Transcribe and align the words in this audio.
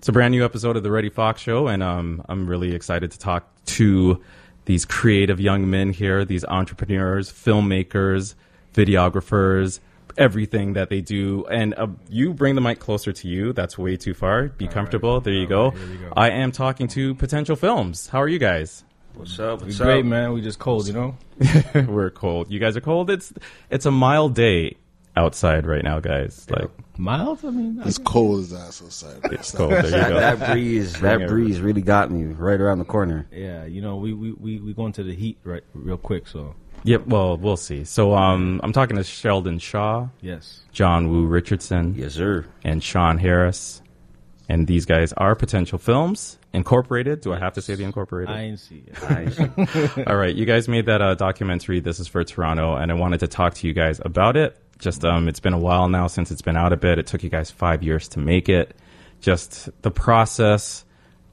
It's 0.00 0.08
a 0.08 0.12
brand 0.12 0.32
new 0.32 0.46
episode 0.46 0.78
of 0.78 0.82
the 0.82 0.90
Reddy 0.90 1.10
Fox 1.10 1.42
Show, 1.42 1.68
and 1.68 1.82
um, 1.82 2.24
I'm 2.26 2.46
really 2.46 2.74
excited 2.74 3.10
to 3.10 3.18
talk 3.18 3.50
to 3.66 4.22
these 4.64 4.86
creative 4.86 5.38
young 5.38 5.68
men 5.68 5.92
here, 5.92 6.24
these 6.24 6.42
entrepreneurs, 6.42 7.30
filmmakers, 7.30 8.34
videographers, 8.72 9.80
everything 10.16 10.72
that 10.72 10.88
they 10.88 11.02
do. 11.02 11.44
And 11.50 11.74
uh, 11.74 11.88
you 12.08 12.32
bring 12.32 12.54
the 12.54 12.62
mic 12.62 12.78
closer 12.78 13.12
to 13.12 13.28
you. 13.28 13.52
That's 13.52 13.76
way 13.76 13.98
too 13.98 14.14
far. 14.14 14.48
Be 14.48 14.68
comfortable. 14.68 15.16
right. 15.16 15.24
There 15.24 15.34
you 15.34 15.46
go. 15.46 15.72
right, 15.72 15.76
here 15.76 16.08
go. 16.08 16.12
I 16.16 16.30
am 16.30 16.50
talking 16.50 16.88
to 16.88 17.14
Potential 17.16 17.54
Films. 17.54 18.06
How 18.08 18.22
are 18.22 18.28
you 18.28 18.38
guys? 18.38 18.84
What's 19.12 19.38
up? 19.38 19.60
We 19.60 19.66
What's 19.66 19.80
great, 19.80 20.00
up? 20.00 20.06
man. 20.06 20.32
We 20.32 20.40
just 20.40 20.58
cold, 20.58 20.86
you 20.86 20.94
know. 20.94 21.16
We're 21.74 22.08
cold. 22.08 22.50
You 22.50 22.58
guys 22.58 22.74
are 22.74 22.80
cold. 22.80 23.10
It's 23.10 23.34
it's 23.68 23.84
a 23.84 23.90
mild 23.90 24.34
day 24.34 24.78
outside 25.16 25.66
right 25.66 25.82
now, 25.84 26.00
guys. 26.00 26.46
Like 26.50 26.70
Mild. 26.96 27.40
I 27.44 27.50
mean, 27.50 27.80
It's 27.84 27.98
cold 27.98 28.40
as 28.40 28.52
ass 28.52 28.82
outside. 28.82 29.20
it's 29.32 29.50
cold. 29.52 29.72
There 29.72 29.84
you 29.84 29.90
That, 29.90 30.08
go. 30.10 30.20
that 30.20 30.52
breeze, 30.52 31.00
that 31.00 31.22
it. 31.22 31.28
breeze 31.28 31.60
really 31.60 31.82
got 31.82 32.10
me 32.10 32.24
right 32.32 32.60
around 32.60 32.78
the 32.78 32.84
corner. 32.84 33.26
yeah, 33.32 33.64
you 33.64 33.80
know, 33.80 33.96
we 33.96 34.12
we 34.12 34.32
we 34.32 34.58
we 34.60 34.72
going 34.74 34.92
to 34.92 35.02
the 35.02 35.14
heat 35.14 35.38
right 35.44 35.62
real 35.74 35.96
quick. 35.96 36.26
So 36.28 36.54
Yep. 36.84 37.08
Well, 37.08 37.36
we'll 37.36 37.58
see. 37.58 37.84
So 37.84 38.14
um, 38.14 38.58
I'm 38.64 38.72
talking 38.72 38.96
to 38.96 39.04
Sheldon 39.04 39.58
Shaw, 39.58 40.08
yes, 40.22 40.60
John 40.72 41.10
Woo 41.10 41.26
Richardson, 41.26 41.94
Yes, 41.94 42.14
sir. 42.14 42.46
and 42.64 42.82
Shawn 42.82 43.18
Harris. 43.18 43.82
And 44.48 44.66
these 44.66 44.84
guys 44.84 45.12
are 45.12 45.36
Potential 45.36 45.78
Films 45.78 46.36
Incorporated. 46.52 47.20
Do 47.20 47.32
I 47.32 47.38
have 47.38 47.52
to 47.52 47.62
say 47.62 47.76
the 47.76 47.84
Incorporated? 47.84 48.34
I 48.34 48.40
ain't 48.42 48.58
see 48.58 48.82
it. 48.86 49.00
Nice. 49.08 49.38
All 50.08 50.16
right, 50.16 50.34
you 50.34 50.44
guys 50.44 50.68
made 50.68 50.86
that 50.86 51.00
uh, 51.00 51.14
documentary. 51.14 51.78
This 51.80 52.00
is 52.00 52.08
for 52.08 52.24
Toronto, 52.24 52.74
and 52.74 52.90
I 52.90 52.94
wanted 52.94 53.20
to 53.20 53.28
talk 53.28 53.54
to 53.54 53.66
you 53.68 53.72
guys 53.72 54.00
about 54.04 54.36
it. 54.36 54.56
Just 54.80 55.04
um, 55.04 55.28
it's 55.28 55.40
been 55.40 55.52
a 55.52 55.58
while 55.58 55.88
now 55.88 56.06
since 56.06 56.30
it's 56.30 56.42
been 56.42 56.56
out 56.56 56.72
a 56.72 56.76
bit. 56.76 56.98
It 56.98 57.06
took 57.06 57.22
you 57.22 57.30
guys 57.30 57.50
five 57.50 57.82
years 57.82 58.08
to 58.08 58.18
make 58.18 58.48
it. 58.48 58.74
Just 59.20 59.68
the 59.82 59.90
process, 59.90 60.84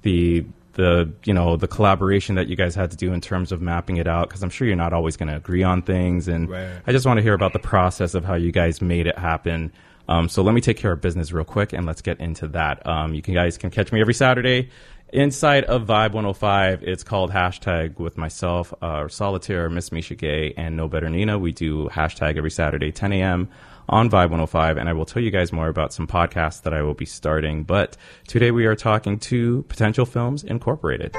the 0.02 0.46
the 0.74 1.12
you 1.26 1.34
know 1.34 1.58
the 1.58 1.68
collaboration 1.68 2.36
that 2.36 2.48
you 2.48 2.56
guys 2.56 2.76
had 2.76 2.92
to 2.92 2.98
do 2.98 3.14
in 3.14 3.22
terms 3.22 3.52
of 3.52 3.62
mapping 3.62 3.98
it 3.98 4.08
out. 4.08 4.28
Because 4.28 4.44
I'm 4.44 4.50
sure 4.50 4.68
you're 4.68 4.76
not 4.76 4.94
always 4.94 5.18
going 5.18 5.30
to 5.30 5.36
agree 5.36 5.64
on 5.64 5.82
things, 5.82 6.28
and 6.28 6.50
Right. 6.50 6.70
I 6.86 6.92
just 6.92 7.06
want 7.06 7.18
to 7.18 7.24
hear 7.24 7.34
about 7.34 7.54
the 7.54 7.60
process 7.60 8.14
of 8.14 8.26
how 8.26 8.36
you 8.36 8.52
guys 8.52 8.82
made 8.82 9.08
it 9.08 9.18
happen. 9.18 9.72
Um, 10.10 10.30
so 10.30 10.42
let 10.42 10.54
me 10.54 10.62
take 10.62 10.78
care 10.78 10.94
of 10.94 11.02
business 11.02 11.32
real 11.34 11.44
quick, 11.44 11.74
and 11.74 11.86
let's 11.86 12.02
get 12.02 12.20
into 12.22 12.48
that. 12.50 12.86
Um, 12.88 13.14
you 13.14 13.22
can, 13.22 13.34
guys 13.34 13.58
can 13.58 13.70
catch 13.70 13.92
me 13.92 14.00
every 14.00 14.14
Saturday 14.14 14.70
inside 15.14 15.64
of 15.66 15.84
Vibe 15.84 16.14
105. 16.14 16.84
It's 16.84 17.04
called 17.04 17.32
hashtag 17.32 18.00
with 18.00 18.18
myself, 18.18 18.74
uh, 18.82 19.08
Solitaire, 19.08 19.70
Miss 19.70 19.92
Misha 19.92 20.16
Gay, 20.16 20.54
and 20.58 20.76
No 20.76 20.88
Better 20.88 21.10
Nina. 21.10 21.40
We 21.40 21.52
do 21.52 21.88
hashtag 21.90 22.38
every 22.38 22.52
Saturday, 22.52 22.92
10 22.92 23.14
a.m. 23.14 23.50
on 23.90 24.10
Vibe 24.10 24.30
105, 24.30 24.78
and 24.78 24.90
I 24.90 24.94
will 24.94 25.06
tell 25.06 25.22
you 25.22 25.32
guys 25.32 25.54
more 25.54 25.70
about 25.70 25.94
some 25.94 26.08
podcasts 26.08 26.62
that 26.64 26.74
I 26.74 26.82
will 26.82 26.94
be 26.94 27.06
starting. 27.06 27.64
But 27.64 27.96
today 28.28 28.52
we 28.52 28.66
are 28.66 28.76
talking 28.76 29.20
to 29.20 29.64
Potential 29.64 30.06
Films 30.06 30.44
Incorporated. 30.44 31.16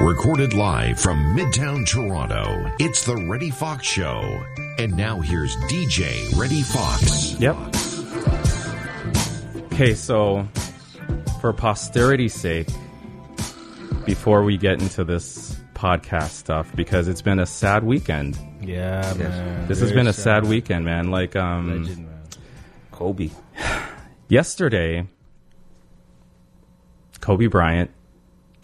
Recorded 0.00 0.54
live 0.54 0.98
from 0.98 1.36
Midtown 1.36 1.86
Toronto, 1.86 2.72
it's 2.78 3.04
the 3.04 3.16
Reddy 3.16 3.50
Fox 3.50 3.86
Show. 3.86 4.42
And 4.78 4.96
now 4.96 5.20
here's 5.20 5.54
DJ 5.68 6.34
Reddy 6.38 6.62
Fox. 6.62 7.38
Yep. 7.38 7.56
Okay, 9.74 9.94
so 9.94 10.48
for 11.40 11.52
posterity's 11.52 12.34
sake, 12.34 12.68
before 14.04 14.42
we 14.44 14.58
get 14.58 14.80
into 14.80 15.04
this 15.04 15.56
podcast 15.74 16.30
stuff, 16.30 16.74
because 16.76 17.08
it's 17.08 17.22
been 17.22 17.38
a 17.38 17.46
sad 17.46 17.82
weekend. 17.82 18.38
Yeah, 18.60 19.14
man. 19.16 19.66
This 19.66 19.80
has 19.80 19.90
Very 19.90 20.00
been 20.00 20.06
a 20.08 20.12
sad 20.12 20.44
weekend, 20.46 20.84
man. 20.84 21.10
Like, 21.10 21.34
um, 21.36 21.82
Legend, 21.82 22.06
man. 22.06 22.20
Kobe. 22.92 23.30
yesterday, 24.28 25.06
Kobe 27.20 27.46
Bryant 27.46 27.90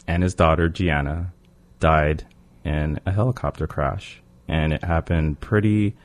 and 0.06 0.22
his 0.22 0.34
daughter 0.34 0.68
Gianna 0.68 1.32
died 1.80 2.26
in 2.64 3.00
a 3.06 3.12
helicopter 3.12 3.66
crash, 3.66 4.20
and 4.48 4.72
it 4.72 4.84
happened 4.84 5.40
pretty 5.40 5.96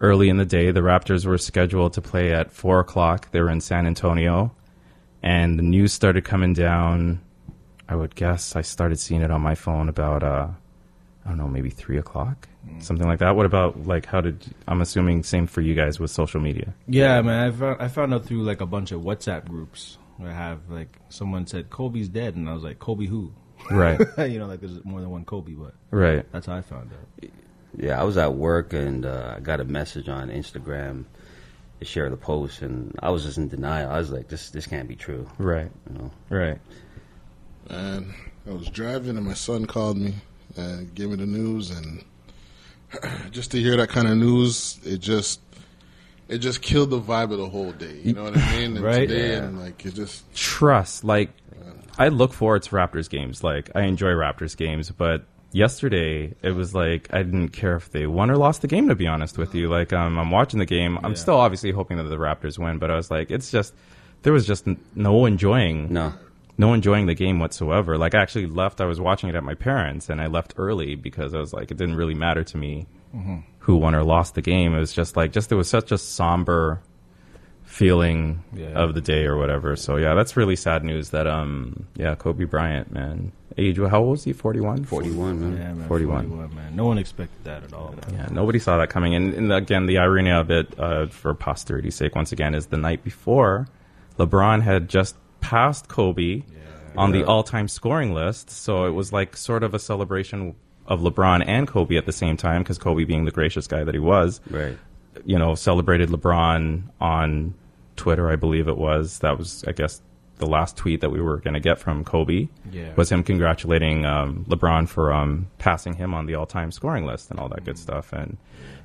early 0.00 0.28
in 0.28 0.36
the 0.36 0.44
day. 0.44 0.70
The 0.70 0.80
Raptors 0.80 1.24
were 1.24 1.38
scheduled 1.38 1.94
to 1.94 2.02
play 2.02 2.32
at 2.32 2.52
four 2.52 2.80
o'clock. 2.80 3.30
They 3.30 3.40
were 3.40 3.50
in 3.50 3.60
San 3.60 3.86
Antonio, 3.86 4.54
and 5.22 5.58
the 5.58 5.62
news 5.62 5.92
started 5.92 6.24
coming 6.24 6.52
down. 6.52 7.20
I 7.88 7.96
would 7.96 8.14
guess 8.14 8.54
I 8.54 8.60
started 8.60 8.98
seeing 8.98 9.22
it 9.22 9.30
on 9.30 9.40
my 9.40 9.54
phone 9.54 9.88
about 9.88 10.22
uh, 10.22 10.48
I 11.24 11.28
don't 11.28 11.38
know, 11.38 11.48
maybe 11.48 11.70
three 11.70 11.98
o'clock, 11.98 12.48
something 12.80 13.06
like 13.06 13.20
that. 13.20 13.34
What 13.34 13.46
about 13.46 13.86
like 13.86 14.06
how 14.06 14.20
did 14.20 14.44
I'm 14.66 14.80
assuming 14.80 15.22
same 15.22 15.46
for 15.46 15.60
you 15.60 15.74
guys 15.74 15.98
with 15.98 16.10
social 16.10 16.40
media? 16.40 16.74
Yeah, 16.86 17.20
man. 17.22 17.48
I 17.48 17.50
found 17.50 17.82
I 17.82 17.88
found 17.88 18.14
out 18.14 18.26
through 18.26 18.42
like 18.42 18.60
a 18.60 18.66
bunch 18.66 18.92
of 18.92 19.00
WhatsApp 19.00 19.48
groups 19.48 19.98
I 20.24 20.32
have 20.32 20.60
like 20.68 20.98
someone 21.08 21.46
said 21.46 21.70
Kobe's 21.70 22.08
dead, 22.08 22.34
and 22.34 22.48
I 22.48 22.54
was 22.54 22.62
like, 22.62 22.78
Kobe 22.78 23.06
who? 23.06 23.32
Right, 23.70 24.00
you 24.18 24.38
know, 24.38 24.46
like 24.46 24.60
there's 24.60 24.84
more 24.84 25.00
than 25.00 25.10
one 25.10 25.24
Kobe, 25.24 25.52
but 25.52 25.74
right. 25.90 26.24
that's 26.32 26.46
how 26.46 26.56
I 26.56 26.62
found 26.62 26.90
out. 26.92 27.30
Yeah, 27.76 28.00
I 28.00 28.04
was 28.04 28.16
at 28.16 28.34
work 28.34 28.72
and 28.72 29.04
uh, 29.04 29.34
I 29.36 29.40
got 29.40 29.60
a 29.60 29.64
message 29.64 30.08
on 30.08 30.30
Instagram 30.30 31.04
to 31.80 31.84
share 31.84 32.10
the 32.10 32.16
post, 32.16 32.62
and 32.62 32.94
I 33.02 33.10
was 33.10 33.24
just 33.24 33.38
in 33.38 33.48
denial. 33.48 33.90
I 33.90 33.98
was 33.98 34.10
like, 34.10 34.28
"This, 34.28 34.50
this 34.50 34.66
can't 34.66 34.88
be 34.88 34.96
true." 34.96 35.28
Right. 35.38 35.70
You 35.90 35.98
know? 35.98 36.10
Right. 36.30 36.58
And 37.70 38.12
I 38.48 38.52
was 38.52 38.68
driving, 38.68 39.16
and 39.16 39.26
my 39.26 39.34
son 39.34 39.66
called 39.66 39.96
me 39.98 40.14
and 40.56 40.94
gave 40.94 41.10
me 41.10 41.16
the 41.16 41.26
news, 41.26 41.70
and 41.70 42.04
just 43.30 43.50
to 43.52 43.58
hear 43.60 43.76
that 43.76 43.90
kind 43.90 44.08
of 44.08 44.16
news, 44.16 44.78
it 44.84 44.98
just 44.98 45.40
it 46.28 46.38
just 46.38 46.60
killed 46.62 46.90
the 46.90 47.00
vibe 47.00 47.32
of 47.32 47.38
the 47.38 47.48
whole 47.48 47.72
day. 47.72 48.00
You 48.02 48.12
know 48.14 48.24
what 48.24 48.36
I 48.36 48.52
mean? 48.58 48.76
And 48.76 48.84
Right. 48.84 49.08
Today, 49.08 49.32
Yeah. 49.32 49.44
and 49.44 49.58
like 49.60 49.84
it 49.86 49.94
just 49.94 50.24
Trust. 50.34 51.04
Like, 51.04 51.30
I 51.98 52.08
look 52.08 52.32
forward 52.32 52.62
to 52.64 52.70
Raptors 52.70 53.08
games. 53.10 53.42
Like, 53.42 53.70
I 53.74 53.82
enjoy 53.82 54.10
Raptors 54.10 54.56
games, 54.56 54.90
but 54.90 55.24
yesterday 55.52 56.34
it 56.42 56.52
was 56.52 56.74
like 56.74 57.12
I 57.12 57.22
didn't 57.22 57.50
care 57.50 57.76
if 57.76 57.90
they 57.90 58.06
won 58.06 58.30
or 58.30 58.36
lost 58.36 58.62
the 58.62 58.68
game. 58.68 58.88
To 58.88 58.94
be 58.94 59.06
honest 59.06 59.38
with 59.38 59.54
you, 59.54 59.68
like, 59.68 59.92
um, 59.92 60.18
I'm 60.18 60.30
watching 60.30 60.58
the 60.58 60.66
game. 60.66 60.98
I'm 61.02 61.16
still 61.16 61.36
obviously 61.36 61.70
hoping 61.70 61.96
that 61.96 62.04
the 62.04 62.16
Raptors 62.16 62.58
win, 62.58 62.78
but 62.78 62.90
I 62.90 62.96
was 62.96 63.10
like, 63.10 63.30
it's 63.30 63.50
just 63.50 63.74
there 64.22 64.32
was 64.32 64.46
just 64.46 64.66
no 64.94 65.26
enjoying. 65.26 65.92
No. 65.92 66.12
no 66.56 66.72
enjoying 66.74 67.06
the 67.06 67.14
game 67.14 67.38
whatsoever. 67.38 67.96
Like 67.98 68.14
I 68.14 68.22
actually 68.22 68.46
left. 68.46 68.80
I 68.80 68.84
was 68.84 69.00
watching 69.00 69.28
it 69.28 69.34
at 69.34 69.44
my 69.44 69.54
parents, 69.54 70.08
and 70.10 70.20
I 70.20 70.26
left 70.26 70.54
early 70.56 70.94
because 70.94 71.34
I 71.34 71.38
was 71.38 71.52
like, 71.52 71.70
it 71.70 71.76
didn't 71.76 71.96
really 71.96 72.14
matter 72.14 72.44
to 72.44 72.56
me 72.56 72.86
who 73.60 73.76
won 73.76 73.94
or 73.94 74.02
lost 74.04 74.34
the 74.34 74.42
game. 74.42 74.74
It 74.74 74.80
was 74.80 74.92
just 74.92 75.16
like, 75.16 75.32
just 75.32 75.48
there 75.48 75.58
was 75.58 75.68
such 75.68 75.92
a 75.92 75.98
somber 75.98 76.80
feeling 77.78 78.42
Yeah. 78.52 78.70
of 78.82 78.94
the 78.94 79.00
day 79.00 79.24
or 79.24 79.36
whatever. 79.36 79.76
So 79.76 79.96
yeah, 79.96 80.14
that's 80.14 80.36
really 80.36 80.56
sad 80.56 80.82
news. 80.82 81.10
That 81.10 81.26
um, 81.28 81.86
yeah, 81.96 82.16
Kobe 82.16 82.44
Bryant, 82.44 82.90
man, 82.92 83.30
age 83.56 83.78
how 83.78 84.00
old 84.00 84.10
was 84.10 84.24
he? 84.24 84.32
Forty 84.32 84.58
one. 84.60 84.84
Forty-one, 84.84 85.40
man. 85.40 85.52
Yeah, 85.56 85.72
man. 85.74 85.88
41. 85.88 86.28
41. 86.28 86.54
man. 86.56 86.74
No 86.76 86.86
one 86.86 86.98
expected 86.98 87.44
that 87.44 87.62
at 87.62 87.72
all. 87.72 87.94
Man. 88.10 88.14
Yeah, 88.14 88.28
nobody 88.32 88.58
saw 88.58 88.78
that 88.78 88.90
coming. 88.90 89.14
And, 89.14 89.32
and 89.34 89.52
again, 89.52 89.86
the 89.86 89.98
irony 89.98 90.32
of 90.32 90.50
it, 90.50 90.76
uh, 90.78 91.06
for 91.06 91.32
posterity's 91.34 91.94
sake, 91.94 92.16
once 92.16 92.32
again, 92.32 92.54
is 92.54 92.66
the 92.66 92.76
night 92.76 93.04
before, 93.04 93.68
LeBron 94.18 94.62
had 94.62 94.88
just 94.88 95.14
passed 95.40 95.86
Kobe 95.88 96.42
on 96.96 97.12
the 97.12 97.22
all-time 97.22 97.68
scoring 97.68 98.12
list. 98.12 98.50
So 98.50 98.86
it 98.86 98.90
was 98.90 99.12
like 99.12 99.36
sort 99.36 99.62
of 99.62 99.72
a 99.72 99.78
celebration 99.78 100.56
of 100.88 101.00
LeBron 101.00 101.44
and 101.46 101.68
Kobe 101.68 101.96
at 101.96 102.06
the 102.06 102.12
same 102.12 102.36
time, 102.36 102.62
because 102.62 102.76
Kobe, 102.78 103.04
being 103.04 103.24
the 103.24 103.30
gracious 103.30 103.68
guy 103.68 103.84
that 103.84 103.94
he 103.94 104.00
was, 104.00 104.40
Right. 104.50 104.76
you 105.24 105.38
know, 105.38 105.54
celebrated 105.54 106.08
LeBron 106.08 106.82
on 107.00 107.54
Twitter, 107.98 108.30
I 108.30 108.36
believe 108.36 108.66
it 108.68 108.78
was. 108.78 109.18
That 109.18 109.36
was, 109.36 109.62
I 109.68 109.72
guess, 109.72 110.00
the 110.38 110.46
last 110.46 110.76
tweet 110.76 111.00
that 111.00 111.10
we 111.10 111.20
were 111.20 111.38
going 111.38 111.54
to 111.54 111.60
get 111.60 111.78
from 111.78 112.04
Kobe 112.04 112.48
Yeah. 112.70 112.94
was 112.96 113.10
him 113.10 113.22
congratulating 113.24 114.06
um, 114.06 114.44
LeBron 114.48 114.88
for 114.88 115.12
um, 115.12 115.48
passing 115.58 115.94
him 115.94 116.14
on 116.14 116.26
the 116.26 116.36
all-time 116.36 116.70
scoring 116.70 117.04
list 117.04 117.30
and 117.30 117.38
all 117.40 117.48
that 117.50 117.64
good 117.64 117.76
stuff. 117.76 118.12
And 118.12 118.36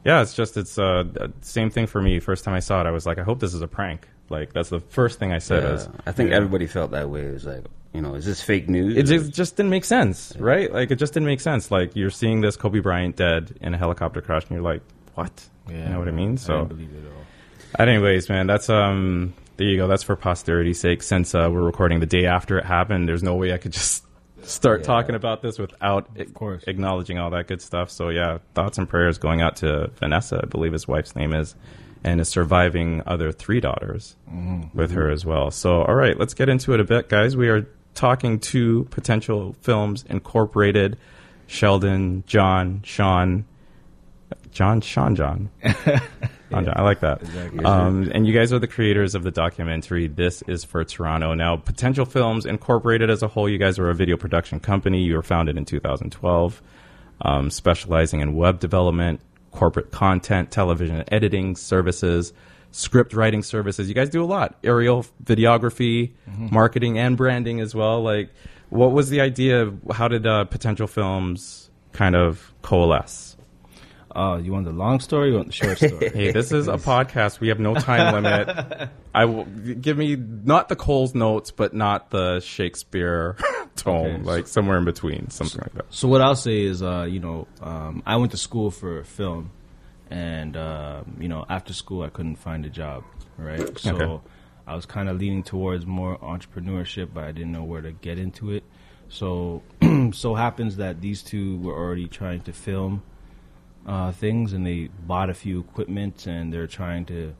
yeah, 0.03 0.22
it's 0.22 0.34
just 0.34 0.57
it's 0.57 0.78
uh, 0.79 1.03
same 1.41 1.69
thing 1.69 1.85
for 1.88 2.01
me. 2.01 2.19
First 2.19 2.44
time 2.44 2.56
I 2.56 2.59
saw 2.59 2.81
it, 2.81 2.88
I 2.88 2.91
was 2.91 3.06
like, 3.06 3.19
I 3.19 3.24
hope 3.24 3.40
this 3.40 3.53
is 3.53 3.62
a 3.62 3.68
prank. 3.68 4.07
Like 4.29 4.51
that's 4.53 4.69
the 4.69 4.79
first 4.79 5.19
thing 5.19 5.31
I 5.31 5.38
said. 5.38 5.63
Yeah. 5.63 5.74
Is, 5.74 5.90
I 6.07 6.12
think 6.12 6.31
everybody 6.31 6.66
felt 6.66 6.91
that 6.91 7.09
way. 7.09 7.22
It 7.28 7.34
was 7.34 7.45
like, 7.45 7.63
you 7.94 8.01
know, 8.01 8.16
is 8.16 8.25
this 8.25 8.42
fake 8.42 8.68
news? 8.68 8.98
it 8.98 9.04
just, 9.04 9.31
just 9.31 9.56
didn't 9.56 9.69
make 9.69 9.86
sense, 9.86 10.33
right? 10.39 10.74
Like 10.74 10.89
it 10.89 10.95
just 10.95 11.13
didn't 11.13 11.27
make 11.27 11.39
sense. 11.42 11.69
Like 11.69 11.95
you're 11.95 12.09
seeing 12.09 12.42
this 12.42 12.56
Kobe 12.57 12.80
Bryant 12.80 13.16
dead 13.16 13.56
in 13.62 13.75
a 13.75 13.77
helicopter 13.77 14.21
crash, 14.21 14.42
and 14.44 14.51
you're 14.51 14.62
like, 14.62 14.81
what? 15.13 15.31
Yeah, 15.69 15.83
you 15.83 15.89
know 15.94 16.00
what 16.00 16.07
I 16.07 16.12
mean? 16.12 16.33
I 16.33 16.36
So 16.38 16.66
didn't 16.66 16.89
Anyways, 17.79 18.29
man, 18.29 18.47
that's 18.47 18.69
um. 18.69 19.33
There 19.57 19.67
you 19.67 19.77
go. 19.77 19.87
That's 19.87 20.01
for 20.03 20.15
posterity's 20.15 20.79
sake. 20.79 21.03
Since 21.03 21.35
uh, 21.35 21.47
we're 21.51 21.61
recording 21.61 21.99
the 21.99 22.07
day 22.07 22.25
after 22.25 22.57
it 22.57 22.65
happened, 22.65 23.07
there's 23.07 23.21
no 23.21 23.35
way 23.35 23.53
I 23.53 23.57
could 23.59 23.71
just 23.71 24.03
start 24.41 24.79
Yeah. 24.81 24.85
talking 24.87 25.13
about 25.15 25.43
this 25.43 25.59
without 25.59 26.09
Of 26.19 26.33
course. 26.33 26.63
acknowledging 26.65 27.19
all 27.19 27.29
that 27.29 27.47
good 27.47 27.61
stuff. 27.61 27.91
So 27.91 28.09
yeah, 28.09 28.39
thoughts 28.55 28.79
and 28.79 28.89
prayers 28.89 29.19
going 29.19 29.41
out 29.41 29.57
to 29.57 29.91
Vanessa, 29.99 30.39
I 30.41 30.47
believe 30.47 30.73
his 30.73 30.87
wife's 30.87 31.15
name 31.15 31.33
is, 31.33 31.53
and 32.03 32.19
his 32.19 32.29
surviving 32.29 33.03
other 33.05 33.31
three 33.31 33.59
daughters 33.59 34.15
with 34.73 34.89
her 34.91 35.11
as 35.11 35.23
well. 35.23 35.51
So 35.51 35.83
all 35.83 35.95
right, 35.95 36.17
let's 36.17 36.33
get 36.33 36.49
into 36.49 36.73
it 36.73 36.79
a 36.79 36.83
bit, 36.83 37.07
guys. 37.07 37.37
We 37.37 37.47
are 37.49 37.67
talking 37.93 38.39
to 38.39 38.85
Potential 38.85 39.55
Films 39.61 40.03
Incorporated, 40.09 40.97
Sheldon, 41.45 42.23
John, 42.25 42.81
Shawn. 42.83 43.45
John 44.53 44.81
Shawn 44.81 45.15
John. 45.15 45.50
John. 46.51 46.69
I 46.75 46.83
like 46.83 47.00
that. 47.00 47.21
Exactly. 47.21 47.65
Um, 47.65 48.11
and 48.13 48.27
you 48.27 48.33
guys 48.33 48.53
are 48.53 48.59
the 48.59 48.67
creators 48.67 49.15
of 49.15 49.23
the 49.23 49.31
documentary 49.31 50.07
This 50.07 50.44
Is 50.44 50.63
for 50.63 50.83
Toronto. 50.83 51.33
Now, 51.33 51.55
Potential 51.57 52.05
Films 52.05 52.45
Incorporated 52.45 53.09
as 53.09 53.23
a 53.23 53.27
whole, 53.27 53.50
you 53.50 53.57
guys 53.57 53.79
are 53.79 53.89
a 53.89 53.95
video 53.95 54.17
production 54.17 54.59
company. 54.59 55.01
You 55.01 55.15
were 55.15 55.23
founded 55.23 55.57
in 55.57 55.65
2012, 55.65 56.61
um, 57.21 57.50
specializing 57.50 58.19
in 58.19 58.35
web 58.35 58.59
development, 58.59 59.21
corporate 59.51 59.89
content, 59.91 60.51
television 60.51 61.03
editing 61.07 61.56
services, 61.56 62.33
script 62.69 63.13
writing 63.13 63.41
services. 63.41 63.89
You 63.89 63.95
guys 63.95 64.09
do 64.09 64.23
a 64.23 64.25
lot. 64.25 64.56
Aerial 64.63 65.06
videography, 65.23 66.11
marketing, 66.27 66.99
and 66.99 67.17
branding 67.17 67.61
as 67.61 67.73
well. 67.73 68.03
Like, 68.03 68.29
what 68.69 68.91
was 68.91 69.09
the 69.09 69.21
idea? 69.21 69.73
How 69.91 70.07
did 70.07 70.27
uh, 70.27 70.45
Potential 70.45 70.88
Films 70.88 71.71
kind 71.94 72.15
of 72.15 72.53
coalesce? 72.61 73.32
Uh, 74.15 74.38
you 74.42 74.51
want 74.51 74.65
the 74.65 74.71
long 74.71 75.00
story? 75.00 75.27
Or 75.27 75.31
you 75.31 75.36
want 75.38 75.48
the 75.48 75.54
short 75.54 75.77
story? 75.77 76.10
Hey, 76.13 76.31
this 76.31 76.51
is 76.51 76.68
a 76.68 76.74
podcast. 76.74 77.39
We 77.39 77.48
have 77.48 77.60
no 77.60 77.74
time 77.74 78.13
limit. 78.13 78.89
I 79.15 79.25
will 79.25 79.45
give 79.45 79.98
me 79.98 80.15
not 80.15 80.69
the 80.69 80.75
Cole's 80.75 81.15
notes, 81.15 81.51
but 81.51 81.74
not 81.74 82.10
the 82.12 82.39
Shakespeare 82.42 83.36
tome, 83.75 84.06
Okay, 84.06 84.24
so- 84.24 84.30
like 84.30 84.48
somewhere 84.48 84.77
in 84.77 84.86
between, 84.86 85.30
something 85.30 85.62
like 85.62 85.74
that. 85.74 85.86
So 85.89 86.07
what 86.07 86.21
I'll 86.21 86.36
say 86.36 86.62
is, 86.62 86.83
uh, 86.83 87.07
you 87.10 87.19
know, 87.19 87.48
um, 87.62 88.04
I 88.06 88.18
went 88.18 88.31
to 88.31 88.38
school 88.38 88.69
for 88.71 89.04
film, 89.04 89.50
and 90.12 90.56
uh, 90.56 91.04
you 91.19 91.27
know, 91.27 91.45
after 91.50 91.74
school 91.74 92.04
I 92.04 92.09
couldn't 92.09 92.36
find 92.36 92.66
a 92.66 92.69
job, 92.69 93.04
right? 93.38 93.77
So 93.80 93.95
Okay. 93.95 94.24
I 94.68 94.75
was 94.75 94.86
kind 94.86 95.09
of 95.09 95.18
leaning 95.19 95.44
towards 95.44 95.86
more 95.86 96.18
entrepreneurship, 96.19 97.09
but 97.13 97.24
I 97.24 97.31
didn't 97.31 97.51
know 97.51 97.63
where 97.63 97.81
to 97.81 97.92
get 97.92 98.18
into 98.19 98.51
it. 98.51 98.63
So 99.09 99.63
so 100.13 100.36
happens 100.36 100.77
that 100.77 101.01
these 101.01 101.24
two 101.24 101.57
were 101.59 101.74
already 101.75 102.07
trying 102.07 102.42
to 102.42 102.54
film 102.54 103.01
uh, 103.85 104.12
things, 104.12 104.53
and 104.53 104.65
they 104.65 104.89
bought 105.06 105.30
a 105.30 105.33
few 105.33 105.59
equipment, 105.59 106.25
and 106.27 106.51
they're 106.53 106.68
trying 106.68 107.06
to 107.06 107.33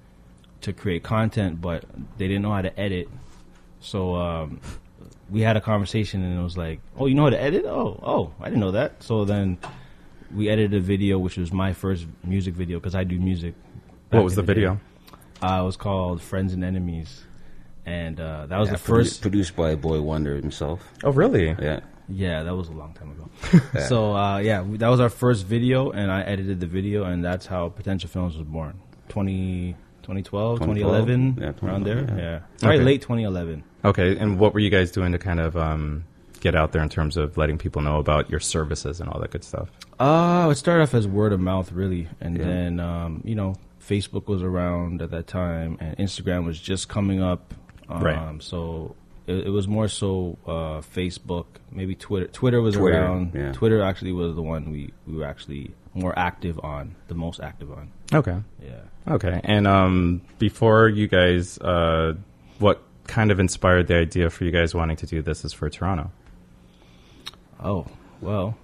to 0.62 0.72
create 0.74 1.04
content, 1.04 1.60
but 1.62 1.84
they 2.18 2.28
didn't 2.28 2.42
know 2.44 2.51
how 2.54 2.62
to 2.62 2.80
edit. 2.80 3.10
So 3.81 4.16
um, 4.16 4.62
we 5.30 5.42
had 5.42 5.57
a 5.57 5.62
conversation, 5.62 6.24
and 6.24 6.40
it 6.40 6.44
was 6.44 6.57
like, 6.57 6.80
"Oh, 6.98 7.06
you 7.06 7.16
know 7.16 7.24
how 7.24 7.30
to 7.31 7.42
edit? 7.42 7.66
Oh, 7.66 8.00
oh, 8.04 8.34
I 8.40 8.45
didn't 8.45 8.62
know 8.62 8.72
that." 8.72 9.04
So 9.04 9.25
then 9.25 9.57
we 10.34 10.50
edited 10.50 10.74
a 10.74 10.80
video, 10.80 11.19
which 11.19 11.38
was 11.38 11.51
my 11.51 11.74
first 11.74 12.07
music 12.24 12.54
video 12.54 12.80
because 12.80 12.95
I 12.95 13.04
do 13.04 13.19
music. 13.19 13.56
What 14.10 14.24
was 14.24 14.34
in 14.38 14.45
the 14.45 14.54
video? 14.54 14.80
Uh, 15.42 15.60
it 15.62 15.66
was 15.66 15.75
called 15.78 16.22
"Friends 16.22 16.54
and 16.54 16.63
Enemies," 16.63 17.24
and 17.86 18.19
uh, 18.19 18.45
that 18.48 18.57
was 18.57 18.69
Yeah, 18.69 18.74
the 18.74 18.80
first. 18.80 19.22
produced 19.22 19.56
by 19.56 19.75
Boy 19.75 20.01
Wonder 20.01 20.36
himself. 20.36 20.81
Oh, 21.04 21.12
really? 21.12 21.50
Yeah. 21.60 21.81
Yeah, 22.10 22.44
that 22.44 22.56
was 22.56 22.68
a 22.70 22.74
long 22.74 22.94
time 22.94 23.12
ago. 23.12 23.30
so 23.88 24.16
uh, 24.16 24.38
yeah, 24.40 24.62
we- 24.62 24.78
that 24.78 24.90
was 24.90 25.00
our 25.00 25.10
first 25.10 25.46
video, 25.46 25.92
and 25.92 26.12
I 26.12 26.22
edited 26.24 26.60
the 26.60 26.68
video, 26.68 27.04
and 27.06 27.24
that's 27.24 27.46
how 27.46 27.70
Potential 27.70 28.10
Films 28.10 28.36
was 28.38 28.46
born. 28.46 28.80
20, 29.10 29.76
2012, 30.04 30.60
2012? 30.60 31.06
2011, 31.06 31.38
Yeah, 31.40 31.68
around 31.68 31.84
there. 31.86 32.06
Yeah, 32.10 32.16
yeah. 32.24 32.40
Probably 32.60 32.76
Okay. 32.78 32.84
late 32.86 33.02
2011. 33.02 33.64
Okay, 33.86 34.18
and 34.18 34.40
what 34.40 34.54
were 34.54 34.60
you 34.60 34.70
guys 34.70 34.92
doing 34.92 35.12
to 35.12 35.18
kind 35.20 35.40
of 35.40 35.56
um, 35.58 36.06
get 36.42 36.56
out 36.56 36.72
there 36.72 36.82
in 36.82 36.90
terms 36.90 37.16
of 37.18 37.38
letting 37.38 37.58
people 37.58 37.82
know 37.82 38.00
about 38.00 38.30
your 38.30 38.40
services 38.40 39.00
and 39.00 39.10
all 39.10 39.20
that 39.22 39.32
good 39.32 39.44
stuff? 39.44 39.70
Uh, 40.00 40.50
it 40.52 40.56
started 40.56 40.84
off 40.84 40.94
as 40.94 41.08
word 41.08 41.32
of 41.34 41.40
mouth, 41.40 41.72
really, 41.72 42.08
and 42.22 42.38
Yeah. 42.38 42.44
then 42.46 42.80
um, 42.80 43.22
you 43.24 43.36
know 43.36 43.56
Facebook 43.82 44.28
was 44.28 44.42
around 44.44 45.02
at 45.02 45.12
that 45.12 45.28
time, 45.28 45.78
and 45.80 45.98
Instagram 45.98 46.46
was 46.46 46.60
just 46.60 46.90
coming 46.90 47.22
up. 47.22 47.54
Um, 47.90 48.02
Right. 48.02 48.42
So 48.44 48.96
it, 49.28 49.48
it 49.48 49.50
was 49.50 49.68
more 49.68 49.88
so 49.88 50.38
uh, 50.46 50.81
Facebook, 50.81 51.46
maybe 51.72 51.96
Twitter. 51.96 52.28
Twitter 52.28 52.62
was 52.62 52.75
Twitter, 52.75 53.00
around. 53.00 53.34
yeah. 53.34 53.52
Twitter 53.52 53.81
actually 53.81 54.12
was 54.12 54.36
the 54.36 54.42
one 54.42 54.72
we, 54.72 54.92
we 55.08 55.16
were 55.16 55.25
actually 55.25 55.74
more 55.94 56.18
active 56.18 56.60
on, 56.64 56.96
the 57.08 57.16
most 57.16 57.40
active 57.40 57.72
on. 57.72 57.92
Okay. 58.14 58.38
Yeah. 58.62 58.81
Okay. 59.14 59.42
And 59.44 59.68
um, 59.68 60.22
before 60.40 60.90
you 60.90 61.08
guys, 61.08 61.58
uh, 61.60 62.14
what 62.60 62.81
kind 63.08 63.31
of 63.31 63.40
inspired 63.40 63.88
the 63.88 63.96
idea 63.96 64.30
for 64.30 64.44
you 64.46 64.52
guys 64.52 64.74
wanting 64.74 64.98
to 64.98 65.06
do 65.06 65.22
this 65.22 65.46
is 65.46 65.54
for 65.54 65.69
Toronto? 65.69 66.12
Oh 67.62 67.86
well, 68.22 68.58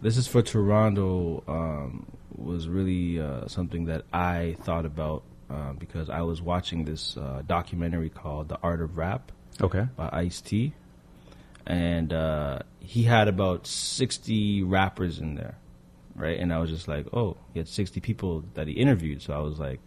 this 0.00 0.16
is 0.16 0.26
for 0.26 0.42
Toronto. 0.42 1.42
Um, 1.46 2.06
was 2.36 2.68
really 2.68 3.20
uh, 3.20 3.48
something 3.48 3.86
that 3.86 4.04
I 4.12 4.56
thought 4.62 4.86
about 4.86 5.24
uh, 5.50 5.72
because 5.72 6.08
I 6.08 6.22
was 6.22 6.40
watching 6.40 6.84
this 6.84 7.16
uh, 7.16 7.42
documentary 7.46 8.08
called 8.10 8.48
"The 8.48 8.58
Art 8.62 8.80
of 8.80 8.96
Rap" 8.96 9.32
Okay. 9.60 9.86
by 9.96 10.08
Ice 10.12 10.40
T, 10.40 10.72
and 11.66 12.12
uh, 12.12 12.60
he 12.80 13.02
had 13.02 13.28
about 13.28 13.66
sixty 13.66 14.62
rappers 14.62 15.18
in 15.18 15.34
there, 15.34 15.56
right? 16.14 16.38
And 16.38 16.52
I 16.52 16.58
was 16.58 16.70
just 16.70 16.88
like, 16.88 17.06
oh, 17.12 17.36
he 17.52 17.58
had 17.58 17.68
sixty 17.68 18.00
people 18.00 18.44
that 18.54 18.66
he 18.68 18.74
interviewed. 18.74 19.22
So 19.22 19.34
I 19.34 19.38
was 19.38 19.58
like, 19.58 19.80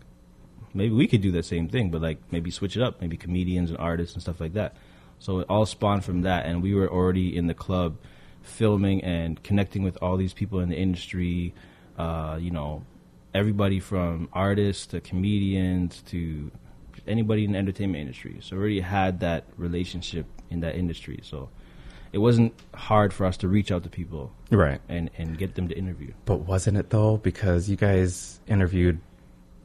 maybe 0.74 0.94
we 0.94 1.08
could 1.08 1.22
do 1.22 1.32
the 1.32 1.44
same 1.44 1.70
thing, 1.70 1.90
but 1.90 2.02
like 2.02 2.20
maybe 2.32 2.52
switch 2.52 2.76
it 2.76 2.84
up, 2.84 3.02
maybe 3.02 3.18
comedians 3.18 3.70
and 3.70 3.80
artists 3.80 4.16
and 4.16 4.22
stuff 4.22 4.40
like 4.40 4.54
that. 4.54 4.76
So 5.20 5.40
it 5.40 5.48
all 5.50 5.66
spawned 5.66 6.04
from 6.04 6.22
that, 6.24 6.46
and 6.46 6.62
we 6.62 6.74
were 6.74 6.90
already 6.90 7.36
in 7.36 7.48
the 7.48 7.54
club 7.54 7.98
filming 8.42 9.04
and 9.04 9.42
connecting 9.44 9.84
with 9.84 9.98
all 10.02 10.18
these 10.18 10.34
people 10.34 10.60
in 10.60 10.70
the 10.70 10.78
industry. 10.78 11.54
Uh, 11.98 12.38
you 12.42 12.52
know, 12.52 12.84
everybody 13.34 13.80
from 13.80 14.28
artists 14.34 14.88
to 14.88 15.00
comedians 15.00 16.02
to 16.08 16.52
anybody 17.08 17.46
in 17.46 17.52
the 17.54 17.58
entertainment 17.58 18.02
industry. 18.02 18.38
So 18.42 18.56
we 18.56 18.60
already 18.62 18.80
had 18.82 19.20
that 19.22 19.46
relationship 19.58 20.26
in 20.50 20.60
that 20.62 20.76
industry. 20.76 21.20
So 21.24 21.50
it 22.14 22.18
wasn't 22.20 22.54
hard 22.76 23.14
for 23.14 23.26
us 23.26 23.38
to 23.38 23.48
reach 23.48 23.72
out 23.72 23.84
to 23.84 23.90
people 23.90 24.32
Right. 24.50 24.82
and, 24.90 25.10
and 25.18 25.38
get 25.38 25.56
them 25.56 25.68
to 25.70 25.78
interview. 25.78 26.12
But 26.26 26.42
wasn't 26.42 26.78
it 26.78 26.90
though? 26.90 27.18
Because 27.18 27.70
you 27.70 27.76
guys 27.78 28.40
interviewed 28.48 29.00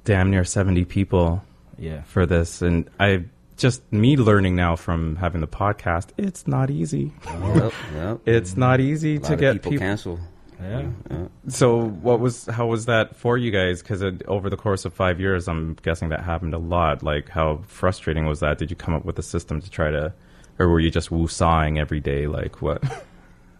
damn 0.05 0.31
near 0.31 0.45
70 0.45 0.85
people 0.85 1.43
Yeah. 1.79 2.03
for 2.03 2.25
this. 2.27 2.63
And 2.63 2.89
I 3.01 3.25
just, 3.57 3.83
me 3.93 4.17
learning 4.17 4.55
now 4.55 4.77
from 4.77 5.17
having 5.17 5.41
the 5.41 5.49
podcast, 5.49 6.11
it's 6.19 6.47
not 6.47 6.71
easy. 6.71 7.13
Yep, 7.27 7.73
yep. 7.95 8.21
It's 8.27 8.57
not 8.57 8.81
easy 8.81 9.17
A 9.17 9.21
lot 9.21 9.27
to 9.29 9.35
of 9.35 9.41
get 9.41 9.53
people, 9.55 9.71
people. 9.73 9.87
cancel. 9.87 10.21
Yeah. 10.61 10.91
Yeah. 11.11 11.27
So, 11.49 11.77
what 11.81 12.21
was 12.21 12.47
how 12.47 12.67
was 12.67 12.87
that 12.87 13.15
for 13.15 13.37
you 13.37 13.51
guys? 13.51 13.83
Because 13.83 14.03
over 14.27 14.49
the 14.49 14.57
course 14.57 14.85
of 14.85 14.95
five 14.95 15.21
years, 15.21 15.49
I'm 15.49 15.77
guessing 15.83 16.09
that 16.09 16.21
happened 16.21 16.55
a 16.55 16.59
lot. 16.59 17.03
Like, 17.03 17.29
how 17.29 17.63
frustrating 17.67 18.27
was 18.27 18.41
that? 18.41 18.59
Did 18.59 18.71
you 18.71 18.77
come 18.77 18.95
up 18.95 19.05
with 19.05 19.19
a 19.19 19.23
system 19.23 19.61
to 19.61 19.71
try 19.71 19.91
to, 19.91 20.13
or 20.59 20.69
were 20.69 20.81
you 20.81 20.91
just 20.91 21.11
woo-sawing 21.11 21.79
every 21.79 22.01
day? 22.01 22.27
Like, 22.27 22.63
what? 22.63 22.83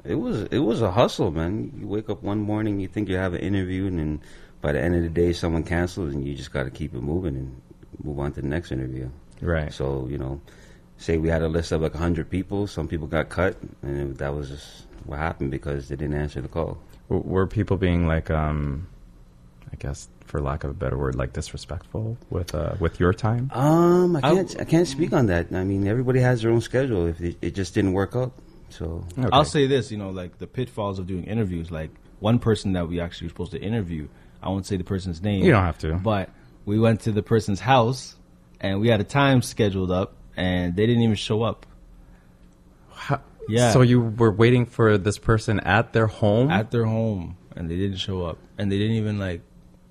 It 0.07 0.15
was 0.15 0.43
it 0.53 0.61
was 0.61 0.83
a 0.83 0.93
hustle, 0.93 1.33
man. 1.33 1.73
You 1.77 1.89
wake 1.89 2.09
up 2.09 2.23
one 2.23 2.39
morning, 2.39 2.79
you 2.79 2.87
think 2.87 3.09
you 3.09 3.17
have 3.17 3.35
an 3.35 3.41
interview, 3.41 3.89
and 3.89 3.99
then 3.99 4.21
by 4.61 4.71
the 4.71 4.81
end 4.81 4.95
of 4.95 5.03
the 5.03 5.09
day, 5.09 5.33
someone 5.33 5.65
cancels, 5.65 6.15
and 6.15 6.25
you 6.25 6.35
just 6.37 6.53
got 6.53 6.63
to 6.63 6.71
keep 6.71 6.95
it 6.95 7.03
moving 7.03 7.35
and 7.35 7.61
move 8.05 8.21
on 8.21 8.31
to 8.35 8.41
the 8.41 8.47
next 8.47 8.71
interview. 8.71 9.11
right. 9.41 9.73
So 9.73 10.07
you 10.09 10.17
know, 10.17 10.41
say 10.97 11.19
we 11.19 11.29
had 11.29 11.43
a 11.43 11.49
list 11.49 11.73
of 11.73 11.83
like 11.83 11.95
hundred 11.95 12.31
people, 12.31 12.69
some 12.69 12.87
people 12.87 13.09
got 13.09 13.31
cut, 13.31 13.57
and 13.83 14.17
that 14.19 14.33
was 14.33 14.51
just 14.51 14.87
what 15.07 15.19
happened 15.19 15.51
because 15.51 15.89
they 15.89 15.97
didn't 15.97 16.15
answer 16.15 16.41
the 16.41 16.49
call. 16.49 16.79
W- 17.09 17.29
were 17.29 17.47
people 17.47 17.77
being 17.77 18.07
like, 18.07 18.31
um, 18.31 18.87
I 19.73 19.77
guess, 19.77 20.09
for 20.25 20.41
lack 20.41 20.65
of 20.65 20.71
a 20.71 20.75
better 20.75 20.99
word, 20.99 21.15
like 21.15 21.33
disrespectful 21.33 22.17
with 22.31 22.55
uh, 22.55 22.75
with 22.81 22.99
your 23.01 23.13
time? 23.13 23.51
Um, 23.55 24.17
I 24.17 24.21
I- 24.21 24.35
can't 24.35 24.57
I, 24.61 24.65
can't 24.65 24.89
speak 24.89 25.13
on 25.13 25.27
that. 25.27 25.53
I 25.53 25.65
mean, 25.65 25.87
everybody 25.87 26.21
has 26.21 26.43
their 26.43 26.51
own 26.51 26.61
schedule. 26.61 27.07
If 27.07 27.21
it, 27.21 27.37
it 27.43 27.55
just 27.55 27.75
didn't 27.75 27.93
work 27.93 28.15
out, 28.17 28.33
so 28.71 29.05
Okay. 29.19 29.29
I'll 29.33 29.45
say 29.45 29.67
this, 29.67 29.91
you 29.91 29.99
know, 29.99 30.11
like 30.11 30.39
the 30.39 30.47
pitfalls 30.47 30.99
of 30.99 31.07
doing 31.07 31.25
interviews. 31.25 31.71
Like 31.71 31.91
one 32.21 32.39
person 32.39 32.73
that 32.73 32.89
we 32.89 33.01
actually 33.01 33.27
were 33.27 33.31
supposed 33.31 33.53
to 33.53 33.61
interview, 33.61 34.09
I 34.43 34.49
won't 34.49 34.67
say 34.67 34.77
the 34.77 34.85
person's 34.85 35.23
name. 35.23 35.45
You 35.45 35.53
don't 35.53 35.63
have 35.65 35.79
to. 35.79 35.95
But 35.95 36.31
we 36.65 36.79
went 36.79 37.01
to 37.03 37.13
the 37.13 37.23
person's 37.23 37.61
house, 37.61 38.17
and 38.61 38.81
we 38.81 38.89
had 38.89 39.01
a 39.01 39.05
time 39.05 39.43
scheduled 39.43 39.91
up, 39.93 40.15
and 40.37 40.75
they 40.75 40.87
didn't 40.87 41.03
even 41.03 41.15
show 41.17 41.43
up 41.43 41.67
How- 41.67 41.76
Yeah. 43.49 43.73
So 43.73 43.81
you 43.83 44.01
were 44.01 44.33
waiting 44.33 44.67
for 44.67 44.99
this 44.99 45.19
person 45.19 45.61
at 45.61 45.93
their 45.93 46.07
home? 46.07 46.51
at 46.51 46.71
their 46.71 46.85
home, 46.85 47.37
and 47.55 47.71
they 47.71 47.77
didn't 47.77 47.99
show 47.99 48.25
up, 48.25 48.39
and 48.59 48.71
they 48.71 48.79
didn't 48.79 48.97
even 48.97 49.19
like 49.19 49.43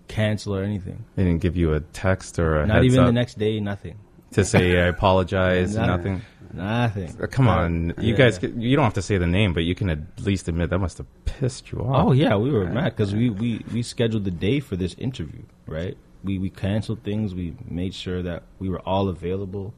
cancel 0.08 0.56
or 0.56 0.64
anything. 0.64 1.04
they 1.16 1.24
didn't 1.24 1.42
give 1.42 1.56
you 1.58 1.74
a 1.74 1.80
text 1.80 2.38
or 2.40 2.60
a 2.62 2.68
Not 2.68 2.84
even 2.84 3.00
up 3.00 3.06
the 3.08 3.12
next 3.14 3.38
day, 3.40 3.60
nothing. 3.60 3.98
to 4.34 4.46
say 4.46 4.80
I 4.82 4.88
apologize. 4.98 5.76
Nothing. 5.76 6.22
nothing. 6.22 6.22
Nothing. 6.54 7.22
Uh, 7.22 7.28
Come 7.28 7.48
on, 7.50 7.94
you 8.00 8.16
guys. 8.16 8.40
You 8.42 8.76
don't 8.78 8.84
have 8.86 8.94
to 8.94 9.02
say 9.02 9.18
the 9.18 9.28
name, 9.28 9.54
but 9.54 9.64
you 9.64 9.76
can 9.76 9.90
at 9.90 10.00
least 10.22 10.48
admit 10.48 10.70
that 10.70 10.80
must 10.80 10.98
have 11.00 11.08
pissed 11.26 11.72
you 11.72 11.80
off. 11.80 12.08
Oh 12.08 12.12
yeah, 12.14 12.36
we 12.38 12.50
were 12.52 12.66
mad 12.66 12.92
because 12.96 13.14
we, 13.14 13.30
we 13.30 13.62
we 13.74 13.82
scheduled 13.84 14.24
the 14.24 14.32
day 14.32 14.60
for 14.62 14.78
this 14.78 14.94
interview, 14.98 15.42
right? 15.68 15.98
We 16.24 16.38
we 16.38 16.50
canceled 16.50 17.04
things. 17.04 17.34
We 17.36 17.56
made 17.68 17.94
sure 17.94 18.22
that 18.24 18.44
we 18.60 18.70
were 18.70 18.80
all 18.82 19.10
available. 19.10 19.74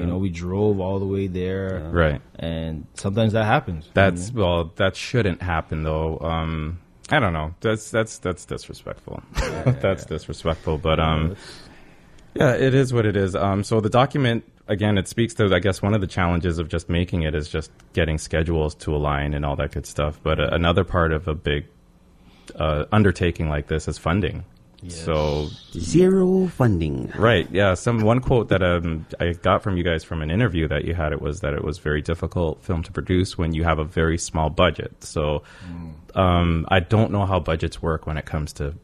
You 0.00 0.06
know, 0.06 0.18
we 0.18 0.30
drove 0.30 0.80
all 0.80 0.98
the 0.98 1.06
way 1.06 1.26
there, 1.26 1.88
Right. 1.92 2.20
and 2.36 2.86
sometimes 2.94 3.32
that 3.34 3.44
happens. 3.44 3.88
That's 3.94 4.32
well. 4.32 4.72
That 4.76 4.96
shouldn't 4.96 5.42
happen 5.42 5.82
though. 5.82 6.18
Um, 6.20 6.78
I 7.10 7.20
don't 7.20 7.32
know. 7.32 7.54
That's 7.60 7.90
that's 7.90 8.18
that's 8.18 8.44
disrespectful. 8.44 9.22
that's 9.80 10.06
disrespectful. 10.06 10.78
But 10.78 10.98
um, 11.00 11.36
yeah, 12.34 12.54
it 12.54 12.74
is 12.74 12.92
what 12.92 13.06
it 13.06 13.16
is. 13.16 13.34
Um, 13.36 13.62
so 13.62 13.80
the 13.80 13.90
document 13.90 14.44
again, 14.66 14.96
it 14.98 15.06
speaks 15.08 15.34
to 15.34 15.54
I 15.54 15.58
guess 15.58 15.82
one 15.82 15.94
of 15.94 16.00
the 16.00 16.06
challenges 16.06 16.58
of 16.58 16.68
just 16.68 16.88
making 16.88 17.22
it 17.22 17.34
is 17.34 17.48
just 17.48 17.70
getting 17.92 18.18
schedules 18.18 18.74
to 18.76 18.94
align 18.96 19.34
and 19.34 19.44
all 19.44 19.56
that 19.56 19.72
good 19.72 19.86
stuff. 19.86 20.18
But 20.22 20.40
uh, 20.40 20.48
another 20.52 20.84
part 20.84 21.12
of 21.12 21.28
a 21.28 21.34
big 21.34 21.66
uh, 22.56 22.84
undertaking 22.92 23.48
like 23.48 23.68
this 23.68 23.86
is 23.88 23.98
funding. 23.98 24.44
So 24.90 25.48
Zero 25.72 26.46
funding. 26.48 27.12
Right. 27.16 27.48
Yeah. 27.50 27.74
Some 27.74 28.02
one 28.02 28.20
quote 28.20 28.48
that 28.48 28.62
um, 28.62 29.06
I 29.20 29.32
got 29.32 29.62
from 29.62 29.76
you 29.76 29.84
guys 29.84 30.04
from 30.04 30.22
an 30.22 30.30
interview 30.30 30.68
that 30.68 30.84
you 30.84 30.94
had 30.94 31.12
it 31.12 31.20
was 31.20 31.40
that 31.40 31.54
it 31.54 31.64
was 31.64 31.78
very 31.78 32.02
difficult 32.02 32.62
film 32.62 32.82
to 32.82 32.92
produce 32.92 33.36
when 33.38 33.54
you 33.54 33.64
have 33.64 33.78
a 33.78 33.84
very 33.84 34.18
small 34.18 34.50
budget. 34.50 35.02
So 35.04 35.42
um, 36.14 36.66
I 36.68 36.80
don't 36.80 37.10
know 37.12 37.26
how 37.26 37.40
budgets 37.40 37.82
work 37.82 38.06
when 38.06 38.16
it 38.16 38.26
comes 38.26 38.52
to 38.54 38.74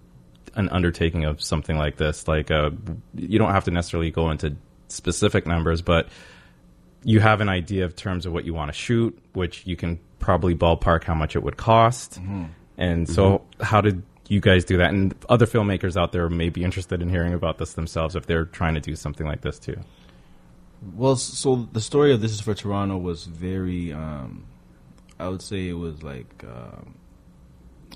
an 0.54 0.68
undertaking 0.70 1.24
of 1.24 1.42
something 1.42 1.76
like 1.76 1.96
this. 1.96 2.26
Like 2.26 2.50
uh, 2.50 2.70
you 3.14 3.38
don't 3.38 3.52
have 3.52 3.64
to 3.64 3.70
necessarily 3.70 4.10
go 4.10 4.30
into 4.30 4.56
specific 4.88 5.46
numbers, 5.46 5.82
but 5.82 6.08
you 7.04 7.20
have 7.20 7.40
an 7.40 7.48
idea 7.48 7.84
of 7.84 7.96
terms 7.96 8.26
of 8.26 8.32
what 8.32 8.44
you 8.44 8.52
want 8.52 8.68
to 8.68 8.76
shoot, 8.76 9.18
which 9.32 9.66
you 9.66 9.76
can 9.76 9.98
probably 10.18 10.54
ballpark 10.54 11.04
how 11.04 11.14
much 11.14 11.36
it 11.36 11.42
would 11.42 11.56
cost. 11.56 12.18
And 12.76 13.08
so, 13.08 13.42
how 13.60 13.80
did 13.80 14.02
you 14.30 14.40
guys 14.40 14.64
do 14.64 14.76
that? 14.78 14.90
And 14.90 15.14
other 15.28 15.44
filmmakers 15.44 16.00
out 16.00 16.12
there 16.12 16.30
may 16.30 16.48
be 16.48 16.62
interested 16.62 17.02
in 17.02 17.08
hearing 17.08 17.34
about 17.34 17.58
this 17.58 17.72
themselves 17.74 18.14
if 18.14 18.26
they're 18.26 18.44
trying 18.44 18.74
to 18.74 18.80
do 18.80 18.94
something 18.94 19.26
like 19.26 19.40
this 19.40 19.58
too. 19.58 19.76
Well, 20.94 21.16
so 21.16 21.68
the 21.72 21.80
story 21.80 22.12
of 22.14 22.20
This 22.20 22.32
Is 22.32 22.40
for 22.40 22.54
Toronto 22.54 22.96
was 22.96 23.24
very, 23.24 23.92
um, 23.92 24.46
I 25.18 25.28
would 25.28 25.42
say 25.42 25.68
it 25.68 25.74
was 25.74 26.02
like, 26.02 26.44
um, 26.44 26.94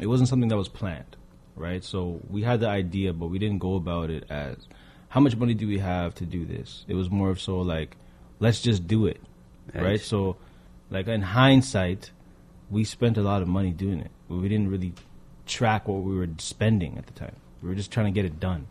it 0.01 0.07
wasn't 0.07 0.29
something 0.29 0.49
that 0.49 0.57
was 0.57 0.69
planned, 0.69 1.17
right? 1.55 1.83
So 1.85 2.21
we 2.29 2.43
had 2.43 2.61
the 2.61 2.69
idea, 2.69 3.13
but 3.13 3.29
we 3.29 3.39
didn't 3.39 3.61
go 3.61 3.77
about 3.77 4.11
it 4.11 4.25
as, 4.29 4.57
how 5.09 5.21
much 5.21 5.37
money 5.37 5.55
do 5.55 5.69
we 5.69 5.79
have 5.79 6.17
to 6.17 6.27
do 6.27 6.45
this? 6.45 6.85
It 6.89 6.95
was 6.95 7.09
more 7.09 7.31
of 7.31 7.41
so 7.41 7.61
like, 7.61 7.97
let's 8.41 8.61
just 8.61 8.89
do 8.89 9.07
it, 9.07 9.21
right? 9.73 9.83
Nice. 9.85 10.05
So, 10.05 10.37
like 10.91 11.07
in 11.07 11.23
hindsight, 11.23 12.11
we 12.71 12.83
spent 12.83 13.17
a 13.17 13.23
lot 13.23 13.41
of 13.41 13.47
money 13.47 13.71
doing 13.71 14.01
it, 14.01 14.11
but 14.29 14.39
we 14.39 14.49
didn't 14.49 14.69
really 14.69 14.93
track 15.47 15.89
what 15.89 16.03
we 16.03 16.15
were 16.15 16.29
spending 16.39 16.99
at 16.99 17.07
the 17.07 17.13
time. 17.13 17.37
We 17.63 17.69
were 17.69 17.75
just 17.75 17.91
trying 17.91 18.07
to 18.07 18.13
get 18.13 18.25
it 18.25 18.41
done, 18.41 18.67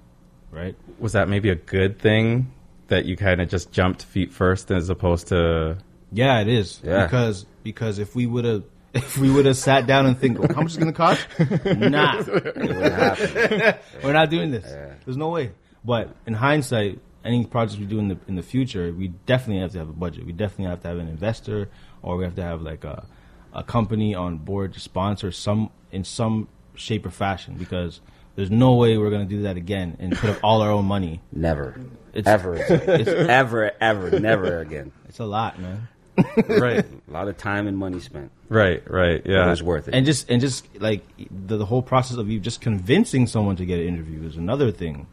right? 0.52 0.76
Was 1.00 1.14
that 1.14 1.28
maybe 1.30 1.50
a 1.50 1.56
good 1.56 2.00
thing 2.00 2.52
that 2.88 3.06
you 3.06 3.18
kind 3.18 3.42
of 3.42 3.50
just 3.50 3.72
jumped 3.72 4.04
feet 4.04 4.32
first 4.32 4.72
as 4.72 4.90
opposed 4.90 5.28
to? 5.28 5.78
Yeah, 6.12 6.42
it 6.42 6.48
is. 6.48 6.80
Yeah. 6.84 7.06
Because 7.06 7.46
because 7.64 8.00
if 8.00 8.16
we 8.16 8.26
would 8.28 8.46
have 8.46 8.64
if 8.94 9.18
we 9.18 9.32
would 9.32 9.46
have 9.46 9.58
sat 9.58 9.88
down 9.88 10.06
and 10.06 10.18
think, 10.18 10.40
oh, 10.40 10.54
how 10.54 10.62
much 10.62 10.72
is 10.74 10.78
gonna 10.78 10.94
cost? 10.94 11.26
nah, 11.40 12.20
It 12.20 12.28
wouldn't 12.28 12.94
happen. 12.94 13.80
we're 14.04 14.14
not 14.14 14.30
doing 14.30 14.52
this. 14.52 14.66
There's 15.06 15.18
no 15.18 15.30
way. 15.30 15.52
But 15.84 16.16
in 16.28 16.34
hindsight, 16.34 17.00
any 17.26 17.46
projects 17.46 17.80
we 17.80 17.86
do 17.86 18.00
in 18.00 18.10
the 18.10 18.18
in 18.28 18.36
the 18.36 18.44
future, 18.44 18.94
we 18.94 19.08
definitely 19.26 19.62
have 19.62 19.72
to 19.72 19.80
have 19.80 19.90
a 19.90 19.94
budget. 19.94 20.26
We 20.26 20.34
definitely 20.34 20.66
have 20.66 20.82
to 20.84 20.88
have 20.90 20.98
an 20.98 21.08
investor, 21.08 21.70
or 22.02 22.18
we 22.18 22.24
have 22.26 22.36
to 22.36 22.44
have 22.44 22.62
like 22.62 22.84
a 22.84 23.06
a 23.54 23.64
company 23.64 24.14
on 24.16 24.38
board 24.38 24.74
to 24.74 24.80
sponsor 24.80 25.32
some 25.32 25.72
in 25.92 26.04
some 26.04 26.48
shape 26.76 27.06
or 27.06 27.12
fashion. 27.12 27.56
Because 27.58 28.02
there's 28.36 28.52
no 28.52 28.76
way 28.76 28.98
we're 28.98 29.12
gonna 29.12 29.26
do 29.26 29.44
that 29.44 29.58
again 29.58 29.98
and 30.00 30.16
put 30.16 30.30
up 30.30 30.40
all 30.44 30.62
our 30.62 30.72
own 30.72 30.86
money. 30.86 31.22
Never. 31.32 31.76
It's- 32.14 32.28
ever. 32.32 32.56
It's, 32.60 33.10
ever, 33.10 33.72
ever, 33.82 34.20
never 34.20 34.60
again. 34.60 34.92
It's 35.10 35.20
a 35.20 35.26
lot, 35.26 35.60
man. 35.60 35.88
right. 36.48 36.86
A 37.08 37.12
lot 37.12 37.28
of 37.28 37.38
time 37.38 37.66
and 37.66 37.76
money 37.76 38.00
spent. 38.00 38.32
Right. 38.48 38.84
Right. 38.90 39.24
Yeah. 39.26 39.48
it 39.48 39.50
was 39.50 39.64
worth 39.64 39.88
it. 39.88 39.96
and 39.96 40.06
just 40.06 40.30
and 40.30 40.40
just 40.40 40.68
like 40.80 41.02
the, 41.32 41.58
the 41.58 41.66
whole 41.66 41.82
process 41.82 42.18
of 42.18 42.30
you 42.30 42.40
just 42.40 42.62
convincing 42.62 43.26
someone 43.26 43.56
to 43.56 43.66
get 43.66 43.80
an 43.80 43.88
interview 43.88 44.22
is 44.28 44.38
another 44.38 44.72
thing 44.72 45.08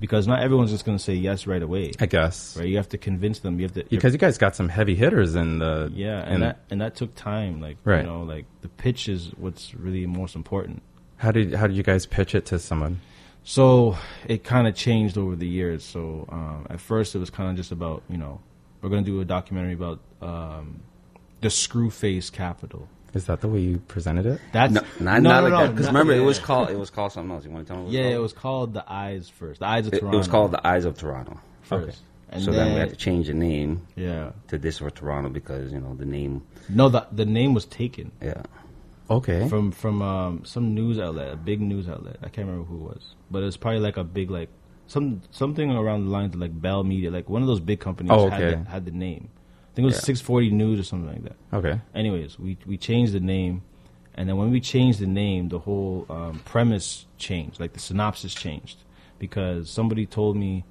because 0.00 0.26
not 0.26 0.40
everyone's 0.42 0.70
just 0.70 0.86
going 0.86 0.96
to 0.96 1.02
say 1.04 1.12
yes 1.12 1.46
right 1.46 1.62
away 1.62 1.92
I 2.00 2.06
guess 2.06 2.56
right 2.56 2.66
you 2.66 2.78
have 2.78 2.88
to 2.90 2.98
convince 2.98 3.40
them 3.40 3.58
you 3.60 3.66
have 3.66 3.74
to 3.74 3.84
because 3.84 4.14
you 4.14 4.18
guys 4.18 4.38
got 4.38 4.56
some 4.56 4.70
heavy 4.70 4.94
hitters 4.94 5.34
in 5.34 5.58
the 5.58 5.90
yeah 5.94 6.20
and, 6.22 6.34
and 6.34 6.42
that 6.42 6.60
and 6.70 6.80
that 6.80 6.94
took 6.96 7.14
time 7.14 7.60
like 7.60 7.76
Right. 7.84 8.00
you 8.00 8.06
know 8.06 8.22
like 8.22 8.46
the 8.62 8.68
pitch 8.68 9.10
is 9.10 9.32
what's 9.36 9.74
really 9.74 10.06
most 10.06 10.36
important 10.36 10.82
how 11.16 11.30
did 11.30 11.54
how 11.54 11.66
did 11.66 11.76
you 11.76 11.82
guys 11.82 12.06
pitch 12.06 12.34
it 12.34 12.46
to 12.46 12.58
someone? 12.58 13.00
so 13.48 13.96
it 14.26 14.42
kind 14.42 14.66
of 14.66 14.74
changed 14.74 15.16
over 15.16 15.36
the 15.36 15.46
years 15.46 15.84
so 15.84 16.26
um, 16.30 16.66
at 16.68 16.80
first 16.80 17.14
it 17.14 17.18
was 17.18 17.30
kind 17.30 17.48
of 17.48 17.56
just 17.56 17.70
about 17.70 18.02
you 18.08 18.16
know 18.16 18.40
we're 18.82 18.88
going 18.88 19.04
to 19.04 19.10
do 19.10 19.20
a 19.20 19.24
documentary 19.24 19.72
about 19.72 20.00
um, 20.20 20.80
the 21.42 21.50
screw 21.50 21.88
face 21.88 22.28
capital 22.28 22.88
Is 23.14 23.26
that 23.26 23.40
the 23.42 23.48
way 23.48 23.60
you 23.60 23.78
presented 23.78 24.26
it? 24.26 24.40
that's 24.52 24.72
no, 24.72 24.80
not, 24.80 25.00
no, 25.00 25.04
not 25.04 25.22
no, 25.22 25.42
like 25.42 25.52
no, 25.52 25.58
that. 25.66 25.70
Because 25.74 25.86
remember, 25.86 26.12
yeah, 26.12 26.22
it 26.22 26.24
was 26.24 26.40
called 26.40 26.70
it 26.70 26.78
was 26.78 26.90
called 26.90 27.12
something 27.12 27.30
else. 27.30 27.44
You 27.44 27.52
want 27.52 27.66
to 27.66 27.72
tell 27.72 27.80
me? 27.80 27.86
What 27.86 27.92
yeah, 27.94 28.02
it 28.02 28.14
it 28.14 28.18
was 28.18 28.34
was 28.34 28.42
called 28.42 28.74
the 28.74 28.84
Eyes 28.92 29.28
first. 29.28 29.60
The 29.60 29.66
Eyes 29.66 29.86
of? 29.86 29.94
It, 29.94 30.00
Toronto. 30.00 30.16
it 30.16 30.18
was 30.18 30.28
called 30.28 30.50
the 30.50 30.66
Eyes 30.66 30.84
of 30.84 30.98
Toronto. 30.98 31.40
first. 31.62 32.02
And 32.30 32.42
so 32.42 32.50
then, 32.50 32.74
we 32.74 32.80
had 32.80 32.90
to 32.90 32.96
change 32.96 33.28
the 33.28 33.34
name 33.34 33.86
yeah. 33.94 34.32
to 34.48 34.58
this 34.58 34.80
or 34.80 34.90
Toronto 34.90 35.28
because 35.30 35.72
you 35.72 35.78
know 35.78 35.94
the 35.94 36.04
name. 36.04 36.42
No, 36.68 36.88
the 36.88 37.06
the 37.12 37.24
name 37.24 37.54
was 37.54 37.64
taken 37.64 38.10
Yeah, 38.20 38.42
Okay. 39.08 39.48
from 39.48 39.70
from 39.72 40.02
um, 40.02 40.44
some 40.44 40.74
news 40.74 40.98
outlet, 40.98 41.32
a 41.32 41.36
big 41.36 41.60
news 41.60 41.88
outlet. 41.88 42.16
I 42.22 42.28
can't 42.28 42.46
remember 42.48 42.66
who 42.66 42.76
it 42.76 42.94
was, 42.94 43.14
but 43.30 43.42
it 43.42 43.46
was 43.46 43.56
probably 43.56 43.80
like 43.80 43.96
a 43.96 44.04
big 44.04 44.30
like 44.30 44.48
some 44.88 45.22
something 45.30 45.70
around 45.70 46.06
the 46.06 46.10
lines 46.10 46.34
of 46.34 46.40
like 46.40 46.60
Bell 46.60 46.82
Media, 46.84 47.10
like 47.10 47.28
one 47.28 47.42
of 47.42 47.48
those 47.48 47.60
big 47.60 47.80
companies 47.80 48.10
Oh, 48.12 48.28
had, 48.28 48.42
okay. 48.42 48.62
the, 48.62 48.70
had 48.70 48.84
the 48.84 48.90
name. 48.92 49.28
I 49.30 49.74
think 49.76 49.84
it 49.84 49.86
was 49.86 49.94
Yeah. 49.96 50.00
640 50.00 50.50
News 50.50 50.80
or 50.80 50.84
something 50.84 51.12
like 51.12 51.24
that. 51.24 51.36
okay. 51.58 51.80
Anyways, 51.94 52.38
we 52.38 52.56
we 52.66 52.76
changed 52.76 53.12
the 53.12 53.20
name, 53.20 53.62
and 54.14 54.28
then 54.28 54.36
when 54.36 54.50
we 54.50 54.60
changed 54.60 54.98
the 55.00 55.06
name, 55.06 55.48
the 55.50 55.58
whole 55.60 56.06
um, 56.08 56.40
premise 56.44 57.06
changed, 57.18 57.60
like 57.60 57.74
the 57.74 57.80
synopsis 57.80 58.34
changed, 58.34 58.78
because 59.18 59.68
somebody 59.70 60.06
told 60.06 60.36
me 60.36 60.64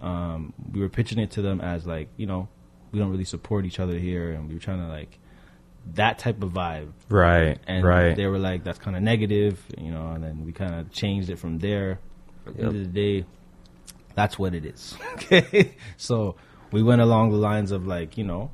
um, 0.00 0.52
we 0.72 0.80
were 0.80 0.88
pitching 0.88 1.18
it 1.18 1.30
to 1.32 1.42
them 1.42 1.60
as 1.60 1.86
like 1.86 2.08
you 2.16 2.26
know 2.26 2.48
we 2.92 2.98
don't 2.98 3.10
really 3.10 3.24
support 3.24 3.64
each 3.64 3.80
other 3.80 3.98
here, 3.98 4.30
and 4.32 4.48
we 4.48 4.54
were 4.54 4.60
trying 4.60 4.80
to 4.80 4.88
like 4.88 5.18
that 5.94 6.18
type 6.18 6.42
of 6.42 6.50
vibe, 6.52 6.92
Right. 7.08 7.58
and 7.66 7.84
right. 7.84 8.14
they 8.16 8.26
were 8.26 8.38
like 8.38 8.64
that's 8.64 8.78
kind 8.78 8.96
of 8.96 9.02
negative, 9.02 9.60
you 9.78 9.90
know, 9.90 10.12
and 10.12 10.22
then 10.22 10.44
we 10.44 10.52
kind 10.52 10.74
of 10.74 10.90
changed 10.92 11.28
it 11.30 11.38
from 11.38 11.58
there. 11.58 11.98
At 12.46 12.56
the 12.56 12.62
end 12.64 12.76
of 12.76 12.92
the 12.92 13.20
day, 13.20 13.26
that's 14.14 14.38
what 14.38 14.54
it 14.54 14.64
is. 14.64 14.96
okay, 15.14 15.74
so 15.96 16.36
we 16.70 16.82
went 16.82 17.00
along 17.00 17.30
the 17.30 17.36
lines 17.36 17.70
of 17.72 17.86
like 17.86 18.16
you 18.18 18.24
know 18.24 18.50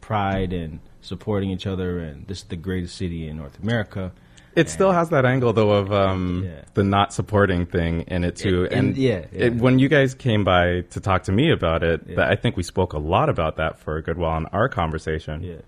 pride 0.00 0.52
and 0.52 0.80
supporting 1.00 1.50
each 1.50 1.66
other, 1.66 1.98
and 1.98 2.26
this 2.26 2.38
is 2.38 2.44
the 2.44 2.56
greatest 2.56 2.96
city 2.96 3.28
in 3.28 3.36
North 3.36 3.58
America. 3.62 4.12
It 4.54 4.68
still 4.68 4.92
has 4.92 5.08
that 5.08 5.24
angle 5.24 5.54
though 5.54 5.70
of 5.70 5.90
um, 5.92 6.42
Yeah. 6.44 6.62
the 6.74 6.84
not 6.84 7.14
supporting 7.14 7.64
thing 7.64 8.02
in 8.02 8.22
it 8.22 8.36
too. 8.36 8.64
And- 8.64 8.88
And, 8.88 8.96
yeah, 8.98 9.24
yeah. 9.32 9.46
It, 9.46 9.54
when 9.54 9.78
you 9.78 9.88
guys 9.88 10.12
came 10.14 10.44
by 10.44 10.82
to 10.90 11.00
talk 11.00 11.22
to 11.24 11.32
me 11.32 11.50
about 11.50 11.82
it, 11.82 12.02
Yeah. 12.06 12.28
I 12.28 12.36
think 12.36 12.56
we 12.58 12.62
spoke 12.62 12.92
a 12.92 12.98
lot 12.98 13.30
about 13.30 13.56
that 13.56 13.78
for 13.78 13.96
a 13.96 14.02
good 14.02 14.18
while 14.18 14.36
in 14.36 14.44
our 14.52 14.68
conversation. 14.68 15.62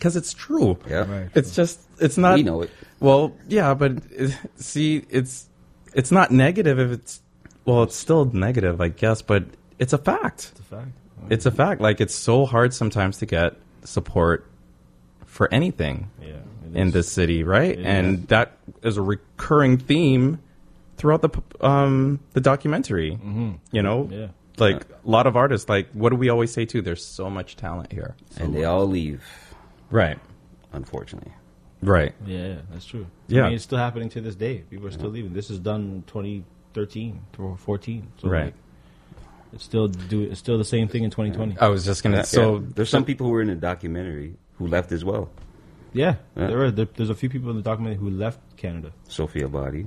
Yeah, 0.00 0.06
Because 0.08 0.16
it's 0.16 0.32
true. 0.32 0.78
yeah. 0.88 1.10
Right. 1.10 1.28
It's 1.34 1.54
just 1.54 1.80
it's 1.98 2.16
not. 2.18 2.36
we 2.36 2.42
know 2.42 2.62
it. 2.62 2.70
Well, 3.00 3.32
yeah, 3.48 3.74
but 3.74 3.92
it, 4.10 4.36
see, 4.56 5.04
it's 5.10 5.48
it's 5.94 6.10
not 6.10 6.30
negative 6.30 6.78
if 6.78 6.90
it's 6.92 7.20
well, 7.64 7.82
it's 7.82 7.96
still 7.96 8.24
negative, 8.24 8.80
I 8.80 8.88
guess, 8.88 9.22
but 9.22 9.44
it's 9.78 9.92
a 9.92 9.98
fact. 9.98 10.50
it's 10.52 10.60
a 10.60 10.62
fact. 10.62 10.88
It's 11.30 11.46
a 11.46 11.50
fact. 11.50 11.80
Like 11.80 12.00
it's 12.00 12.14
so 12.14 12.46
hard 12.46 12.72
sometimes 12.74 13.18
to 13.18 13.26
get 13.26 13.54
support 13.84 14.46
for 15.26 15.52
anything 15.52 16.10
yeah, 16.20 16.36
in 16.74 16.90
this 16.90 17.10
city, 17.10 17.44
right? 17.44 17.78
It 17.78 17.84
and 17.86 18.26
that 18.28 18.56
is 18.82 18.96
a 18.96 19.02
recurring 19.02 19.78
theme 19.78 20.38
throughout 20.96 21.22
the 21.22 21.30
um 21.64 22.20
the 22.32 22.40
documentary. 22.40 23.12
Mm-hmm. 23.12 23.52
You 23.72 23.82
know, 23.82 24.08
Yeah. 24.10 24.28
like 24.58 24.82
a 24.82 25.10
lot 25.10 25.26
of 25.26 25.36
artists. 25.36 25.68
Like, 25.68 25.88
what 25.92 26.10
do 26.10 26.16
we 26.16 26.28
always 26.30 26.52
say 26.52 26.64
too? 26.66 26.82
There's 26.82 27.04
so 27.04 27.30
much 27.30 27.56
talent 27.56 27.92
here. 27.92 28.16
and 28.38 28.54
they 28.54 28.64
all 28.64 28.86
leave, 28.86 29.22
Right. 29.90 30.18
unfortunately. 30.72 31.32
Right. 31.82 32.12
Yeah, 32.26 32.38
yeah, 32.46 32.54
that's 32.70 32.84
true. 32.84 33.06
Yeah. 33.28 33.42
I 33.42 33.44
mean, 33.46 33.54
it's 33.54 33.64
still 33.64 33.78
happening 33.78 34.08
to 34.10 34.20
this 34.20 34.34
day. 34.36 34.58
People 34.70 34.86
are 34.86 34.90
still 34.90 35.08
leaving. 35.08 35.32
This 35.32 35.48
is 35.50 35.58
done 35.58 36.04
2013 36.08 37.20
to 37.34 37.56
14. 37.56 38.06
So 38.18 38.28
Right. 38.28 38.44
like, 38.46 38.54
it's 39.52 39.64
still 39.64 39.88
do 39.88 40.22
it's 40.22 40.38
still 40.38 40.58
the 40.58 40.64
same 40.64 40.86
thing 40.88 41.02
in 41.04 41.10
2020. 41.10 41.56
I 41.58 41.68
was 41.68 41.84
just 41.84 42.02
gonna. 42.02 42.18
Yeah, 42.18 42.22
so 42.22 42.56
yeah. 42.58 42.66
there's 42.76 42.90
some 42.90 43.04
people 43.04 43.26
who 43.26 43.32
were 43.32 43.42
in 43.42 43.48
the 43.48 43.54
documentary 43.56 44.34
who 44.58 44.66
left 44.68 44.92
as 44.92 45.04
well. 45.04 45.30
Yeah, 45.92 46.16
Yeah. 46.36 46.46
there 46.48 46.62
are. 46.64 46.70
There, 46.70 46.86
there's 46.96 47.10
a 47.10 47.14
few 47.16 47.28
people 47.28 47.50
in 47.50 47.56
the 47.56 47.62
documentary 47.62 47.98
who 47.98 48.10
left 48.10 48.38
Canada. 48.56 48.92
Sophia 49.08 49.48
Body. 49.48 49.86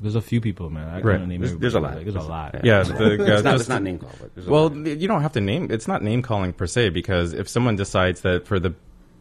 There's 0.00 0.16
a 0.16 0.20
few 0.20 0.40
people, 0.40 0.68
man. 0.68 0.88
I 0.88 1.00
Right. 1.00 1.16
can't 1.18 1.28
name 1.28 1.40
There's- 1.40 1.56
there's 1.58 1.74
a 1.74 1.80
lot. 1.80 1.94
Like, 1.94 2.02
there's 2.04 2.16
a 2.16 2.20
lot. 2.28 2.60
yeah, 2.64 2.82
the, 2.82 2.92
uh, 2.94 3.08
It's 3.36 3.44
not, 3.44 3.52
just- 3.52 3.60
it's 3.60 3.68
not 3.68 3.82
name 3.84 3.98
call, 3.98 4.10
but 4.20 4.34
there's 4.34 4.48
a 4.48 4.50
Well, 4.50 4.68
lot. 4.68 4.86
you 4.86 5.06
don't 5.08 5.22
have 5.22 5.32
to 5.34 5.40
name. 5.40 5.68
It's 5.70 5.86
not 5.86 6.02
name 6.02 6.20
calling 6.22 6.52
per 6.52 6.66
se 6.66 6.88
because 6.90 7.32
if 7.32 7.48
someone 7.48 7.76
decides 7.76 8.22
that 8.22 8.44
for 8.48 8.58
the 8.58 8.74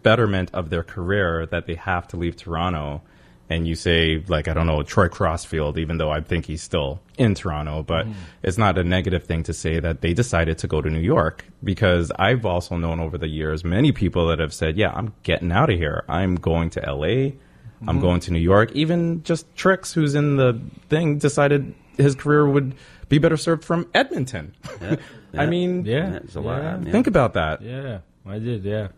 betterment 0.04 0.50
of 0.54 0.70
their 0.70 0.84
career 0.84 1.46
that 1.48 1.68
they 1.68 1.76
have 1.76 2.08
to 2.10 2.18
leave 2.18 2.36
Toronto, 2.36 3.02
and 3.50 3.68
you 3.68 3.76
say 3.76 4.24
like 4.28 4.48
I 4.48 4.54
don't 4.54 4.68
know 4.68 4.82
Troy 4.84 5.10
Crossfield, 5.10 5.78
even 5.78 5.98
though 5.98 6.12
I 6.12 6.22
think 6.22 6.46
he's 6.46 6.62
still 6.62 7.02
in 7.18 7.36
Toronto, 7.36 7.84
but 7.84 8.08
mm. 8.08 8.14
it's 8.44 8.58
not 8.58 8.78
a 8.78 8.84
negative 8.84 9.26
thing 9.26 9.44
to 9.44 9.54
say 9.54 9.80
that 9.80 10.02
they 10.02 10.14
decided 10.14 10.58
to 10.60 10.68
go 10.68 10.82
to 10.82 10.90
New 10.90 11.00
York 11.00 11.46
because 11.64 12.12
I've 12.18 12.46
also 12.46 12.78
known 12.78 13.00
over 13.00 13.18
the 13.18 13.28
years 13.28 13.64
many 13.64 13.92
people 13.92 14.28
that 14.28 14.40
have 14.40 14.54
said, 14.54 14.78
yeah, 14.78 14.92
I'm 14.94 15.14
getting 15.24 15.52
out 15.52 15.70
of 15.70 15.78
here. 15.78 16.04
I'm 16.08 16.36
going 16.36 16.70
to 16.72 16.86
L.A. 16.86 17.36
I'm 17.82 17.96
mm-hmm. 17.96 18.00
going 18.00 18.20
to 18.22 18.32
New 18.32 18.40
York. 18.40 18.72
Even 18.74 19.24
just 19.24 19.54
Trix, 19.56 19.92
who's 19.92 20.16
in 20.16 20.38
the 20.38 20.60
thing, 20.90 21.18
decided 21.18 21.74
his 21.98 22.16
career 22.16 22.48
would 22.48 22.76
be 23.10 23.18
better 23.18 23.38
served 23.38 23.66
from 23.66 23.88
Edmonton. 23.94 24.56
Yeah. 24.82 24.96
I 25.34 25.46
mean, 25.46 25.86
Yeah. 25.86 26.12
Yeah, 26.12 26.16
it's 26.18 26.36
a 26.36 26.42
lot. 26.42 26.62
Yeah. 26.62 26.92
think 26.92 27.08
about 27.08 27.34
that. 27.34 27.62
Yeah, 27.62 28.00
I 28.26 28.40
did. 28.40 28.64
Yeah, 28.64 28.90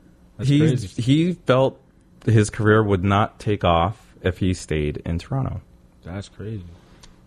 that's 0.48 0.50
He's, 0.50 0.94
crazy. 0.94 1.02
he 1.02 1.34
felt 1.34 1.80
his 2.26 2.50
career 2.50 2.84
would 2.84 3.04
not 3.04 3.40
take 3.40 3.64
off 3.64 4.16
if 4.22 4.38
he 4.38 4.54
stayed 4.54 4.98
in 5.06 5.20
Toronto. 5.20 5.62
That's 6.04 6.30
crazy. 6.30 6.64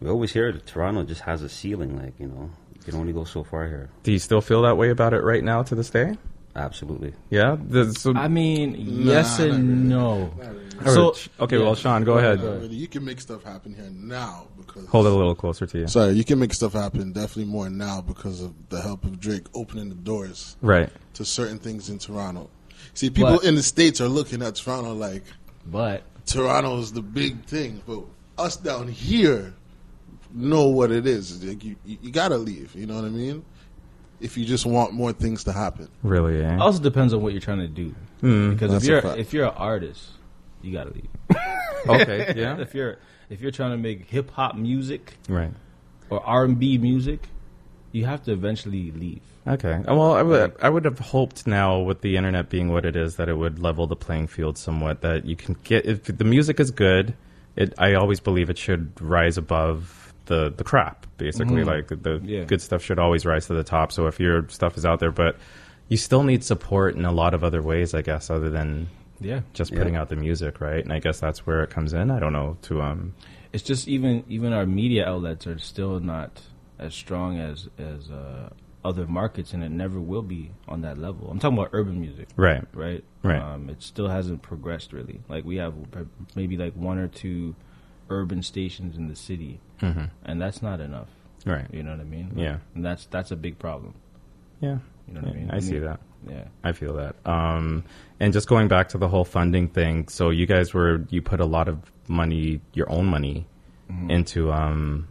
We 0.00 0.08
always 0.10 0.32
hear 0.32 0.52
that 0.52 0.66
Toronto 0.66 1.04
just 1.04 1.22
has 1.22 1.42
a 1.42 1.48
ceiling, 1.48 1.96
like 2.00 2.14
you 2.18 2.26
know, 2.28 2.50
you 2.74 2.80
can 2.82 2.94
only 2.94 3.12
go 3.12 3.24
so 3.24 3.42
far 3.44 3.66
here. 3.66 3.88
Do 4.02 4.12
you 4.12 4.18
still 4.18 4.40
feel 4.40 4.62
that 4.62 4.76
way 4.76 4.90
about 4.90 5.14
it 5.14 5.22
right 5.22 5.42
now 5.42 5.62
to 5.64 5.74
this 5.74 5.90
day? 5.90 6.16
Absolutely. 6.54 7.12
Yeah. 7.28 7.58
The, 7.68 7.92
so, 7.92 8.14
I 8.14 8.28
mean, 8.28 8.74
yes 8.78 9.38
not 9.38 9.48
and 9.50 9.88
no. 9.90 10.32
or- 10.86 10.94
So 10.94 11.14
okay, 11.40 11.58
well, 11.58 11.74
Shawn, 11.74 12.02
go 12.04 12.16
ahead. 12.16 12.38
Not 12.42 12.60
really. 12.62 12.74
You 12.76 12.88
can 12.88 13.04
make 13.04 13.20
stuff 13.20 13.42
happen 13.44 13.74
here 13.74 13.90
now 13.90 14.46
because 14.56 14.86
Hold 14.88 15.04
it 15.04 15.12
a 15.12 15.14
little 15.14 15.34
closer 15.34 15.66
to 15.66 15.78
you. 15.80 15.86
Sorry, 15.86 16.12
you 16.14 16.24
can 16.24 16.38
make 16.38 16.54
stuff 16.54 16.72
happen 16.72 17.12
definitely 17.12 17.44
more 17.44 17.68
now 17.68 18.00
because 18.00 18.40
of 18.40 18.54
the 18.70 18.80
help 18.80 19.04
of 19.04 19.20
Drake 19.20 19.44
opening 19.54 19.90
the 19.90 19.94
doors 19.96 20.56
Right. 20.62 20.88
to 21.14 21.26
certain 21.26 21.58
things 21.58 21.90
in 21.90 21.98
Toronto. 21.98 22.48
See, 22.96 23.10
people 23.10 23.36
But- 23.36 23.44
in 23.44 23.54
the 23.54 23.62
states 23.62 24.00
are 24.00 24.08
looking 24.08 24.42
at 24.42 24.54
Toronto 24.56 24.94
like 24.94 25.22
but 25.66 26.02
Toronto 26.26 26.78
is 26.78 26.92
the 26.92 27.02
big 27.02 27.44
thing, 27.44 27.82
but 27.86 28.02
us 28.38 28.56
down 28.56 28.88
here 28.88 29.52
know 30.32 30.68
what 30.68 30.90
it 30.90 31.06
is. 31.06 31.44
Like 31.44 31.62
you, 31.62 31.76
you, 31.84 31.98
you 32.02 32.10
gotta 32.10 32.38
leave. 32.38 32.74
You 32.74 32.86
know 32.86 32.94
what 32.96 33.04
I 33.04 33.08
mean? 33.10 33.44
If 34.20 34.38
you 34.38 34.44
just 34.46 34.64
want 34.64 34.92
more 34.94 35.12
things 35.12 35.44
to 35.44 35.52
happen. 35.52 35.88
Really, 36.02 36.36
it 36.38 36.58
also 36.60 36.82
depends 36.82 37.12
on 37.12 37.20
what 37.22 37.32
you're 37.32 37.40
trying 37.42 37.58
to 37.60 37.68
do. 37.68 37.94
because 38.50 38.72
if 38.72 38.84
you're 38.88 39.06
if 39.18 39.32
you're 39.34 39.44
an 39.46 39.54
artist, 39.56 40.08
you 40.62 40.72
gotta 40.72 40.90
leave. 40.90 41.08
okay, 41.88 42.32
yeah. 42.34 42.56
if 42.60 42.74
you're 42.74 42.96
if 43.28 43.42
you're 43.42 43.50
trying 43.50 43.72
to 43.72 43.76
make 43.76 44.08
hip 44.08 44.30
hop 44.30 44.56
music 44.56 45.18
Right. 45.28 45.52
or 46.08 46.24
R 46.26 46.44
and 46.44 46.58
B 46.58 46.78
music, 46.78 47.28
you 47.96 48.04
have 48.04 48.22
to 48.24 48.32
eventually 48.32 48.90
leave. 48.92 49.22
Okay. 49.46 49.80
Well, 49.86 50.12
I 50.14 50.22
would 50.22 50.52
I 50.60 50.68
would 50.68 50.84
have 50.84 50.98
hoped 50.98 51.46
now 51.46 51.78
with 51.80 52.00
the 52.00 52.16
internet 52.16 52.50
being 52.50 52.68
what 52.72 52.84
it 52.84 52.96
is 52.96 53.16
that 53.16 53.28
it 53.28 53.36
would 53.42 53.58
level 53.58 53.86
the 53.86 53.96
playing 53.96 54.26
field 54.26 54.58
somewhat. 54.58 55.00
That 55.00 55.24
you 55.24 55.36
can 55.36 55.56
get 55.64 55.86
if 55.86 56.04
the 56.04 56.24
music 56.24 56.60
is 56.60 56.70
good, 56.70 57.14
it 57.56 57.72
I 57.78 57.94
always 57.94 58.20
believe 58.20 58.50
it 58.50 58.58
should 58.58 58.92
rise 59.00 59.38
above 59.38 60.12
the 60.26 60.52
the 60.56 60.64
crap. 60.64 61.06
Basically, 61.16 61.64
like 61.64 61.88
the, 61.88 62.20
Yeah. 62.22 62.44
good 62.44 62.60
stuff 62.60 62.82
should 62.82 62.98
always 62.98 63.24
rise 63.24 63.46
to 63.46 63.54
the 63.54 63.64
top. 63.64 63.92
So 63.92 64.06
if 64.06 64.20
your 64.20 64.46
stuff 64.48 64.76
is 64.76 64.84
out 64.84 65.00
there, 65.00 65.12
but 65.12 65.36
you 65.88 65.96
still 65.96 66.24
need 66.24 66.42
support 66.44 66.96
in 66.96 67.04
a 67.06 67.12
lot 67.12 67.32
of 67.32 67.42
other 67.44 67.62
ways, 67.62 67.94
I 67.94 68.02
guess, 68.02 68.28
other 68.30 68.50
than 68.50 68.88
Yeah, 69.20 69.40
just 69.54 69.70
Yeah. 69.72 69.78
putting 69.78 69.96
out 69.96 70.10
the 70.10 70.16
music, 70.16 70.60
right? 70.60 70.82
And 70.84 70.92
I 70.92 70.98
guess 70.98 71.20
that's 71.20 71.46
where 71.46 71.62
it 71.62 71.70
comes 71.70 71.94
in. 71.94 72.10
I 72.10 72.18
don't 72.18 72.34
know 72.34 72.58
to 72.68 72.82
um 72.82 73.14
it's 73.52 73.62
just 73.62 73.86
even 73.88 74.24
even 74.28 74.52
our 74.52 74.66
media 74.66 75.08
outlets 75.08 75.46
are 75.46 75.58
still 75.58 76.00
not 76.00 76.42
as 76.78 76.94
strong 76.94 77.38
as 77.38 77.68
as 77.78 78.10
uh, 78.10 78.50
other 78.84 79.06
markets, 79.06 79.52
and 79.52 79.64
it 79.64 79.70
never 79.70 80.00
will 80.00 80.22
be 80.22 80.52
on 80.68 80.82
that 80.82 80.98
level. 80.98 81.28
I'm 81.30 81.38
talking 81.38 81.58
about 81.58 81.70
urban 81.72 82.00
music, 82.00 82.28
right. 82.36 82.64
right? 82.72 83.02
Right. 83.22 83.40
Um, 83.40 83.68
it 83.68 83.82
still 83.82 84.08
hasn't 84.08 84.42
progressed 84.42 84.92
really. 84.92 85.20
Like 85.28 85.44
we 85.44 85.56
have 85.56 85.74
maybe 86.34 86.56
like 86.56 86.74
one 86.74 86.98
or 86.98 87.08
two 87.08 87.56
urban 88.08 88.42
stations 88.42 88.96
in 88.96 89.08
the 89.08 89.16
city, 89.16 89.60
and 89.80 90.40
that's 90.40 90.62
not 90.62 90.80
enough. 90.80 91.08
Right. 91.44 91.66
You 91.72 91.82
know 91.82 91.92
what 91.92 92.00
I 92.00 92.04
mean? 92.04 92.32
Yeah. 92.36 92.58
and 92.74 92.84
that's 92.84 93.06
that's 93.06 93.30
a 93.30 93.36
big 93.36 93.58
problem. 93.58 93.94
Yeah. 94.60 94.78
You 95.06 95.14
know 95.14 95.20
what 95.20 95.30
I 95.30 95.34
mean? 95.34 95.50
I 95.50 95.60
see 95.60 95.78
that. 95.78 96.00
Yeah. 96.28 96.44
I 96.64 96.72
feel 96.72 96.94
that. 96.94 97.14
Um, 97.24 97.84
and 98.18 98.32
just 98.32 98.48
going 98.48 98.66
back 98.66 98.88
to 98.90 98.98
the 98.98 99.06
whole 99.06 99.24
funding 99.24 99.68
thing, 99.68 100.08
so 100.08 100.30
you 100.30 100.46
guys 100.46 100.74
were 100.74 101.04
you 101.10 101.22
put 101.22 101.40
a 101.40 101.46
lot 101.46 101.68
of 101.68 101.78
money, 102.08 102.60
your 102.72 102.90
own 102.90 103.06
money, 103.06 103.46
into 104.08 104.52
um, 104.52 105.08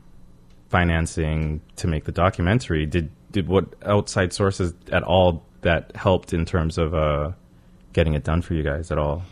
financing 0.80 1.62
to 1.78 1.88
make 1.88 2.04
the 2.04 2.12
documentary. 2.12 2.86
Did 2.86 3.10
did 3.32 3.48
what 3.48 3.66
outside 3.86 4.34
sources 4.34 4.74
at 4.92 5.04
all 5.04 5.44
that 5.62 5.82
helped 5.96 6.34
in 6.34 6.44
terms 6.46 6.78
of 6.78 6.94
uh, 6.94 7.32
getting 7.94 8.14
it 8.14 8.24
done 8.24 8.42
for 8.42 8.54
you 8.54 8.64
guys 8.64 8.92
at 8.92 8.98
all? 8.98 9.24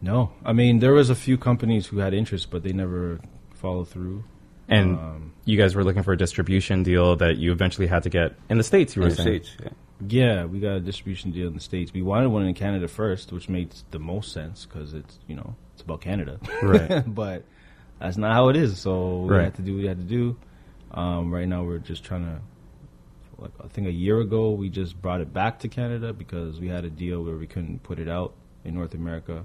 No, 0.00 0.30
I 0.44 0.52
mean 0.52 0.78
there 0.80 0.92
was 0.92 1.10
a 1.10 1.14
few 1.14 1.36
companies 1.38 1.86
who 1.86 1.98
had 1.98 2.12
interest, 2.14 2.50
but 2.50 2.62
they 2.62 2.72
never 2.72 3.20
followed 3.54 3.88
through. 3.88 4.24
And 4.68 4.96
Um, 4.98 5.32
you 5.44 5.56
guys 5.56 5.74
were 5.76 5.84
looking 5.84 6.02
for 6.02 6.12
a 6.12 6.16
distribution 6.16 6.82
deal 6.82 7.16
that 7.16 7.34
you 7.38 7.52
eventually 7.52 7.86
had 7.88 8.02
to 8.02 8.10
get 8.10 8.28
in 8.50 8.58
the 8.58 8.64
states. 8.64 8.94
You 8.96 9.02
In 9.02 9.08
were 9.08 9.14
the 9.14 9.22
saying, 9.22 9.42
States, 9.44 9.56
yeah. 9.62 9.70
Yeah, 10.06 10.44
we 10.44 10.60
got 10.60 10.74
a 10.76 10.80
distribution 10.80 11.32
deal 11.32 11.48
in 11.48 11.54
the 11.54 11.60
states. 11.72 11.92
We 11.92 12.02
wanted 12.02 12.28
one 12.28 12.44
in 12.46 12.54
Canada 12.54 12.86
first, 12.86 13.32
which 13.32 13.48
makes 13.48 13.84
the 13.90 13.98
most 13.98 14.32
sense 14.32 14.66
because 14.66 14.94
it's 14.94 15.14
you 15.28 15.36
know 15.38 15.54
it's 15.74 15.82
about 15.82 16.00
Canada, 16.02 16.34
Right. 16.62 17.02
but 17.22 17.38
that's 17.98 18.16
not 18.16 18.32
how 18.38 18.44
it 18.50 18.56
is. 18.56 18.78
So 18.78 19.22
we 19.22 19.34
Right. 19.34 19.44
had 19.44 19.54
to 19.56 19.62
do 19.62 19.72
what 19.74 19.82
we 19.82 19.88
had 19.88 19.98
to 19.98 20.10
do. 20.18 20.36
Um, 20.92 21.32
right 21.32 21.46
now, 21.48 21.64
we're 21.64 21.78
just 21.78 22.04
trying 22.04 22.24
to. 22.24 22.40
Like 23.40 23.52
I 23.62 23.68
think 23.68 23.86
a 23.86 23.92
year 23.92 24.20
ago, 24.20 24.50
we 24.50 24.68
just 24.68 25.00
brought 25.00 25.20
it 25.20 25.32
back 25.32 25.60
to 25.60 25.68
Canada 25.68 26.12
because 26.12 26.58
we 26.58 26.66
had 26.68 26.84
a 26.84 26.90
deal 26.90 27.22
where 27.22 27.36
we 27.36 27.46
couldn't 27.46 27.84
put 27.84 28.00
it 28.00 28.08
out 28.08 28.34
in 28.64 28.74
North 28.74 28.94
America. 28.94 29.44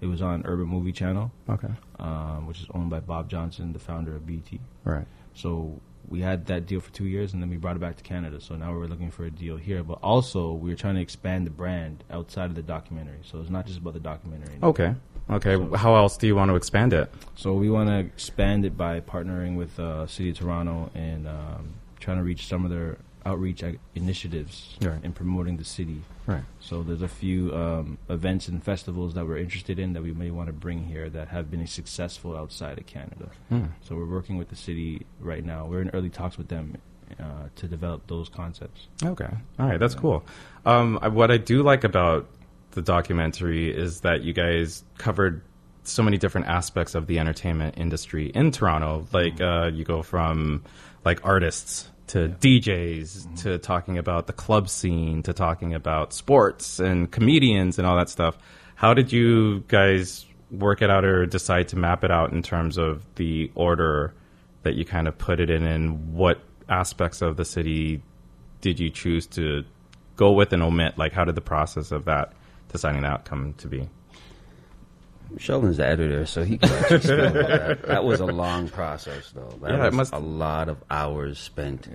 It 0.00 0.06
was 0.06 0.22
on 0.22 0.44
Urban 0.44 0.66
Movie 0.66 0.92
Channel, 0.92 1.32
okay, 1.48 1.72
um, 1.98 2.46
which 2.46 2.60
is 2.60 2.66
owned 2.74 2.90
by 2.90 3.00
Bob 3.00 3.28
Johnson, 3.28 3.72
the 3.72 3.78
founder 3.78 4.14
of 4.14 4.26
BET. 4.26 4.60
right, 4.84 5.06
So 5.34 5.80
we 6.08 6.20
had 6.20 6.46
that 6.46 6.66
deal 6.66 6.80
for 6.80 6.92
two 6.92 7.06
years, 7.06 7.32
and 7.32 7.42
then 7.42 7.50
we 7.50 7.56
brought 7.56 7.76
it 7.76 7.80
back 7.80 7.96
to 7.96 8.02
Canada. 8.02 8.40
So 8.40 8.54
now 8.56 8.72
we're 8.72 8.86
looking 8.86 9.10
for 9.10 9.24
a 9.24 9.30
deal 9.30 9.56
here, 9.56 9.82
but 9.82 9.98
also 10.02 10.52
we're 10.52 10.76
trying 10.76 10.96
to 10.96 11.00
expand 11.00 11.46
the 11.46 11.50
brand 11.50 12.04
outside 12.10 12.46
of 12.46 12.54
the 12.54 12.62
documentary. 12.62 13.20
So 13.22 13.40
it's 13.40 13.50
not 13.50 13.66
just 13.66 13.78
about 13.78 13.94
the 13.94 14.00
documentary. 14.00 14.52
anymore. 14.52 14.70
okay, 14.70 14.94
okay. 15.30 15.56
So- 15.56 15.74
How 15.76 15.94
else 15.96 16.16
do 16.16 16.26
you 16.26 16.36
want 16.36 16.50
to 16.50 16.56
expand 16.56 16.92
it? 16.92 17.12
So 17.36 17.54
we 17.54 17.70
want 17.70 17.88
to 17.88 17.98
expand 17.98 18.64
it 18.64 18.76
by 18.76 19.00
partnering 19.00 19.56
with 19.56 19.78
uh, 19.78 20.06
City 20.06 20.30
of 20.30 20.38
Toronto 20.38 20.90
and 20.94 21.26
um, 21.28 21.74
trying 22.00 22.18
to 22.18 22.22
reach 22.22 22.46
some 22.46 22.64
of 22.64 22.70
their 22.70 22.98
outreach 23.26 23.62
ac- 23.62 23.78
initiatives 23.94 24.76
Right. 24.82 25.02
in 25.02 25.12
promoting 25.12 25.56
the 25.56 25.64
city. 25.64 26.02
Right. 26.26 26.42
So 26.60 26.82
there's 26.82 27.00
a 27.02 27.08
few 27.08 27.54
um, 27.54 27.98
events 28.08 28.48
and 28.48 28.62
festivals 28.62 29.14
that 29.14 29.26
we're 29.26 29.38
interested 29.38 29.78
in 29.78 29.94
that 29.94 30.02
we 30.02 30.12
may 30.12 30.30
want 30.30 30.48
to 30.48 30.52
bring 30.52 30.84
here 30.84 31.08
that 31.10 31.28
have 31.28 31.50
been 31.50 31.66
successful 31.66 32.36
outside 32.36 32.78
of 32.78 32.86
Canada. 32.86 33.30
Hmm. 33.48 33.64
So 33.82 33.96
we're 33.96 34.04
working 34.06 34.36
with 34.36 34.48
the 34.50 34.56
city 34.56 35.06
right 35.20 35.44
now. 35.44 35.66
We're 35.66 35.80
in 35.80 35.90
early 35.90 36.10
talks 36.10 36.36
with 36.38 36.48
them 36.48 36.76
uh, 37.18 37.48
to 37.56 37.66
develop 37.66 38.06
those 38.08 38.28
concepts. 38.28 38.88
Okay. 39.02 39.28
All 39.58 39.66
right. 39.68 39.78
That's 39.80 39.94
cool. 39.94 40.22
Um, 40.66 40.98
I, 41.02 41.08
what 41.08 41.30
I 41.30 41.36
do 41.38 41.62
like 41.62 41.84
about 41.84 42.26
the 42.74 42.82
documentary 42.82 43.74
is 43.74 44.00
that 44.00 44.22
you 44.22 44.32
guys 44.32 44.84
covered 44.98 45.42
so 45.84 46.02
many 46.02 46.18
different 46.18 46.46
aspects 46.46 46.94
of 46.94 47.06
the 47.06 47.18
entertainment 47.18 47.76
industry 47.78 48.26
in 48.26 48.50
Toronto. 48.50 49.06
Like, 49.12 49.40
uh, 49.40 49.70
you 49.72 49.84
go 49.84 50.02
from 50.02 50.64
like 51.04 51.24
artists 51.24 51.88
to 52.08 52.28
DJs 52.28 53.42
to 53.42 53.58
talking 53.58 53.98
about 53.98 54.26
the 54.26 54.32
club 54.32 54.68
scene 54.68 55.22
to 55.22 55.32
talking 55.32 55.74
about 55.74 56.12
sports 56.12 56.78
and 56.78 57.10
comedians 57.10 57.78
and 57.78 57.86
all 57.86 57.96
that 57.96 58.10
stuff. 58.10 58.36
How 58.74 58.94
did 58.94 59.12
you 59.12 59.60
guys 59.68 60.26
work 60.50 60.82
it 60.82 60.90
out 60.90 61.04
or 61.04 61.26
decide 61.26 61.68
to 61.68 61.76
map 61.76 62.04
it 62.04 62.10
out 62.10 62.32
in 62.32 62.42
terms 62.42 62.76
of 62.76 63.04
the 63.16 63.50
order 63.54 64.14
that 64.62 64.74
you 64.74 64.84
kind 64.84 65.08
of 65.08 65.16
put 65.16 65.40
it 65.40 65.50
in 65.50 65.66
and 65.66 66.14
what 66.14 66.40
aspects 66.68 67.22
of 67.22 67.36
the 67.36 67.44
city 67.44 68.02
did 68.60 68.78
you 68.80 68.90
choose 68.90 69.26
to 69.26 69.64
go 70.16 70.32
with 70.32 70.52
and 70.52 70.62
omit? 70.62 70.96
Like, 70.96 71.12
how 71.12 71.24
did 71.24 71.34
the 71.34 71.40
process 71.40 71.90
of 71.90 72.06
that 72.06 72.32
deciding 72.74 73.02
that 73.02 73.24
come 73.24 73.54
to 73.58 73.68
be? 73.68 73.88
Sheldon's 75.38 75.76
the 75.78 75.86
editor, 75.86 76.26
so 76.26 76.42
he 76.44 76.58
can 76.58 76.68
that. 76.68 77.82
That 77.86 78.04
was 78.04 78.20
a 78.20 78.26
long 78.26 78.68
process, 78.68 79.30
though. 79.32 79.56
That 79.62 79.70
Yeah, 79.70 79.86
it 79.86 79.92
must- 79.94 80.12
a 80.12 80.18
lot 80.18 80.68
of 80.68 80.76
hours 80.90 81.38
spent 81.38 81.88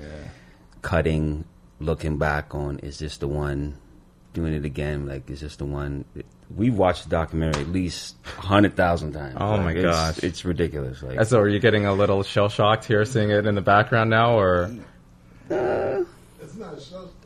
cutting, 0.81 1.43
looking 1.79 2.17
back 2.17 2.55
on, 2.55 2.79
is 2.79 2.99
this 2.99 3.17
the 3.17 3.27
one? 3.27 3.75
Doing 4.33 4.53
it 4.53 4.63
again, 4.65 5.05
like, 5.07 5.29
is 5.29 5.41
this 5.41 5.55
the 5.57 5.65
one? 5.65 6.05
We've 6.55 6.75
watched 6.77 7.03
the 7.05 7.09
documentary 7.09 7.63
at 7.63 7.69
least 7.69 8.15
a 8.37 8.41
hundred 8.41 8.75
thousand 8.75 9.13
times. 9.13 9.35
Oh, 9.39 9.51
Like, 9.51 9.61
my 9.63 9.71
it's, 9.71 9.83
gosh. 9.83 10.19
it's 10.23 10.45
ridiculous. 10.45 11.01
Like, 11.03 11.23
So, 11.25 11.39
are 11.39 11.47
you 11.49 11.59
getting 11.59 11.85
a 11.85 11.93
little 11.93 12.23
shell 12.23 12.47
shocked 12.49 12.85
here, 12.85 13.03
seeing 13.05 13.29
it 13.31 13.45
in 13.45 13.55
the 13.55 13.61
background 13.61 14.09
now, 14.09 14.37
or 14.39 14.69
shell, 15.49 16.05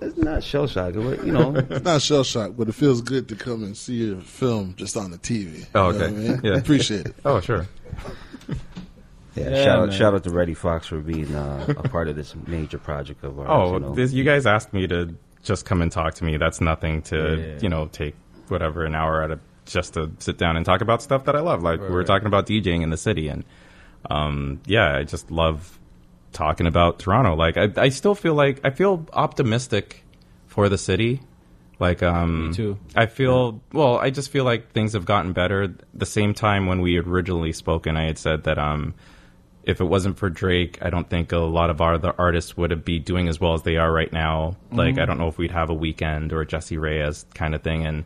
it's 0.02 0.18
not 0.18 0.44
shell 0.44 0.68
shock, 0.68 0.94
but 0.96 1.26
you 1.26 1.32
know, 1.32 1.56
it's 1.70 1.84
not 1.86 2.02
shell 2.02 2.24
shock, 2.24 2.54
but 2.58 2.68
it 2.70 2.74
feels 2.74 3.02
good 3.02 3.28
to 3.30 3.36
come 3.36 3.64
and 3.64 3.76
see 3.78 3.96
your 4.06 4.20
film 4.22 4.74
just 4.78 4.96
on 4.98 5.12
the 5.12 5.18
TV. 5.18 5.66
Oh, 5.76 5.90
You 5.92 6.00
know 6.00 6.06
okay. 6.06 6.16
I 6.16 6.18
mean? 6.18 6.42
Yeah. 6.44 6.54
Appreciate 6.58 7.06
it. 7.08 7.16
oh, 7.26 7.40
sure, 7.40 7.68
yeah. 9.36 9.50
Yeah, 9.50 9.64
shout 9.64 9.80
out, 9.80 9.94
shout 9.94 10.14
out 10.14 10.24
to 10.26 10.30
Reddy 10.30 10.54
Fox 10.54 10.86
for 10.88 11.00
being 11.00 11.34
uh, 11.34 11.66
a 11.70 11.90
part 11.90 12.08
of 12.08 12.16
this 12.16 12.36
major 12.46 12.78
project 12.78 13.24
of 13.24 13.40
ours. 13.40 13.48
oh, 13.50 13.74
you 13.74 13.80
know. 13.80 13.96
this, 13.96 14.14
you 14.14 14.24
guys 14.24 14.46
asked 14.46 14.74
me 14.74 14.86
to 14.88 15.16
just 15.42 15.66
come 15.66 15.82
and 15.82 15.92
talk 15.92 16.14
to 16.16 16.24
me. 16.24 16.38
That's 16.38 16.62
nothing 16.62 17.02
to 17.04 17.38
Yeah. 17.56 17.60
you 17.62 17.70
know 17.70 17.88
take 17.88 18.16
whatever 18.50 18.86
an 18.86 18.94
hour 18.94 19.24
out 19.24 19.32
of 19.32 19.40
just 19.66 19.96
to 19.96 20.12
sit 20.20 20.38
down 20.38 20.56
and 20.56 20.66
talk 20.66 20.82
about 20.82 21.02
stuff 21.02 21.26
that 21.26 21.36
I 21.36 21.40
love. 21.40 21.64
Like 21.64 21.80
Right, 21.80 21.88
we 21.90 21.94
we're 21.94 22.00
right. 22.00 22.08
talking 22.08 22.28
about 22.28 22.46
DJing 22.46 22.84
in 22.84 22.92
the 22.92 22.98
city, 22.98 23.28
and 23.28 23.44
um, 24.10 24.62
yeah, 24.68 24.96
I 24.98 25.04
just 25.04 25.32
love 25.32 25.80
talking 26.34 26.68
about 26.68 27.00
Toronto. 27.00 27.36
Like 27.36 27.58
I, 27.58 27.70
I 27.78 27.90
still 27.90 28.16
feel 28.16 28.34
like 28.34 28.62
I 28.64 28.70
feel 28.72 29.06
optimistic 29.14 30.04
for 30.48 30.70
the 30.70 30.78
city. 30.78 31.22
Like 31.80 32.04
um, 32.04 32.50
Me 32.50 32.54
too. 32.54 32.78
I 32.96 33.08
feel 33.08 33.62
well. 33.72 33.98
I 33.98 34.10
just 34.10 34.30
feel 34.30 34.44
like 34.44 34.72
things 34.72 34.94
have 34.94 35.06
gotten 35.06 35.34
better. 35.34 35.74
The 35.94 36.06
same 36.06 36.34
time 36.34 36.68
when 36.68 36.82
we 36.82 36.96
had 36.96 37.08
originally 37.08 37.54
spoken, 37.54 37.98
I 37.98 38.06
had 38.06 38.18
said 38.18 38.44
that 38.44 38.58
um, 38.58 38.94
if 39.64 39.80
it 39.82 39.86
wasn't 39.86 40.18
for 40.18 40.30
Drake, 40.30 40.78
I 40.82 40.90
don't 40.90 41.10
think 41.10 41.32
a 41.32 41.38
lot 41.38 41.70
of 41.70 41.82
our 41.82 41.96
other 41.96 42.14
artists 42.18 42.56
would 42.58 42.86
be 42.86 43.00
doing 43.00 43.28
as 43.28 43.40
well 43.40 43.54
as 43.54 43.64
they 43.64 43.78
are 43.78 43.92
right 43.92 44.12
now. 44.12 44.58
Like 44.72 44.98
I 45.00 45.06
don't 45.06 45.18
know 45.18 45.28
if 45.28 45.38
we'd 45.38 45.52
have 45.52 45.70
a 45.70 45.76
Weeknd 45.76 46.32
or 46.32 46.42
a 46.42 46.46
Jessie 46.46 46.78
Reyez 46.78 47.26
kind 47.34 47.56
of 47.56 47.62
thing. 47.64 47.86
And 47.86 48.06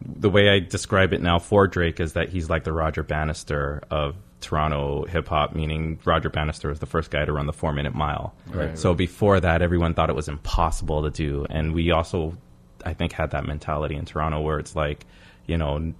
the 0.00 0.30
way 0.30 0.50
I 0.50 0.58
describe 0.60 1.12
it 1.12 1.22
now 1.22 1.38
for 1.38 1.66
Drake 1.66 2.00
is 2.00 2.12
that 2.12 2.28
he's 2.28 2.48
like 2.48 2.64
the 2.64 2.72
Roger 2.72 3.02
Bannister 3.02 3.82
of 3.90 4.16
Toronto 4.40 5.04
hip 5.06 5.28
hop, 5.28 5.54
meaning 5.54 5.98
Roger 6.04 6.30
Bannister 6.30 6.68
was 6.68 6.78
the 6.78 6.86
first 6.86 7.10
guy 7.10 7.24
to 7.24 7.32
run 7.32 7.46
the 7.46 7.52
four 7.52 7.72
minute 7.72 7.94
mile. 7.94 8.34
Right. 8.46 8.78
So 8.78 8.94
before 8.94 9.40
that, 9.40 9.62
everyone 9.62 9.94
thought 9.94 10.10
it 10.10 10.16
was 10.16 10.28
impossible 10.28 11.02
to 11.02 11.10
do, 11.10 11.46
and 11.50 11.74
we 11.74 11.90
also, 11.90 12.36
I 12.84 12.94
think, 12.94 13.12
had 13.12 13.32
that 13.32 13.46
mentality 13.46 13.96
in 13.96 14.04
Toronto 14.04 14.40
where 14.40 14.58
it's 14.58 14.76
like, 14.76 15.06
you 15.46 15.58
know, 15.58 15.92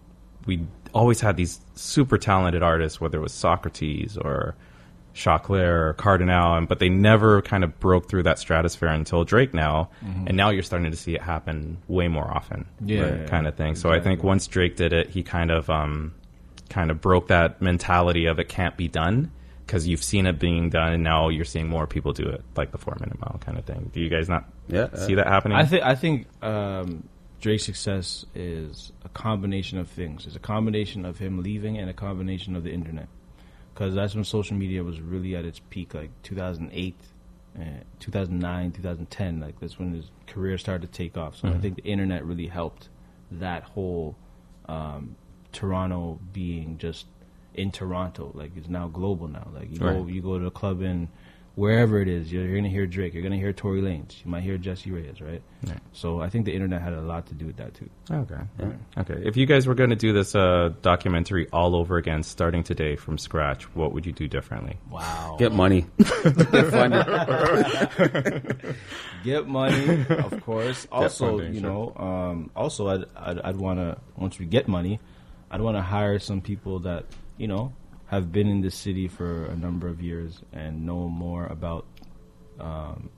we 0.47 0.65
always 0.95 1.21
had 1.21 1.37
these 1.37 1.61
super 1.75 2.17
talented 2.17 2.63
artists, 2.63 3.01
whether 3.01 3.19
it 3.19 3.23
was 3.23 3.33
Saukrates 3.33 4.17
or 4.17 4.55
Choclair 5.15 5.89
or 5.89 5.95
Kardinal, 5.95 6.57
and 6.57 6.69
but 6.69 6.79
they 6.79 6.89
never 6.89 7.43
kind 7.43 7.65
of 7.65 7.79
broke 7.81 8.09
through 8.09 8.23
that 8.23 8.39
stratosphere 8.39 8.89
until 8.89 9.25
Drake 9.25 9.53
now, 9.53 9.91
and 10.01 10.37
now 10.37 10.51
you're 10.51 10.63
starting 10.63 10.91
to 10.91 10.97
see 10.97 11.15
it 11.15 11.23
happen 11.23 11.79
way 11.89 12.07
more 12.07 12.25
often, 12.31 12.67
Yeah, 12.85 13.01
right, 13.03 13.21
yeah, 13.23 13.27
kind 13.27 13.47
of 13.49 13.57
thing. 13.57 13.75
So 13.75 13.91
I 13.91 13.99
think 13.99 14.23
once 14.23 14.47
Drake 14.47 14.77
did 14.77 14.93
it, 14.93 15.11
he 15.11 15.25
kind 15.25 15.51
of 15.51 15.69
um, 15.69 16.15
kind 16.69 16.91
of 16.91 17.01
broke 17.01 17.29
that 17.29 17.61
mentality 17.63 18.27
of 18.27 18.39
it 18.39 18.49
can't 18.49 18.77
be 18.77 18.89
done 18.89 19.31
because 19.67 19.87
you've 19.87 20.03
seen 20.03 20.27
it 20.27 20.39
being 20.39 20.71
done, 20.71 20.95
and 20.95 21.05
now 21.05 21.29
you're 21.29 21.45
seeing 21.45 21.69
more 21.69 21.87
people 21.87 22.13
do 22.13 22.27
it, 22.27 22.43
like 22.57 22.73
the 22.73 22.79
four 22.79 22.97
minute 22.99 23.21
mile 23.21 23.39
kind 23.41 23.59
of 23.59 23.65
thing. 23.67 23.91
Do 23.93 24.01
you 24.01 24.09
guys 24.09 24.29
not 24.29 24.45
Yeah, 24.67 24.89
see 24.95 25.15
that 25.17 25.27
happening? 25.27 25.59
I 25.59 25.67
think 25.67 25.85
I 25.85 25.95
think 25.95 26.27
um, 26.43 27.09
Drake's 27.41 27.65
success 27.65 28.25
is 28.35 28.93
a 29.05 29.09
combination 29.11 29.79
of 29.79 29.89
things. 29.89 30.27
It's 30.27 30.37
a 30.37 30.41
combination 30.41 31.05
of 31.05 31.19
him 31.19 31.43
leaving 31.43 31.79
and 31.79 31.89
a 31.89 31.93
combination 31.93 32.57
of 32.57 32.65
the 32.65 32.73
internet. 32.73 33.09
Because 33.75 33.95
that's 33.95 34.15
when 34.15 34.25
social 34.25 34.57
media 34.57 34.83
was 34.83 35.01
really 35.01 35.37
at 35.37 35.45
its 35.45 35.61
peak, 35.71 35.95
like 35.95 36.11
2008, 36.25 36.97
uh, 37.57 37.63
2009, 38.01 38.73
2010. 38.73 39.39
Like 39.39 39.61
that's 39.61 39.79
when 39.79 39.93
his 39.93 40.11
career 40.27 40.59
started 40.59 40.91
to 40.91 40.97
take 40.97 41.17
off. 41.17 41.37
So 41.37 41.49
I 41.49 41.59
think 41.59 41.77
the 41.77 41.85
internet 41.85 42.25
really 42.25 42.49
helped 42.49 42.89
that 43.31 43.63
whole 43.63 44.17
um, 44.69 45.15
Toronto 45.53 46.21
being 46.33 46.79
just 46.79 47.07
in 47.55 47.71
Toronto. 47.71 48.31
Like 48.35 48.53
it's 48.57 48.69
now 48.69 48.89
global 48.89 49.29
now. 49.29 49.49
Like 49.53 49.71
you 49.71 49.79
go 49.79 50.07
you 50.07 50.23
go 50.23 50.39
to 50.39 50.47
a 50.47 50.51
club 50.51 50.83
in 50.83 51.09
wherever 51.59 52.01
it 52.01 52.07
is, 52.07 52.33
you're, 52.33 52.45
you're 52.45 52.57
gonna 52.57 52.69
hear 52.69 52.87
Drake, 52.87 53.13
you're 53.13 53.23
gonna 53.23 53.37
hear 53.37 53.53
Tory 53.53 53.83
Lanez, 53.83 54.25
you 54.25 54.31
might 54.31 54.45
hear 54.45 54.57
Jessie 54.59 54.91
Reyez, 54.91 55.21
right? 55.21 55.43
Right. 55.67 55.81
So 55.93 56.21
I 56.21 56.29
think 56.29 56.45
the 56.45 56.55
internet 56.55 56.81
had 56.81 56.93
a 56.93 57.01
lot 57.01 57.27
to 57.27 57.35
do 57.35 57.47
with 57.47 57.57
that 57.57 57.75
too. 57.75 57.91
Okay. 58.09 58.37
Okay. 58.97 59.23
If 59.25 59.37
you 59.37 59.45
guys 59.45 59.67
were 59.67 59.75
going 59.75 59.91
to 59.91 59.97
do 59.97 60.13
this 60.13 60.37
uh, 60.37 60.73
documentary 60.83 61.49
all 61.53 61.75
over 61.75 61.97
again, 61.97 62.23
starting 62.23 62.63
today 62.63 62.95
from 62.95 63.19
scratch, 63.19 63.65
what 63.75 63.93
would 63.93 64.07
you 64.07 64.13
do 64.13 64.29
differently? 64.29 64.79
Wow. 64.89 65.35
Get 65.37 65.53
money. 65.53 65.87
Get 65.99 66.71
funded. 66.71 67.07
Get 69.25 69.49
money, 69.49 70.07
of 70.11 70.41
course. 70.45 70.87
Also, 70.93 71.39
funding, 71.39 71.55
you 71.55 71.61
sure. 71.61 71.71
know, 71.71 71.93
um, 71.97 72.51
also 72.55 72.89
I'd 72.89 73.05
I'd, 73.17 73.41
I'd 73.41 73.57
want 73.57 73.81
to 73.81 73.99
once 74.17 74.39
we 74.39 74.47
get 74.47 74.69
money, 74.69 75.01
I'd 75.51 75.61
want 75.61 75.77
to 75.77 75.83
hire 75.83 76.19
some 76.19 76.41
people 76.41 76.81
that 76.81 77.05
you 77.37 77.49
know 77.49 77.73
have 78.07 78.33
been 78.33 78.49
in 78.49 78.61
this 78.63 78.75
city 78.75 79.09
for 79.09 79.47
a 79.47 79.57
number 79.57 79.89
of 79.89 80.01
years 80.03 80.41
and 80.53 80.87
know 80.87 81.09
more 81.09 81.47
about 81.47 81.85
um, 82.61 83.11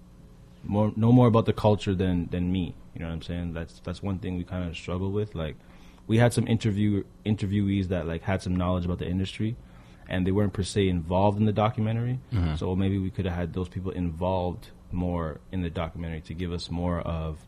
more 0.64 0.92
know 0.96 1.12
more 1.12 1.26
about 1.28 1.46
the 1.46 1.52
culture 1.52 1.94
than 1.94 2.26
than 2.30 2.50
me. 2.52 2.74
You 2.94 3.00
know 3.00 3.06
what 3.06 3.14
I'm 3.14 3.22
saying? 3.22 3.52
That's 3.54 3.80
that's 3.80 4.02
one 4.02 4.18
thing 4.18 4.36
we 4.36 4.44
kind 4.44 4.68
of 4.68 4.76
struggle 4.76 5.10
with. 5.10 5.34
Like 5.34 5.56
we 6.06 6.18
had 6.18 6.32
some 6.32 6.46
interview 6.48 7.04
interviewees 7.24 7.88
that 7.88 8.06
like 8.06 8.22
had 8.22 8.42
some 8.42 8.56
knowledge 8.56 8.84
about 8.84 8.98
the 8.98 9.06
industry, 9.08 9.56
and 10.08 10.26
they 10.26 10.32
weren't 10.32 10.52
per 10.52 10.62
se 10.62 10.88
involved 10.88 11.38
in 11.38 11.46
the 11.46 11.52
documentary. 11.52 12.18
So 12.56 12.74
maybe 12.76 12.98
we 12.98 13.10
could 13.10 13.24
have 13.26 13.34
had 13.34 13.52
those 13.54 13.68
people 13.68 13.92
involved 13.92 14.68
more 14.92 15.38
in 15.52 15.62
the 15.62 15.70
documentary 15.70 16.20
to 16.22 16.34
give 16.34 16.52
us 16.52 16.68
more 16.70 17.00
of 17.00 17.38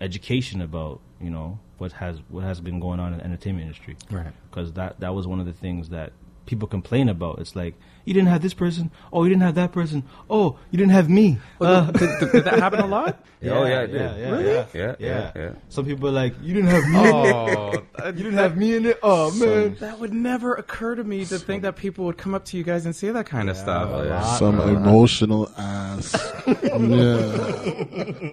education 0.00 0.60
about 0.60 1.00
you 1.20 1.30
know 1.30 1.58
what 1.78 1.92
has 1.92 2.18
what 2.28 2.44
has 2.44 2.60
been 2.60 2.80
going 2.80 3.00
on 3.00 3.12
in 3.12 3.18
the 3.18 3.24
entertainment 3.24 3.66
industry. 3.66 3.96
Right. 4.10 4.32
Because 4.50 4.72
that 4.74 5.00
that 5.00 5.14
was 5.14 5.26
one 5.26 5.40
of 5.40 5.46
the 5.46 5.52
things 5.52 5.88
that 5.90 6.12
people 6.46 6.68
complain 6.68 7.08
about. 7.08 7.38
It's 7.38 7.54
like 7.56 7.74
you 8.04 8.12
didn't 8.14 8.28
have 8.28 8.42
this 8.42 8.54
person. 8.54 8.90
Oh, 9.12 9.22
you 9.24 9.30
didn't 9.30 9.42
have 9.42 9.54
that 9.54 9.72
person. 9.72 10.02
Oh, 10.28 10.58
you 10.70 10.78
didn't 10.78 10.92
have 10.92 11.08
me. 11.08 11.38
Uh, 11.60 11.90
did, 11.92 12.32
did 12.32 12.44
that 12.44 12.58
happen 12.58 12.80
a 12.80 12.86
lot? 12.86 13.24
Oh, 13.44 13.64
yeah, 13.66 13.80
it 13.80 13.86
did. 13.88 14.00
yeah, 14.00 14.16
yeah, 14.16 14.30
Really? 14.30 14.44
yeah, 14.52 14.66
Yeah, 14.72 14.94
yeah, 15.00 15.32
yeah. 15.34 15.50
Some 15.68 15.84
people 15.84 16.06
are 16.08 16.12
like, 16.12 16.32
you 16.40 16.54
didn't 16.54 16.70
have 16.70 16.84
me. 16.84 16.96
Oh, 16.96 17.72
you 18.06 18.12
didn't 18.12 18.34
have 18.34 18.56
me 18.56 18.76
in 18.76 18.86
it. 18.86 19.00
Oh 19.02 19.32
man. 19.32 19.74
that 19.80 19.98
would 19.98 20.14
never 20.14 20.54
occur 20.54 20.94
to 20.94 21.02
me 21.02 21.24
to 21.24 21.40
think 21.40 21.62
that 21.62 21.74
people 21.74 22.04
would 22.04 22.16
come 22.16 22.34
up 22.36 22.44
to 22.46 22.56
you 22.56 22.62
guys 22.62 22.86
and 22.86 22.94
say 22.94 23.10
that 23.10 23.26
kind 23.26 23.50
of 23.50 23.56
stuff. 23.56 23.90
lot, 23.90 24.38
Some 24.38 24.58
bro. 24.58 24.68
emotional 24.68 25.50
ass. 25.58 26.14
yeah. 26.46 26.54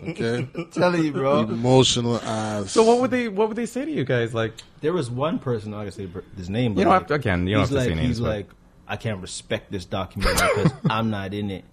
Okay. 0.10 0.48
telling 0.72 1.04
you, 1.04 1.12
bro. 1.12 1.40
Emotional 1.40 2.18
ass. 2.18 2.72
So 2.72 2.84
what 2.84 3.00
would 3.02 3.10
they 3.12 3.28
what 3.30 3.48
would 3.48 3.58
they 3.58 3.66
say 3.66 3.86
to 3.86 3.92
you 3.92 4.04
guys? 4.04 4.34
Like 4.36 4.54
There 4.82 4.94
was 4.94 5.10
one 5.10 5.40
person. 5.40 5.74
I'm 5.74 5.86
not 5.86 5.94
say 5.94 6.08
his 6.38 6.50
name. 6.52 6.74
But 6.76 6.82
You 6.82 6.86
don't 6.86 6.94
like, 6.94 7.02
have 7.02 7.08
to- 7.08 7.14
again, 7.16 7.48
you 7.48 7.56
don't 7.56 7.62
he's 7.68 7.70
have 7.70 7.78
to 7.80 7.84
say 7.84 7.90
like, 7.90 7.96
names, 7.98 7.99
He's 8.02 8.20
like, 8.20 8.48
I 8.88 8.96
can't 8.96 9.22
respect 9.22 9.72
this 9.72 9.86
documentary 9.86 10.48
because 10.56 10.74
I'm 10.90 11.10
not 11.10 11.34
in 11.34 11.52
it. 11.52 11.66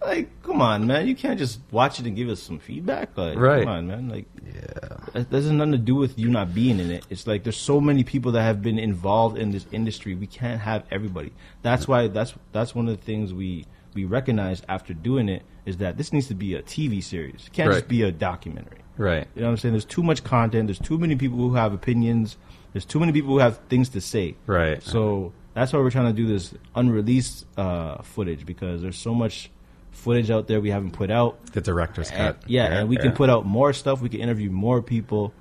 Like, 0.00 0.28
come 0.42 0.60
on, 0.62 0.86
man. 0.86 1.08
You 1.08 1.16
can't 1.16 1.38
just 1.38 1.58
watch 1.70 1.98
it 1.98 2.06
and 2.06 2.14
give 2.14 2.28
us 2.28 2.40
some 2.40 2.58
feedback. 2.58 3.16
Like, 3.16 3.36
Right. 3.38 3.64
come 3.64 3.72
on, 3.72 3.86
man. 3.88 4.08
Like, 4.08 4.26
yeah, 4.44 4.98
that 5.14 5.30
has 5.32 5.50
nothing 5.50 5.72
to 5.72 5.78
do 5.78 5.94
with 5.96 6.18
you 6.18 6.28
not 6.28 6.54
being 6.54 6.78
in 6.78 6.90
it. 6.90 7.04
It's 7.10 7.26
like 7.26 7.42
there's 7.44 7.56
so 7.56 7.80
many 7.80 8.04
people 8.04 8.32
that 8.32 8.42
have 8.42 8.62
been 8.62 8.78
involved 8.78 9.36
in 9.38 9.50
this 9.50 9.66
industry. 9.72 10.14
We 10.14 10.26
can't 10.26 10.60
have 10.60 10.84
everybody. 10.90 11.32
That's 11.62 11.88
why 11.88 12.08
that's 12.08 12.34
that's 12.52 12.74
one 12.74 12.88
of 12.88 12.96
the 12.98 13.02
things 13.04 13.32
we 13.34 13.64
we 13.94 14.04
recognized 14.04 14.64
after 14.68 14.92
doing 14.92 15.28
it 15.30 15.42
is 15.64 15.78
that 15.78 15.96
this 15.96 16.12
needs 16.12 16.28
to 16.28 16.34
be 16.34 16.54
a 16.54 16.62
TV 16.62 17.02
series. 17.02 17.46
It 17.46 17.52
can't 17.54 17.70
Right. 17.70 17.76
just 17.76 17.88
be 17.88 18.02
a 18.02 18.12
documentary. 18.12 18.78
right. 18.98 19.26
You 19.34 19.40
know 19.40 19.48
what 19.48 19.52
I'm 19.52 19.56
saying? 19.56 19.72
There's 19.72 19.84
too 19.86 20.02
much 20.02 20.22
content. 20.22 20.68
There's 20.68 20.78
too 20.78 20.98
many 20.98 21.16
people 21.16 21.38
who 21.38 21.54
have 21.54 21.72
opinions. 21.72 22.36
There's 22.74 22.84
too 22.84 23.00
many 23.00 23.12
people 23.12 23.30
who 23.30 23.38
have 23.38 23.58
things 23.70 23.88
to 23.90 24.00
say. 24.02 24.36
Right. 24.46 24.82
So 24.82 25.32
that's 25.56 25.72
why 25.72 25.80
we're 25.80 25.90
trying 25.90 26.06
to 26.06 26.12
do 26.12 26.26
this 26.28 26.54
unreleased 26.74 27.46
uh, 27.56 28.02
footage 28.02 28.46
because 28.46 28.82
there's 28.82 28.98
so 28.98 29.14
much 29.14 29.50
footage 29.90 30.30
out 30.30 30.46
there 30.46 30.60
we 30.60 30.70
haven't 30.70 30.92
put 30.92 31.10
out. 31.10 31.44
The 31.46 31.60
director's 31.60 32.10
And, 32.10 32.38
cut. 32.40 32.48
yeah, 32.48 32.66
and 32.66 32.88
we 32.88 32.96
can 32.96 33.12
put 33.12 33.30
out 33.30 33.46
more 33.46 33.72
stuff. 33.72 34.00
We 34.00 34.08
can 34.10 34.20
interview 34.20 34.50
more 34.50 34.82
people, 34.82 35.32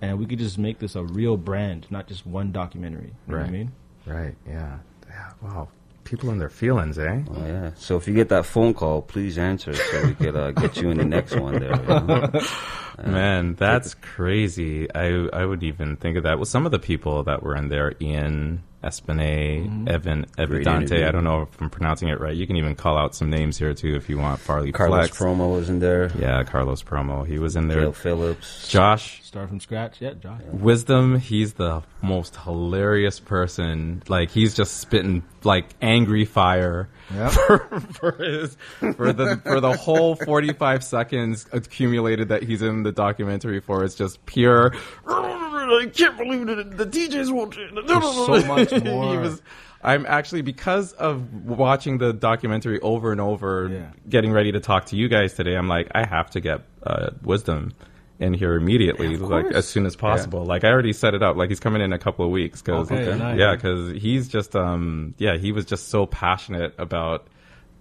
and 0.00 0.18
we 0.18 0.26
could 0.26 0.38
just 0.38 0.58
make 0.58 0.78
this 0.78 0.94
a 0.96 1.02
real 1.02 1.36
brand, 1.36 1.86
not 1.90 2.06
just 2.06 2.26
one 2.26 2.52
documentary. 2.52 3.12
You 3.26 3.32
know 3.34 3.38
what 3.38 3.38
I 3.38 3.42
Right. 3.42 3.50
mean? 3.52 3.72
Right. 4.06 4.34
Yeah. 4.46 4.78
Yeah. 5.08 5.30
Wow. 5.42 5.68
People 6.04 6.30
and 6.30 6.40
their 6.40 6.50
feelings, 6.50 6.98
eh? 6.98 7.22
Oh, 7.30 7.46
yeah. 7.46 7.70
So 7.76 7.96
if 7.96 8.06
you 8.08 8.12
get 8.14 8.28
that 8.30 8.44
phone 8.44 8.74
call, 8.74 9.02
please 9.02 9.38
answer 9.38 9.72
so 9.72 10.04
we 10.06 10.14
could 10.14 10.36
uh, 10.36 10.50
get 10.50 10.76
you 10.76 10.90
in 10.90 10.98
the 10.98 11.04
next 11.04 11.34
one 11.36 11.58
there. 11.60 11.76
you 11.80 11.86
know? 11.86 12.30
Man, 13.06 13.54
that's 13.54 13.94
crazy. 13.94 14.92
I 14.94 15.28
I 15.32 15.44
would 15.44 15.62
even 15.62 15.96
think 15.96 16.16
of 16.16 16.24
that. 16.24 16.38
Well, 16.38 16.44
some 16.44 16.66
of 16.66 16.72
the 16.72 16.78
people 16.78 17.22
that 17.24 17.42
were 17.42 17.56
in 17.56 17.68
there, 17.68 17.94
Ian 18.00 18.62
Espinay, 18.82 19.66
mm-hmm. 19.66 19.88
Evan 19.88 20.26
Great 20.36 20.66
Evidante. 20.66 21.06
I 21.06 21.10
don't 21.10 21.24
know 21.24 21.42
if 21.42 21.60
I'm 21.60 21.70
pronouncing 21.70 22.08
it 22.08 22.20
right. 22.20 22.34
You 22.34 22.46
can 22.46 22.56
even 22.56 22.74
call 22.74 22.98
out 22.98 23.14
some 23.14 23.30
names 23.30 23.58
here 23.58 23.74
too 23.74 23.94
if 23.94 24.08
you 24.08 24.18
want. 24.18 24.40
Farley 24.40 24.72
Carlos 24.72 25.08
Flex. 25.08 25.18
Promo 25.18 25.54
was 25.54 25.68
in 25.68 25.78
there. 25.78 26.10
Yeah, 26.18 26.42
Carlos 26.44 26.82
Promo. 26.82 27.26
He 27.26 27.38
was 27.38 27.56
in 27.56 27.68
there. 27.68 27.82
Gail 27.82 27.92
Phillips. 27.92 28.68
Josh 28.68 29.22
Start 29.32 29.48
from 29.48 29.60
scratch. 29.60 29.98
Yeah, 29.98 30.12
Josh. 30.12 30.42
Wisdom, 30.52 31.18
he's 31.18 31.54
the 31.54 31.82
most 32.02 32.36
hilarious 32.36 33.18
person. 33.18 34.02
Like 34.06 34.30
he's 34.30 34.54
just 34.54 34.76
spitting 34.76 35.22
like 35.42 35.64
angry 35.80 36.26
fire 36.26 36.90
for, 37.30 37.80
for 37.94 38.12
his 38.22 38.58
for 38.94 39.14
the 39.14 39.40
for 39.42 39.58
the 39.60 39.72
whole 39.72 40.16
forty 40.16 40.52
five 40.52 40.84
seconds 40.84 41.46
accumulated 41.50 42.28
that 42.28 42.42
he's 42.42 42.60
in 42.60 42.82
the 42.82 42.91
documentary 42.92 43.60
for. 43.60 43.84
It's 43.84 43.94
just 43.94 44.24
pure. 44.26 44.72
I 45.06 45.90
can't 45.92 46.16
believe 46.18 46.48
it. 46.48 46.76
The 46.76 46.86
DJs 46.86 47.32
won't. 47.32 47.54
So 47.54 48.46
much 48.46 48.84
more. 48.84 49.18
was- 49.20 49.42
I'm 49.84 50.06
actually 50.06 50.42
because 50.42 50.92
of 50.92 51.44
watching 51.44 51.98
the 51.98 52.12
documentary 52.12 52.78
over 52.80 53.10
and 53.10 53.20
over, 53.20 53.68
Yeah. 53.68 53.90
getting 54.08 54.30
ready 54.32 54.52
to 54.52 54.60
talk 54.60 54.86
to 54.86 54.96
you 54.96 55.08
guys 55.08 55.34
today. 55.34 55.56
I'm 55.56 55.66
like, 55.66 55.88
I 55.92 56.04
have 56.06 56.30
to 56.30 56.40
get 56.40 56.60
uh, 56.84 57.10
wisdom 57.24 57.72
in 58.20 58.32
here 58.32 58.54
immediately, 58.54 59.16
like 59.16 59.46
as 59.46 59.66
soon 59.66 59.84
as 59.84 59.96
possible. 59.96 60.44
Like 60.44 60.62
I 60.62 60.68
already 60.70 60.92
set 60.92 61.14
it 61.14 61.22
up. 61.24 61.34
Like 61.36 61.48
he's 61.48 61.58
coming 61.58 61.82
in 61.82 61.92
a 61.92 61.98
couple 61.98 62.24
of 62.24 62.30
weeks 62.30 62.62
because 62.62 62.92
Okay, 62.92 63.18
nice. 63.18 63.36
yeah, 63.36 63.56
because 63.56 64.00
he's 64.00 64.28
just 64.28 64.54
um 64.54 65.14
yeah 65.18 65.36
he 65.36 65.50
was 65.50 65.64
just 65.64 65.88
so 65.88 66.06
passionate 66.06 66.72
about 66.78 67.26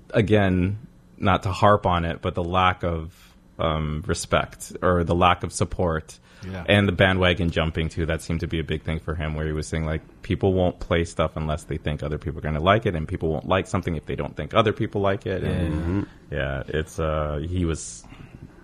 again 0.10 0.80
not 1.18 1.44
to 1.44 1.52
harp 1.52 1.86
on 1.86 2.04
it, 2.06 2.24
but 2.24 2.34
the 2.34 2.44
lack 2.44 2.84
of 2.84 3.31
um, 3.62 4.04
respect 4.08 4.74
or 4.82 5.04
the 5.04 5.16
lack 5.16 5.44
of 5.44 5.54
support. 5.54 6.18
Yeah. 6.48 6.64
And 6.68 6.88
the 6.88 6.92
bandwagon 6.92 7.52
jumping 7.52 7.90
too, 7.90 8.08
that 8.08 8.22
seemed 8.24 8.40
to 8.40 8.48
be 8.48 8.60
a 8.60 8.64
big 8.64 8.82
thing 8.82 9.00
for 9.00 9.14
him 9.14 9.36
where 9.36 9.46
he 9.46 9.52
was 9.52 9.68
saying 9.68 9.86
like 9.86 10.02
people 10.24 10.54
won't 10.54 10.80
play 10.80 11.06
stuff 11.06 11.36
unless 11.36 11.66
they 11.66 11.78
think 11.78 12.02
other 12.02 12.18
people 12.18 12.40
are 12.40 12.42
gonna 12.42 12.60
like 12.60 12.88
it 12.88 12.96
and 12.96 13.08
people 13.08 13.30
won't 13.30 13.48
like 13.48 13.68
something 13.68 13.96
if 13.96 14.08
they 14.08 14.16
don't 14.16 14.36
think 14.36 14.56
other 14.56 14.74
people 14.74 15.02
like 15.02 15.28
it. 15.28 15.44
And 15.44 16.08
yeah, 16.32 16.64
it's 16.68 17.00
uh 17.00 17.46
he 17.48 17.66
was 17.66 18.04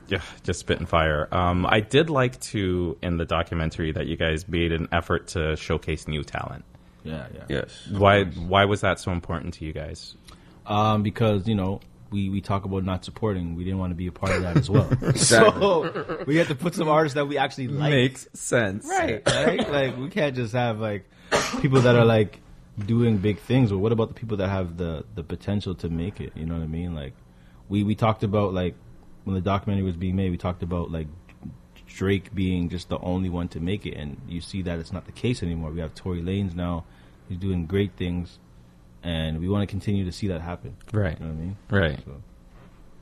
yeah, 0.08 0.22
just 0.44 0.62
spitting 0.62 0.88
fire. 0.88 1.28
Um, 1.32 1.68
I 1.68 1.82
did 1.82 2.10
like 2.10 2.40
to 2.52 2.98
in 3.04 3.18
the 3.18 3.26
documentary 3.26 3.92
that 3.92 4.08
you 4.08 4.18
guys 4.18 4.48
made 4.48 4.72
an 4.72 4.88
effort 4.92 5.28
to 5.30 5.56
showcase 5.56 6.08
new 6.08 6.24
talent. 6.24 6.66
Yeah, 7.04 7.28
yeah. 7.34 7.44
Yes. 7.48 7.88
Why? 7.92 8.24
Why 8.24 8.66
was 8.66 8.82
that 8.82 9.00
so 9.00 9.12
important 9.12 9.54
to 9.56 9.66
you 9.66 9.74
guys? 9.74 10.16
um, 10.68 11.04
because 11.04 11.48
you 11.48 11.56
know 11.56 11.80
we 12.12 12.30
we 12.30 12.42
talk 12.42 12.66
about 12.66 12.84
not 12.84 13.06
supporting. 13.06 13.56
We 13.56 13.64
didn't 13.64 13.80
want 13.80 13.92
to 13.92 13.96
be 13.96 14.08
a 14.08 14.12
part 14.12 14.36
of 14.36 14.42
that 14.44 14.58
as 14.58 14.70
well. 14.70 14.90
Exactly. 15.02 15.60
So 15.60 16.24
we 16.26 16.38
had 16.38 16.48
to 16.48 16.56
put 16.56 16.76
some 16.76 16.88
artists 16.88 17.16
that 17.16 17.26
we 17.28 17.38
actually 17.38 17.68
like. 17.68 17.92
Makes 17.92 18.28
sense. 18.34 18.88
Right, 18.88 19.22
right. 19.26 19.70
like 19.72 19.98
we 19.98 20.10
can't 20.10 20.36
just 20.36 20.54
have 20.54 20.80
like 20.80 21.10
people 21.62 21.82
that 21.82 21.96
are 21.96 22.06
like 22.06 22.40
doing 22.86 23.18
big 23.18 23.40
things. 23.40 23.72
But 23.72 23.80
what 23.80 23.92
about 23.92 24.10
the 24.10 24.14
people 24.14 24.38
that 24.38 24.50
have 24.50 24.78
the 24.78 25.06
the 25.16 25.24
potential 25.24 25.76
to 25.76 25.90
make 25.90 26.22
it? 26.22 26.34
You 26.36 26.46
know 26.46 26.56
what 26.56 26.64
I 26.64 26.68
mean? 26.68 26.96
Like 26.96 27.14
we 27.70 27.84
we 27.84 27.96
talked 27.96 28.24
about 28.24 28.54
like 28.54 28.76
when 29.24 29.36
the 29.36 29.42
documentary 29.42 29.84
was 29.84 29.98
being 29.98 30.16
made, 30.16 30.32
we 30.32 30.38
talked 30.38 30.64
about 30.64 30.92
like 30.92 31.08
Drake 31.88 32.34
being 32.34 32.70
just 32.70 32.90
the 32.90 33.00
only 33.00 33.30
one 33.30 33.48
to 33.50 33.60
make 33.60 33.86
it, 33.86 33.96
and 33.96 34.22
you 34.28 34.42
see 34.42 34.62
that 34.64 34.80
it's 34.80 34.92
not 34.92 35.06
the 35.06 35.12
case 35.12 35.42
anymore. 35.42 35.72
We 35.72 35.80
have 35.80 35.96
Tory 35.96 36.22
Lanez 36.22 36.56
now; 36.56 36.86
he's 37.28 37.38
doing 37.38 37.66
great 37.66 37.94
things, 37.98 38.40
and 39.04 39.40
we 39.40 39.48
want 39.50 39.64
to 39.64 39.68
continue 39.68 40.06
to 40.06 40.12
see 40.12 40.28
that 40.28 40.42
happen. 40.42 40.76
Right. 40.92 41.18
You 41.20 41.26
know 41.26 41.32
what 41.32 41.38
I 41.38 41.42
mean? 41.42 41.58
Right. 41.70 42.00
So, 42.06 42.22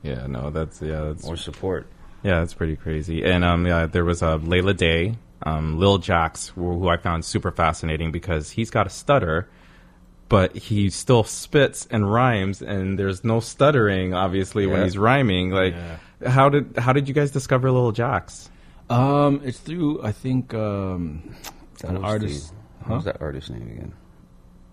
Yeah. 0.02 0.26
No. 0.26 0.50
That's 0.50 0.80
yeah. 0.82 1.00
That's 1.02 1.24
More 1.24 1.36
support. 1.36 1.86
Yeah, 2.22 2.40
that's 2.40 2.54
pretty 2.54 2.76
crazy. 2.76 3.24
And 3.24 3.44
um, 3.44 3.66
yeah, 3.66 3.86
there 3.86 4.04
was 4.04 4.22
uh, 4.22 4.38
Layla 4.38 4.76
Day, 4.76 5.14
um, 5.44 5.78
Lil 5.78 5.98
Jax, 5.98 6.48
who, 6.48 6.78
who 6.78 6.88
I 6.88 6.96
found 6.96 7.24
super 7.24 7.52
fascinating 7.52 8.10
because 8.10 8.50
he's 8.50 8.70
got 8.70 8.86
a 8.86 8.90
stutter, 8.90 9.48
but 10.28 10.56
he 10.56 10.90
still 10.90 11.22
spits 11.22 11.86
and 11.88 12.10
rhymes, 12.10 12.62
and 12.62 12.98
there's 12.98 13.22
no 13.22 13.38
stuttering, 13.38 14.12
obviously, 14.14 14.66
when 14.66 14.82
he's 14.82 14.98
rhyming. 14.98 15.50
Like, 15.50 15.74
how 16.26 16.48
did 16.48 16.78
how 16.78 16.92
did 16.92 17.06
you 17.06 17.14
guys 17.14 17.30
discover 17.30 17.70
Lil 17.70 17.92
Jax? 17.92 18.50
um, 18.90 19.40
it's 19.44 19.58
through 19.58 20.02
I 20.02 20.10
think 20.12 20.52
um, 20.54 21.34
an 21.84 21.98
artist. 21.98 22.48
the- 22.50 22.56
what 22.88 22.96
was 22.96 23.04
that 23.04 23.20
artist's 23.20 23.50
name 23.50 23.62
again? 23.70 23.92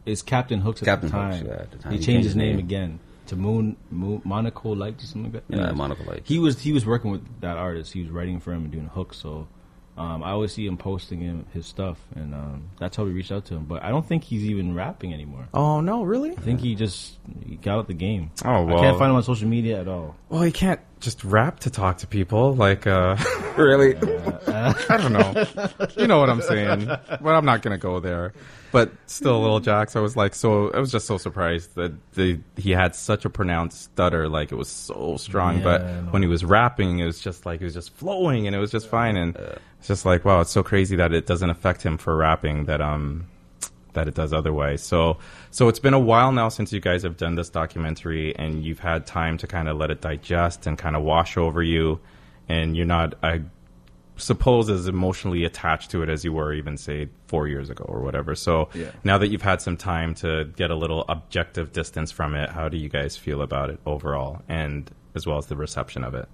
It's 0.05 0.21
Captain 0.21 0.59
Hooks 0.61 0.81
at 0.81 0.85
Captain 0.85 1.09
the 1.09 1.15
time. 1.15 1.33
Hooks, 1.33 1.47
yeah, 1.47 1.61
at 1.61 1.71
the 1.71 1.77
time. 1.77 1.91
He, 1.93 1.97
He 1.97 2.03
changed 2.03 2.05
changed 2.05 2.23
his 2.25 2.33
his 2.33 2.35
name, 2.35 2.55
name. 2.57 2.65
again 2.65 2.99
to 3.27 3.35
Moon, 3.37 3.77
Moon 3.89 4.21
Monaco 4.25 4.73
Light 4.73 5.01
or 5.01 5.05
something 5.05 5.31
like 5.31 5.47
that. 5.47 5.53
Yeah, 5.55 5.61
Anyways, 5.63 5.77
Monaco 5.77 6.03
Light. 6.03 6.21
He 6.25 6.39
was 6.39 6.59
he 6.59 6.73
was 6.73 6.85
working 6.85 7.11
with 7.11 7.41
that 7.41 7.57
artist. 7.57 7.93
He 7.93 8.01
was 8.01 8.09
writing 8.11 8.39
for 8.39 8.51
him 8.53 8.63
and 8.63 8.71
doing 8.71 8.87
hooks. 8.87 9.17
So 9.17 9.47
um, 9.95 10.23
I 10.23 10.31
always 10.31 10.51
see 10.51 10.65
him 10.65 10.75
posting 10.75 11.19
him 11.19 11.45
his 11.53 11.65
stuff, 11.65 11.97
and 12.15 12.33
um, 12.33 12.69
that's 12.79 12.97
how 12.97 13.03
we 13.05 13.11
reached 13.11 13.31
out 13.31 13.45
to 13.45 13.53
him. 13.55 13.63
But 13.65 13.83
I 13.83 13.89
don't 13.89 14.05
think 14.05 14.23
he's 14.25 14.43
even 14.45 14.73
rapping 14.75 15.13
anymore. 15.13 15.47
Oh 15.53 15.79
no, 15.81 16.03
really? 16.03 16.31
I 16.31 16.41
think 16.41 16.59
he 16.59 16.75
just 16.75 17.17
he 17.47 17.55
got 17.55 17.77
out 17.77 17.87
the 17.87 17.93
game. 17.93 18.31
Oh, 18.43 18.67
I 18.67 18.81
can't 18.81 18.97
find 18.97 19.09
him 19.11 19.15
on 19.15 19.23
social 19.23 19.47
media 19.47 19.79
at 19.79 19.87
all. 19.87 20.15
Well, 20.29 20.45
you 20.45 20.51
can't 20.51 20.81
just 20.99 21.23
rap 21.23 21.59
to 21.61 21.69
talk 21.69 21.99
to 21.99 22.07
people. 22.07 22.53
Like, 22.55 22.85
uh, 22.87 23.15
really? 23.57 23.95
I 24.47 24.97
don't 24.97 25.13
know. 25.13 25.45
You 25.95 26.07
know 26.07 26.19
what 26.19 26.29
I'm 26.29 26.41
saying? 26.41 26.87
But 26.87 27.25
I'm 27.35 27.45
not 27.45 27.61
gonna 27.61 27.77
go 27.77 27.99
there. 28.01 28.33
But 28.73 28.91
still, 29.05 29.37
a 29.37 29.41
little 29.41 29.59
Jax, 29.59 29.95
I 29.95 29.99
was 29.99 30.17
like, 30.17 30.33
so 30.33 30.71
I 30.71 30.79
was 30.79 30.91
just 30.91 31.05
so 31.05 31.19
surprised 31.19 31.75
that 31.75 31.93
the, 32.13 32.39
he 32.57 32.71
had 32.71 32.95
such 32.95 33.23
a 33.23 33.29
pronounced 33.29 33.83
stutter. 33.83 34.27
Like 34.27 34.51
it 34.51 34.55
was 34.55 34.67
so 34.67 35.15
strong. 35.17 35.59
Yeah, 35.59 35.63
but 35.63 35.81
when 36.11 36.23
he 36.23 36.27
was 36.27 36.43
rapping, 36.43 36.97
it 36.97 37.05
was 37.05 37.19
just 37.19 37.45
like 37.45 37.61
it 37.61 37.65
was 37.65 37.75
just 37.75 37.93
flowing, 37.93 38.47
and 38.47 38.55
it 38.55 38.59
was 38.59 38.71
just 38.71 38.87
fine. 38.87 39.15
And 39.15 39.37
it's 39.77 39.87
just 39.87 40.07
like, 40.07 40.25
wow, 40.25 40.41
it's 40.41 40.49
so 40.49 40.63
crazy 40.63 40.95
that 40.95 41.13
it 41.13 41.27
doesn't 41.27 41.51
affect 41.51 41.83
him 41.83 41.99
for 41.99 42.17
rapping. 42.17 42.65
That 42.65 42.81
um, 42.81 43.27
that 43.93 44.07
it 44.07 44.15
does 44.15 44.33
otherwise. 44.33 44.81
So 44.81 45.17
so 45.51 45.69
it's 45.69 45.79
been 45.79 45.93
a 45.93 45.99
while 45.99 46.31
now 46.31 46.49
since 46.49 46.73
you 46.73 46.79
guys 46.79 47.03
have 47.03 47.15
done 47.15 47.35
this 47.35 47.49
documentary 47.49 48.35
and 48.35 48.63
you've 48.63 48.79
had 48.79 49.05
time 49.05 49.37
to 49.37 49.47
kind 49.47 49.69
of 49.69 49.77
let 49.77 49.91
it 49.91 50.01
digest 50.01 50.67
and 50.67 50.77
kind 50.77 50.95
of 50.95 51.03
wash 51.03 51.37
over 51.37 51.63
you 51.63 51.99
and 52.49 52.75
you're 52.75 52.85
not 52.85 53.15
I 53.23 53.43
suppose 54.15 54.69
as 54.69 54.87
emotionally 54.87 55.43
attached 55.43 55.89
to 55.91 56.03
it 56.03 56.09
as 56.09 56.23
you 56.23 56.31
were 56.33 56.53
even 56.53 56.77
say 56.77 57.09
4 57.27 57.47
years 57.47 57.69
ago 57.69 57.83
or 57.87 58.01
whatever. 58.01 58.35
So 58.35 58.69
Yeah. 58.73 58.91
now 59.03 59.17
that 59.17 59.29
you've 59.29 59.41
had 59.41 59.61
some 59.61 59.75
time 59.77 60.13
to 60.15 60.45
get 60.55 60.69
a 60.71 60.75
little 60.75 61.03
objective 61.09 61.71
distance 61.73 62.11
from 62.11 62.35
it, 62.35 62.49
how 62.51 62.69
do 62.69 62.77
you 62.77 62.89
guys 62.89 63.17
feel 63.17 63.41
about 63.41 63.69
it 63.69 63.79
overall 63.85 64.41
and 64.47 64.89
as 65.15 65.25
well 65.25 65.37
as 65.37 65.47
the 65.47 65.55
reception 65.55 66.03
of 66.03 66.13
it? 66.13 66.27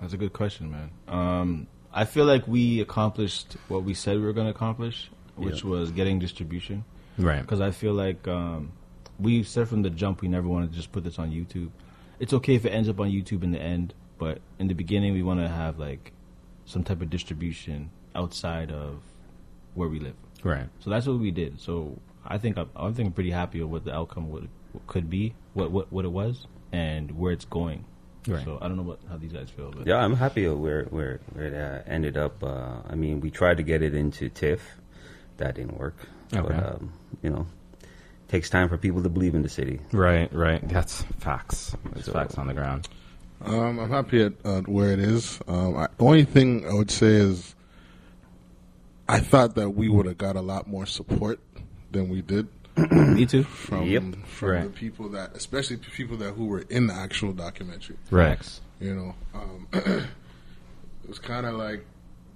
That's 0.00 0.12
a 0.12 0.16
good 0.16 0.32
question, 0.32 0.70
man. 0.70 0.90
Um, 1.08 1.66
I 1.92 2.04
feel 2.04 2.24
like 2.24 2.46
we 2.46 2.80
accomplished 2.80 3.56
what 3.68 3.82
we 3.82 3.94
said 3.94 4.16
we 4.16 4.24
were 4.24 4.32
going 4.32 4.46
to 4.46 4.52
accomplish, 4.54 5.10
which 5.36 5.64
was 5.64 5.90
getting 5.90 6.18
distribution. 6.18 6.84
Right. 7.16 7.40
Because 7.40 7.60
I 7.60 7.72
feel 7.72 7.94
like 7.94 8.28
um, 8.28 8.70
we 9.18 9.42
said 9.42 9.68
from 9.68 9.82
the 9.82 9.90
jump 9.90 10.20
we 10.22 10.28
never 10.28 10.46
wanted 10.46 10.70
to 10.70 10.76
just 10.76 10.92
put 10.92 11.02
this 11.02 11.18
on 11.18 11.32
YouTube. 11.32 11.70
It's 12.20 12.32
okay 12.32 12.54
if 12.54 12.64
it 12.64 12.70
ends 12.70 12.88
up 12.88 13.00
on 13.00 13.10
YouTube 13.10 13.42
in 13.42 13.50
the 13.50 13.60
end, 13.60 13.94
but 14.18 14.40
in 14.60 14.68
the 14.68 14.74
beginning 14.74 15.14
we 15.14 15.22
want 15.22 15.40
to 15.40 15.48
have 15.48 15.78
like 15.80 16.12
some 16.68 16.84
type 16.84 17.00
of 17.00 17.08
distribution 17.10 17.90
outside 18.14 18.70
of 18.70 19.00
where 19.74 19.88
we 19.88 19.98
live. 19.98 20.14
Right. 20.44 20.68
So 20.80 20.90
that's 20.90 21.06
what 21.06 21.18
we 21.18 21.30
did. 21.30 21.60
So 21.60 21.98
I 22.24 22.38
think 22.38 22.58
I'm, 22.58 22.68
I 22.76 22.90
think 22.92 23.06
I'm 23.08 23.12
pretty 23.12 23.30
happy 23.30 23.60
with 23.62 23.70
what 23.70 23.84
the 23.84 23.94
outcome 23.94 24.30
would 24.30 24.48
could 24.86 25.08
be, 25.10 25.34
what 25.54 25.70
what 25.70 25.90
what 25.92 26.04
it 26.04 26.12
was, 26.12 26.46
and 26.72 27.10
where 27.18 27.32
it's 27.32 27.44
going. 27.46 27.84
Right. 28.26 28.44
So 28.44 28.58
I 28.60 28.68
don't 28.68 28.76
know 28.76 28.82
what 28.82 29.00
how 29.08 29.16
these 29.16 29.32
guys 29.32 29.48
feel, 29.50 29.70
but 29.70 29.86
Yeah, 29.86 29.96
I'm 29.96 30.14
happy 30.14 30.46
where 30.48 30.84
where 30.84 31.20
where 31.32 31.46
it 31.46 31.54
uh, 31.54 31.90
ended 31.90 32.16
up. 32.16 32.42
Uh, 32.44 32.76
I 32.88 32.94
mean, 32.94 33.20
we 33.20 33.30
tried 33.30 33.56
to 33.56 33.62
get 33.62 33.82
it 33.82 33.94
into 33.94 34.28
TIFF, 34.28 34.60
that 35.38 35.54
didn't 35.54 35.78
work. 35.78 35.96
Okay. 36.34 36.42
But 36.46 36.74
um, 36.74 36.92
you 37.22 37.30
know, 37.30 37.46
takes 38.28 38.50
time 38.50 38.68
for 38.68 38.76
people 38.76 39.02
to 39.02 39.08
believe 39.08 39.34
in 39.34 39.42
the 39.42 39.48
city. 39.48 39.80
Right, 39.92 40.30
right. 40.34 40.66
That's 40.68 41.02
facts. 41.18 41.74
It's 41.96 42.06
So- 42.06 42.12
facts 42.12 42.36
on 42.36 42.46
the 42.46 42.54
ground. 42.54 42.86
Um, 43.44 43.78
I'm 43.78 43.88
happy 43.90 44.22
at 44.22 44.32
uh, 44.44 44.62
where 44.62 44.92
it 44.92 44.98
is. 44.98 45.38
Um, 45.46 45.76
I, 45.76 45.88
the 45.96 46.04
only 46.04 46.24
thing 46.24 46.66
I 46.68 46.74
would 46.74 46.90
say 46.90 47.06
is, 47.06 47.54
I 49.08 49.20
thought 49.20 49.54
that 49.54 49.70
we 49.70 49.88
would 49.88 50.06
have 50.06 50.18
got 50.18 50.36
a 50.36 50.40
lot 50.40 50.66
more 50.66 50.86
support 50.86 51.38
than 51.92 52.08
we 52.08 52.20
did 52.20 52.48
me 52.92 53.24
too. 53.26 53.44
from 53.44 53.84
Yep. 53.84 54.02
from 54.26 54.48
Right. 54.48 54.64
the 54.64 54.70
people 54.70 55.08
that, 55.10 55.34
especially 55.36 55.76
the 55.76 55.90
people 55.90 56.16
that 56.18 56.32
who 56.32 56.46
were 56.46 56.60
in 56.68 56.88
the 56.88 56.94
actual 56.94 57.32
documentary. 57.32 57.96
Rex. 58.10 58.60
You 58.80 58.94
know, 58.94 59.14
um, 59.34 59.66
it 59.72 60.04
was 61.08 61.18
kind 61.18 61.46
of 61.46 61.54
like, 61.54 61.84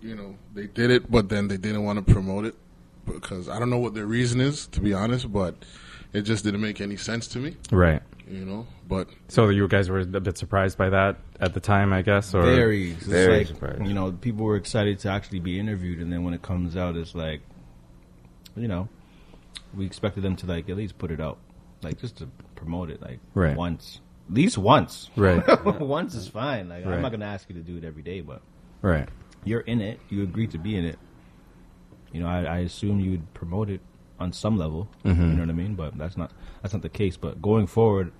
you 0.00 0.14
know, 0.16 0.36
they 0.54 0.66
did 0.66 0.90
it, 0.90 1.10
but 1.10 1.28
then 1.28 1.48
they 1.48 1.56
didn't 1.56 1.84
want 1.84 2.04
to 2.04 2.12
promote 2.12 2.44
it 2.44 2.54
because 3.06 3.48
I 3.48 3.58
don't 3.58 3.70
know 3.70 3.78
what 3.78 3.94
their 3.94 4.06
reason 4.06 4.40
is, 4.40 4.66
to 4.68 4.80
be 4.80 4.94
honest, 4.94 5.30
but 5.32 5.54
it 6.12 6.22
just 6.22 6.42
didn't 6.44 6.60
make 6.60 6.80
any 6.80 6.96
sense 6.96 7.26
to 7.28 7.38
me. 7.38 7.56
Right. 7.70 8.02
You 8.28 8.44
know, 8.44 8.66
but 8.88 9.08
So 9.28 9.48
you 9.48 9.66
guys 9.68 9.90
were 9.90 10.00
a 10.00 10.04
bit 10.06 10.38
surprised 10.38 10.78
by 10.78 10.90
that 10.90 11.16
at 11.40 11.54
the 11.54 11.60
time, 11.60 11.92
I 11.92 12.02
guess, 12.02 12.34
or 12.34 12.42
Very, 12.42 12.92
it's 12.92 13.04
Very 13.04 13.38
like, 13.38 13.46
surprised. 13.48 13.86
You 13.86 13.94
know, 13.94 14.12
people 14.12 14.44
were 14.44 14.56
excited 14.56 14.98
to 15.00 15.10
actually 15.10 15.40
be 15.40 15.58
interviewed, 15.58 15.98
and 15.98 16.12
then 16.12 16.22
when 16.24 16.32
it 16.34 16.40
comes 16.42 16.76
out, 16.76 16.96
it's 16.96 17.14
like, 17.14 17.40
you 18.56 18.68
know, 18.68 18.88
we 19.74 19.84
expected 19.86 20.22
them 20.22 20.36
to 20.36 20.46
like 20.46 20.68
at 20.68 20.76
least 20.76 20.98
put 20.98 21.10
it 21.10 21.20
out, 21.20 21.38
like 21.82 21.98
just 21.98 22.16
to 22.18 22.28
promote 22.54 22.90
it, 22.90 23.02
like 23.02 23.18
Right. 23.34 23.56
once, 23.56 24.00
at 24.28 24.34
least 24.34 24.56
once. 24.58 25.10
Right. 25.16 25.42
once 25.80 26.14
is 26.14 26.28
fine. 26.28 26.68
Like 26.68 26.84
Right. 26.84 26.94
I'm 26.94 27.02
not 27.02 27.10
gonna 27.10 27.26
ask 27.26 27.48
you 27.48 27.54
to 27.56 27.62
do 27.62 27.76
it 27.76 27.84
every 27.84 28.02
day, 28.02 28.20
but 28.20 28.40
right, 28.82 29.08
you're 29.44 29.60
in 29.60 29.80
it. 29.80 29.98
You 30.10 30.22
agreed 30.22 30.52
to 30.52 30.58
be 30.58 30.76
in 30.76 30.84
it. 30.84 30.98
You 32.12 32.20
know, 32.20 32.28
I, 32.28 32.44
I 32.44 32.58
assume 32.58 33.00
you'd 33.00 33.32
promote 33.34 33.68
it 33.70 33.80
on 34.22 34.32
some 34.32 34.56
level. 34.64 34.88
Mm-hmm. 35.04 35.22
You 35.22 35.34
know 35.36 35.42
what 35.42 35.50
I 35.50 35.52
mean? 35.64 35.74
But 35.74 35.98
that's 35.98 36.16
not 36.16 36.30
that's 36.60 36.72
not 36.76 36.82
the 36.82 36.94
case. 37.00 37.16
But 37.16 37.42
going 37.42 37.66
forward, 37.66 38.12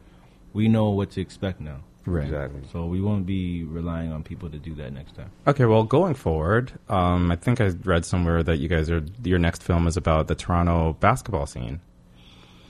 we 0.53 0.69
know 0.69 0.91
what 0.91 1.11
to 1.13 1.21
expect 1.21 1.61
now. 1.61 1.81
right. 2.05 2.25
Exactly. 2.25 2.63
So 2.73 2.87
we 2.87 3.01
won't 3.01 3.27
be 3.27 3.65
relying 3.65 4.11
on 4.13 4.23
people 4.23 4.49
to 4.51 4.59
do 4.59 4.75
that 4.81 4.91
next 4.93 5.15
time. 5.15 5.31
Okay, 5.47 5.67
well, 5.67 5.85
going 5.85 6.15
forward, 6.15 6.73
um, 6.89 7.31
I 7.31 7.37
think 7.37 7.61
I 7.61 7.69
read 7.93 8.05
somewhere 8.05 8.43
that 8.43 8.57
you 8.63 8.69
guys 8.69 8.91
are 8.91 9.03
your 9.25 9.39
next 9.39 9.63
film 9.63 9.87
is 9.87 9.97
about 9.97 10.27
the 10.27 10.35
Toronto 10.35 10.97
basketball 11.01 11.47
scene. 11.47 11.81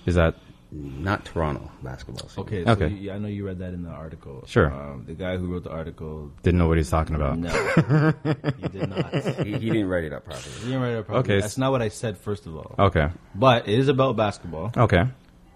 Is 0.04 0.14
that 0.16 0.34
Not 0.74 1.26
Toronto 1.26 1.70
basketball. 1.82 2.28
Scene. 2.30 2.44
Okay. 2.44 2.64
So 2.64 2.70
Okay. 2.70 2.88
you- 2.88 3.12
I 3.12 3.18
know 3.18 3.28
you 3.28 3.44
read 3.46 3.58
that 3.58 3.74
in 3.74 3.82
the 3.82 3.90
article. 3.90 4.42
Sure. 4.46 4.72
Um, 4.72 5.04
the 5.06 5.12
guy 5.12 5.36
who 5.36 5.46
wrote 5.52 5.64
the 5.64 5.70
article. 5.70 6.30
didn't 6.42 6.58
know 6.58 6.66
what 6.66 6.78
he's 6.78 6.88
talking 6.88 7.14
about? 7.14 7.38
No, 7.38 7.50
he 8.58 8.68
did 8.68 8.88
not. 8.88 9.12
he, 9.44 9.52
he 9.58 9.70
didn't 9.70 9.88
write 9.88 10.04
it 10.04 10.12
up 10.14 10.24
properly. 10.24 10.50
He 10.60 10.64
didn't 10.66 10.80
write 10.80 10.92
it 10.92 10.98
up 11.00 11.06
properly. 11.06 11.24
Okay, 11.34 11.40
That's 11.42 11.58
not 11.58 11.72
what 11.72 11.82
I 11.82 11.88
said. 11.88 12.16
First 12.16 12.46
of 12.46 12.56
all, 12.56 12.74
Okay, 12.78 13.10
but 13.34 13.68
it 13.68 13.78
is 13.78 13.88
about 13.88 14.16
basketball. 14.16 14.72
okay, 14.76 15.04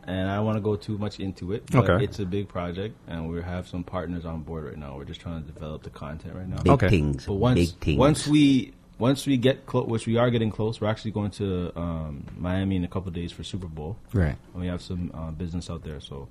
and 0.04 0.30
I 0.30 0.36
don't 0.36 0.44
want 0.44 0.56
to 0.58 0.62
go 0.62 0.76
too 0.76 0.98
much 0.98 1.18
into 1.18 1.52
it. 1.52 1.64
But 1.72 1.88
Okay. 1.88 2.04
It's 2.04 2.18
a 2.18 2.26
big 2.26 2.48
project, 2.48 2.94
and 3.08 3.28
we 3.30 3.40
have 3.42 3.66
some 3.66 3.84
partners 3.84 4.26
on 4.26 4.42
board 4.42 4.64
right 4.64 4.76
now. 4.76 4.96
We're 4.98 5.04
just 5.06 5.20
trying 5.22 5.42
to 5.44 5.50
develop 5.50 5.82
the 5.82 5.90
content 5.90 6.34
right 6.36 6.46
now. 6.48 6.58
Big 6.58 6.72
Okay. 6.72 6.88
things. 6.90 7.24
But 7.26 7.34
once 7.34 7.58
big 7.58 7.68
things. 7.80 7.98
once 7.98 8.26
we 8.28 8.74
once 8.98 9.26
we 9.26 9.36
get 9.36 9.66
close, 9.66 9.86
which 9.86 10.06
we 10.06 10.16
are 10.16 10.30
getting 10.30 10.50
close, 10.50 10.80
we're 10.80 10.88
actually 10.88 11.10
going 11.10 11.30
to 11.32 11.72
um, 11.76 12.24
Miami 12.36 12.76
in 12.76 12.84
a 12.84 12.88
couple 12.88 13.08
of 13.08 13.14
days 13.14 13.32
for 13.32 13.44
Super 13.44 13.66
Bowl. 13.66 13.96
right. 14.12 14.36
And 14.52 14.62
we 14.62 14.66
have 14.68 14.82
some 14.82 15.10
uh, 15.14 15.30
business 15.30 15.70
out 15.70 15.84
there, 15.84 16.00
so. 16.00 16.28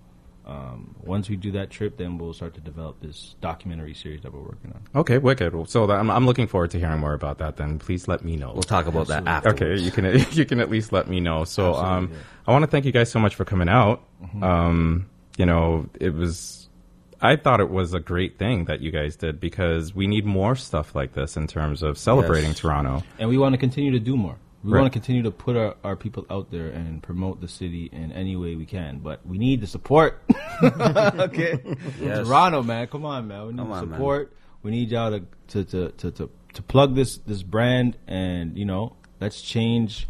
Um, 0.47 0.93
once 1.04 1.28
we 1.28 1.38
do 1.38 1.54
that 1.54 1.71
trip, 1.71 1.97
then 1.97 2.19
we'll 2.19 2.34
start 2.34 2.54
to 2.54 2.62
develop 2.62 3.01
this 3.01 3.34
documentary 3.41 3.95
series 3.95 4.21
that 4.21 4.32
we're 4.32 4.43
working 4.43 4.73
on. 4.73 5.01
Okay, 5.01 5.17
wicked. 5.17 5.67
So 5.67 5.88
that, 5.88 5.97
I'm, 5.97 6.12
I'm 6.12 6.28
looking 6.28 6.45
forward 6.45 6.69
to 6.71 6.80
hearing 6.80 6.99
more 6.99 7.13
about 7.13 7.39
that. 7.39 7.58
Then 7.58 7.80
please 7.80 8.08
let 8.08 8.23
me 8.23 8.36
know. 8.36 8.51
we'll 8.54 8.62
talk 8.62 8.86
about 8.86 9.08
that 9.08 9.25
after. 9.25 9.49
Okay, 9.49 9.75
you 9.75 9.89
can 9.89 10.06
you 10.34 10.45
can 10.45 10.60
at 10.60 10.69
least 10.69 10.93
let 10.93 11.10
me 11.10 11.19
know. 11.19 11.45
So 11.45 11.73
um, 11.73 12.12
yeah. 12.12 12.19
I 12.45 12.51
want 12.51 12.62
to 12.62 12.67
thank 12.67 12.86
you 12.86 12.91
guys 12.91 13.10
so 13.10 13.17
much 13.17 13.34
for 13.34 13.43
coming 13.43 13.67
out. 13.67 14.04
Mm-hmm. 14.21 14.43
Um, 14.43 15.10
you 15.36 15.47
know, 15.47 15.89
it 15.99 16.13
was 16.13 16.64
I 17.21 17.36
thought 17.38 17.60
it 17.60 17.69
was 17.69 17.93
a 17.93 17.99
great 17.99 18.38
thing 18.38 18.65
that 18.65 18.82
you 18.82 18.91
guys 18.91 19.15
did 19.15 19.39
because 19.39 19.95
we 19.95 20.08
need 20.08 20.25
more 20.25 20.56
stuff 20.56 20.93
like 20.95 21.13
this 21.13 21.38
in 21.38 21.47
terms 21.47 21.82
of 21.84 21.97
celebrating 21.97 22.49
Yes. 22.51 22.60
Toronto. 22.60 23.04
And 23.19 23.30
we 23.30 23.38
want 23.38 23.54
to 23.54 23.58
continue 23.58 23.91
to 23.91 23.99
do 23.99 24.15
more. 24.17 24.36
We 24.63 24.71
Right. 24.71 24.82
want 24.82 24.91
to 24.93 24.99
continue 24.99 25.21
to 25.23 25.32
put 25.32 25.56
our, 25.56 25.75
our 25.84 25.95
people 25.95 26.25
out 26.30 26.49
there 26.51 26.67
and 26.69 27.01
promote 27.04 27.39
the 27.39 27.47
city 27.47 27.89
in 27.93 28.12
any 28.12 28.36
way 28.36 28.56
we 28.56 28.65
can, 28.65 28.97
but 28.99 29.25
we 29.25 29.38
need 29.38 29.62
the 29.62 29.67
support. 29.67 30.21
okay, 30.63 31.60
Yes. 32.01 32.25
Toronto, 32.28 32.63
man, 32.63 32.88
come 32.88 33.06
on, 33.06 33.28
man. 33.28 33.43
We 33.47 33.51
need 33.54 33.58
Come 33.60 33.71
on, 33.71 33.89
man. 33.89 33.97
support. 33.97 34.34
We 34.63 34.71
need 34.71 34.89
y'all 34.89 35.12
to 35.12 35.25
to, 35.49 35.63
to 35.65 35.91
to 35.91 36.12
to 36.12 36.30
to 36.54 36.62
plug 36.63 36.95
this 36.95 37.17
this 37.17 37.43
brand, 37.43 37.97
and 38.08 38.58
you 38.58 38.65
know, 38.65 38.95
let's 39.21 39.41
change, 39.41 40.08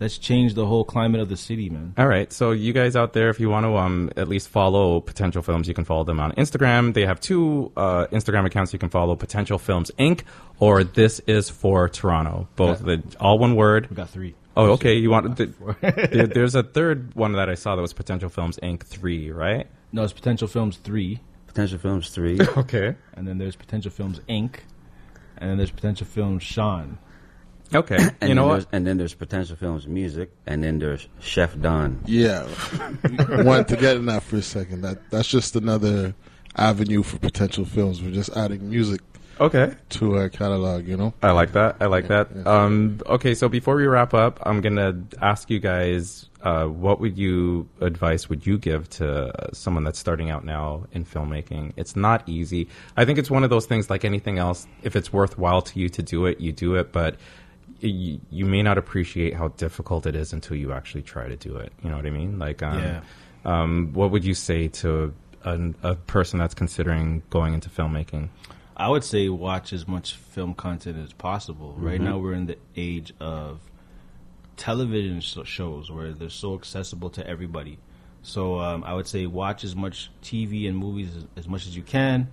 let's 0.00 0.18
change 0.18 0.54
the 0.54 0.66
whole 0.66 0.84
climate 0.84 1.20
of 1.20 1.28
the 1.28 1.36
city, 1.36 1.70
man. 1.70 1.94
All 1.96 2.06
right. 2.06 2.32
So 2.32 2.50
you 2.52 2.72
guys 2.72 2.96
out 2.96 3.12
there, 3.12 3.30
if 3.30 3.40
you 3.40 3.48
want 3.50 3.64
to 3.64 3.76
um 3.76 4.10
at 4.16 4.28
least 4.28 4.48
follow 4.48 5.00
Potential 5.00 5.42
Films, 5.42 5.68
you 5.68 5.74
can 5.74 5.84
follow 5.84 6.04
them 6.04 6.20
on 6.20 6.32
Instagram. 6.32 6.94
They 6.94 7.06
have 7.06 7.20
two 7.20 7.72
uh, 7.76 8.06
Instagram 8.12 8.46
accounts 8.46 8.72
you 8.72 8.78
can 8.78 8.90
follow: 8.90 9.16
Potential 9.16 9.58
Films 9.58 9.90
Inc. 9.98 10.22
or 10.58 10.84
This 10.84 11.20
Is 11.26 11.48
for 11.50 11.88
Toronto. 11.88 12.48
Both 12.56 12.80
the 12.84 13.02
all 13.20 13.38
one 13.38 13.54
word. 13.56 13.88
We 13.90 13.96
got 13.96 14.10
three. 14.10 14.34
Oh, 14.56 14.70
okay. 14.72 14.94
You 14.94 15.10
want 15.10 15.36
the, 15.36 15.46
there, 16.12 16.26
there's 16.26 16.54
a 16.54 16.62
third 16.62 17.14
one 17.14 17.32
that 17.32 17.50
I 17.50 17.54
saw 17.54 17.76
that 17.76 17.82
was 17.82 17.92
Potential 17.92 18.30
Films 18.30 18.58
Inc. 18.62 18.82
three, 18.84 19.30
right? 19.30 19.66
No, 19.92 20.02
it's 20.02 20.14
Potential 20.14 20.48
Films 20.48 20.78
three, 20.78 21.20
Potential 21.46 21.78
Films 21.78 22.08
three. 22.10 22.38
Okay. 22.56 22.96
and 23.14 23.28
then 23.28 23.36
there's 23.38 23.56
Potential 23.56 23.90
Films 23.90 24.20
Inc. 24.28 24.60
And 25.38 25.50
then 25.50 25.58
there's 25.58 25.70
Potential 25.70 26.06
Films 26.06 26.42
Shawn. 26.42 26.98
Okay. 27.74 27.96
And 28.20 28.28
you 28.28 28.34
know 28.34 28.46
what? 28.46 28.66
And 28.72 28.86
then 28.86 28.96
there's 28.98 29.14
Potential 29.14 29.56
Films 29.56 29.86
music, 29.86 30.30
and 30.46 30.62
then 30.62 30.78
there's 30.78 31.08
Chef 31.20 31.58
Don. 31.60 32.00
Yeah, 32.06 32.46
I 33.28 33.42
wanted 33.42 33.68
to 33.68 33.76
get 33.76 33.96
in 33.96 34.06
that 34.06 34.22
for 34.22 34.36
a 34.36 34.42
second. 34.42 34.82
That 34.82 35.10
that's 35.10 35.28
just 35.28 35.56
another 35.56 36.14
avenue 36.56 37.02
for 37.02 37.18
potential 37.18 37.64
films. 37.64 38.02
We're 38.02 38.12
just 38.12 38.30
adding 38.36 38.70
music 38.70 39.00
Okay. 39.38 39.74
to 39.90 40.16
our 40.16 40.28
catalog. 40.30 40.86
You 40.88 40.96
know. 40.96 41.12
I 41.22 41.32
like 41.32 41.52
that. 41.52 41.76
I 41.80 41.86
like 41.86 42.08
that. 42.08 42.28
yeah. 42.34 42.42
Um, 42.44 43.00
okay, 43.06 43.34
so 43.34 43.48
before 43.48 43.76
we 43.76 43.86
wrap 43.86 44.14
up, 44.14 44.40
I'm 44.46 44.60
gonna 44.62 45.02
ask 45.20 45.50
you 45.50 45.58
guys, 45.58 46.30
uh, 46.42 46.64
what 46.66 47.00
would 47.00 47.18
you 47.18 47.68
advice 47.82 48.28
would 48.30 48.46
you 48.46 48.56
give 48.58 48.88
to 48.90 49.06
uh, 49.28 49.50
someone 49.52 49.84
that's 49.84 49.98
starting 49.98 50.30
out 50.30 50.44
now 50.44 50.86
in 50.92 51.04
filmmaking? 51.04 51.72
It's 51.76 51.96
not 51.96 52.26
easy. 52.28 52.68
I 52.96 53.04
think 53.04 53.18
it's 53.18 53.30
one 53.30 53.44
of 53.44 53.50
those 53.50 53.66
things 53.66 53.90
like 53.90 54.04
anything 54.06 54.38
else. 54.38 54.66
If 54.82 54.96
it's 54.96 55.12
worthwhile 55.12 55.60
to 55.62 55.78
you 55.80 55.88
to 55.90 56.02
do 56.02 56.24
it, 56.26 56.40
you 56.40 56.52
do 56.52 56.76
it. 56.76 56.92
But 56.92 57.16
you, 57.80 58.20
you 58.30 58.44
may 58.46 58.62
not 58.62 58.78
appreciate 58.78 59.34
how 59.34 59.48
difficult 59.48 60.06
it 60.06 60.14
is 60.16 60.32
until 60.32 60.56
you 60.56 60.72
actually 60.72 61.02
try 61.02 61.28
to 61.28 61.36
do 61.36 61.56
it. 61.56 61.72
You 61.82 61.90
know 61.90 61.96
what 61.96 62.06
I 62.06 62.10
mean? 62.10 62.38
Like, 62.38 62.62
um, 62.62 62.78
Yeah. 62.78 63.00
um, 63.44 63.90
what 63.92 64.10
would 64.10 64.24
you 64.24 64.34
say 64.34 64.68
to 64.68 65.14
a, 65.44 65.60
a 65.82 65.94
person 65.94 66.38
that's 66.38 66.54
considering 66.54 67.22
going 67.30 67.54
into 67.54 67.68
filmmaking? 67.70 68.28
I 68.76 68.88
would 68.88 69.04
say 69.04 69.28
watch 69.28 69.72
as 69.72 69.88
much 69.88 70.14
film 70.16 70.54
content 70.54 70.98
as 70.98 71.12
possible. 71.12 71.74
Right 71.78 71.94
Mm-hmm. 71.96 72.04
now, 72.04 72.18
we're 72.18 72.34
in 72.34 72.46
the 72.46 72.58
age 72.76 73.12
of 73.20 73.60
television 74.56 75.20
shows 75.20 75.90
where 75.90 76.12
they're 76.12 76.30
so 76.30 76.54
accessible 76.54 77.10
to 77.10 77.26
everybody. 77.26 77.78
So 78.22 78.58
um, 78.58 78.84
I 78.84 78.94
would 78.94 79.06
say 79.06 79.26
watch 79.26 79.64
as 79.64 79.76
much 79.76 80.10
TV 80.22 80.68
and 80.68 80.76
movies 80.76 81.14
as, 81.16 81.24
as 81.36 81.48
much 81.48 81.66
as 81.66 81.76
you 81.76 81.82
can. 81.82 82.28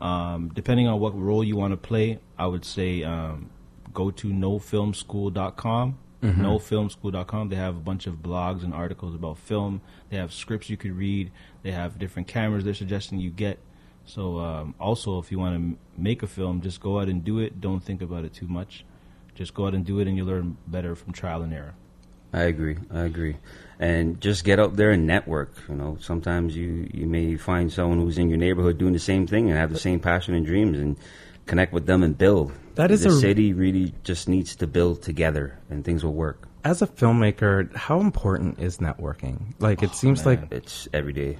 Um, 0.00 0.50
depending 0.54 0.88
on 0.88 0.98
what 1.00 1.18
role 1.18 1.44
you 1.44 1.56
want 1.56 1.72
to 1.72 1.76
play, 1.76 2.18
I 2.38 2.46
would 2.46 2.64
say 2.64 3.04
um, 3.04 3.50
go 3.94 4.10
to 4.10 4.28
nofilmschool.com. 4.28 5.98
Nofilmschool.com. 6.22 7.48
They 7.50 7.56
have 7.56 7.76
a 7.76 7.80
bunch 7.80 8.06
of 8.06 8.16
blogs 8.16 8.62
and 8.64 8.72
articles 8.72 9.14
about 9.14 9.38
film. 9.38 9.80
They 10.10 10.16
have 10.16 10.32
scripts 10.32 10.70
you 10.70 10.76
could 10.76 10.96
read. 10.96 11.30
They 11.62 11.70
have 11.72 11.98
different 11.98 12.28
cameras 12.28 12.64
they're 12.64 12.74
suggesting 12.74 13.20
you 13.20 13.30
get. 13.30 13.58
So 14.06 14.38
um, 14.38 14.74
also, 14.80 15.18
if 15.18 15.30
you 15.30 15.38
want 15.38 15.52
to 15.52 15.56
m- 15.56 15.78
make 15.96 16.22
a 16.22 16.26
film, 16.26 16.60
just 16.60 16.80
go 16.80 16.98
out 17.00 17.08
and 17.08 17.22
do 17.24 17.38
it. 17.40 17.60
Don't 17.60 17.80
think 17.80 18.02
about 18.02 18.24
it 18.24 18.32
too 18.34 18.46
much. 18.48 18.84
Just 19.34 19.54
go 19.54 19.66
out 19.66 19.74
and 19.74 19.84
do 19.84 19.98
it, 20.00 20.06
and 20.08 20.16
you 20.16 20.24
learn 20.24 20.56
better 20.66 20.94
from 20.94 21.12
trial 21.12 21.42
and 21.42 21.52
error. 21.52 21.74
I 22.32 22.42
agree. 22.42 22.76
I 22.90 23.02
agree. 23.02 23.36
And 23.78 24.20
just 24.20 24.44
get 24.44 24.58
out 24.58 24.76
there 24.76 24.90
and 24.90 25.06
network. 25.06 25.54
You 25.68 25.74
know, 25.74 25.96
sometimes 26.00 26.56
you 26.56 26.88
you 26.92 27.06
may 27.06 27.36
find 27.36 27.72
someone 27.72 27.98
who's 28.00 28.18
in 28.18 28.28
your 28.28 28.38
neighborhood 28.38 28.78
doing 28.78 28.92
the 28.92 28.98
same 28.98 29.26
thing 29.26 29.50
and 29.50 29.58
have 29.58 29.72
the 29.72 29.78
same 29.78 30.00
passion 30.00 30.34
and 30.34 30.44
dreams, 30.46 30.78
and 30.78 30.96
connect 31.46 31.72
with 31.72 31.86
them 31.86 32.02
and 32.02 32.16
build. 32.16 32.52
That 32.74 32.90
is 32.90 33.02
the 33.02 33.10
a- 33.10 33.12
city 33.12 33.52
really 33.52 33.94
just 34.02 34.28
needs 34.28 34.56
to 34.56 34.66
build 34.66 35.02
together, 35.02 35.58
and 35.70 35.84
things 35.84 36.04
will 36.04 36.14
work. 36.14 36.48
As 36.64 36.82
a 36.82 36.86
filmmaker, 36.86 37.74
how 37.76 38.00
important 38.00 38.58
is 38.58 38.78
networking? 38.78 39.54
Like, 39.60 39.82
it 39.82 39.90
oh, 39.90 39.94
seems 39.94 40.24
like 40.24 40.50
It's 40.50 40.88
every 40.92 41.12
day. 41.12 41.38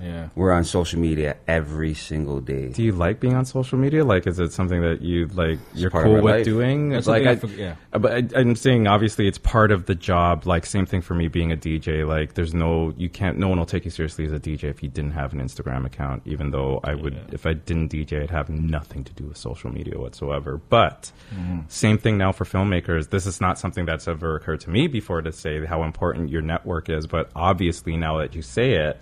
Yeah. 0.00 0.28
We're 0.36 0.52
on 0.52 0.64
social 0.64 1.00
media 1.00 1.36
every 1.46 1.94
single 1.94 2.40
day. 2.40 2.68
Do 2.68 2.82
you 2.82 2.92
like 2.92 3.20
being 3.20 3.34
on 3.34 3.44
social 3.44 3.78
media? 3.78 4.04
Like, 4.04 4.26
is 4.26 4.38
it 4.38 4.52
something 4.52 4.80
that 4.82 5.02
you 5.02 5.26
like? 5.26 5.58
You're 5.74 5.90
part 5.90 6.06
of 6.06 6.12
cool 6.12 6.22
with 6.22 6.34
life. 6.36 6.44
doing? 6.44 6.90
That's 6.90 7.06
like, 7.06 7.26
I 7.26 7.32
I, 7.32 7.36
forg- 7.36 7.56
yeah. 7.56 7.76
uh, 7.92 7.98
but 7.98 8.12
I, 8.12 8.38
I'm 8.40 8.54
saying 8.56 8.86
obviously 8.86 9.26
it's 9.26 9.38
part 9.38 9.72
of 9.72 9.86
the 9.86 9.94
job. 9.94 10.46
Like, 10.46 10.66
same 10.66 10.86
thing 10.86 11.00
for 11.02 11.14
me 11.14 11.28
being 11.28 11.52
a 11.52 11.56
DJ. 11.56 12.06
Like, 12.06 12.34
there's 12.34 12.54
no, 12.54 12.94
you 12.96 13.08
can't, 13.08 13.38
no 13.38 13.48
one 13.48 13.58
will 13.58 13.66
take 13.66 13.84
you 13.84 13.90
seriously 13.90 14.24
as 14.26 14.32
a 14.32 14.38
DJ 14.40 14.64
if 14.64 14.82
you 14.82 14.88
didn't 14.88 15.12
have 15.12 15.32
an 15.32 15.40
Instagram 15.40 15.84
account. 15.84 16.22
Even 16.26 16.50
though 16.50 16.80
I 16.84 16.94
would, 16.94 17.14
Yeah. 17.14 17.20
if 17.32 17.46
I 17.46 17.54
didn't 17.54 17.90
DJ, 17.92 18.22
I'd 18.22 18.30
have 18.30 18.48
nothing 18.48 19.04
to 19.04 19.12
do 19.14 19.24
with 19.24 19.36
social 19.36 19.70
media 19.72 19.98
whatsoever. 19.98 20.60
But 20.68 21.10
Mm-hmm. 21.34 21.60
same 21.68 21.98
thing 21.98 22.16
now 22.18 22.32
for 22.32 22.44
filmmakers. 22.44 23.10
This 23.10 23.26
is 23.26 23.40
not 23.40 23.58
something 23.58 23.84
that's 23.84 24.08
ever 24.08 24.36
occurred 24.36 24.60
to 24.60 24.70
me 24.70 24.86
before 24.86 25.20
to 25.22 25.30
say 25.32 25.64
how 25.66 25.82
important 25.82 26.30
your 26.30 26.40
network 26.42 26.88
is. 26.88 27.06
But 27.06 27.30
obviously 27.36 27.96
now 27.96 28.18
that 28.18 28.34
you 28.34 28.42
say 28.42 28.72
it, 28.72 28.98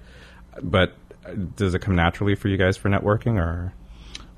but 0.62 0.94
does 1.56 1.74
it 1.74 1.80
come 1.80 1.96
naturally 1.96 2.34
for 2.34 2.48
you 2.48 2.56
guys 2.56 2.76
for 2.76 2.88
networking 2.88 3.36
or? 3.36 3.72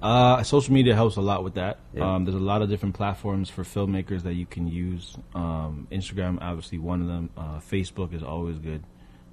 Uh, 0.01 0.43
social 0.45 0.73
media 0.73 0.95
helps 0.95 1.17
a 1.17 1.21
lot 1.21 1.43
with 1.43 1.55
that. 1.55 1.79
Yeah. 1.93 2.15
Um, 2.15 2.25
there's 2.25 2.37
a 2.37 2.41
lot 2.41 2.63
of 2.63 2.69
different 2.69 2.95
platforms 2.95 3.51
for 3.51 3.65
filmmakers 3.65 4.23
that 4.23 4.35
you 4.35 4.47
can 4.47 4.69
use. 4.69 5.17
Um, 5.35 5.89
Instagram, 5.91 6.39
obviously, 6.41 6.79
one 6.79 7.03
of 7.03 7.09
them. 7.09 7.31
Uh, 7.37 7.59
Facebook 7.59 8.15
is 8.15 8.23
always 8.23 8.59
good. 8.59 8.85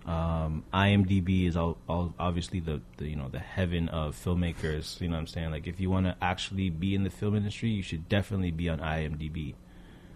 Um, 0.05 0.63
IMDb 0.71 1.47
is 1.47 1.57
all, 1.57 1.77
all 1.89 2.13
obviously 2.19 2.59
the, 2.59 2.79
the 2.97 3.07
you 3.07 3.15
know 3.15 3.27
the 3.27 3.39
heaven 3.39 3.89
of 3.89 4.15
filmmakers. 4.15 5.01
You 5.01 5.07
know 5.07 5.15
what 5.15 5.21
I'm 5.21 5.27
saying? 5.27 5.51
Like 5.51 5.67
if 5.67 5.79
you 5.79 5.89
want 5.89 6.05
to 6.05 6.15
actually 6.21 6.69
be 6.69 6.93
in 6.93 7.03
the 7.03 7.09
film 7.09 7.35
industry, 7.35 7.69
you 7.69 7.81
should 7.81 8.07
definitely 8.07 8.51
be 8.51 8.69
on 8.69 8.79
IMDb, 8.79 9.55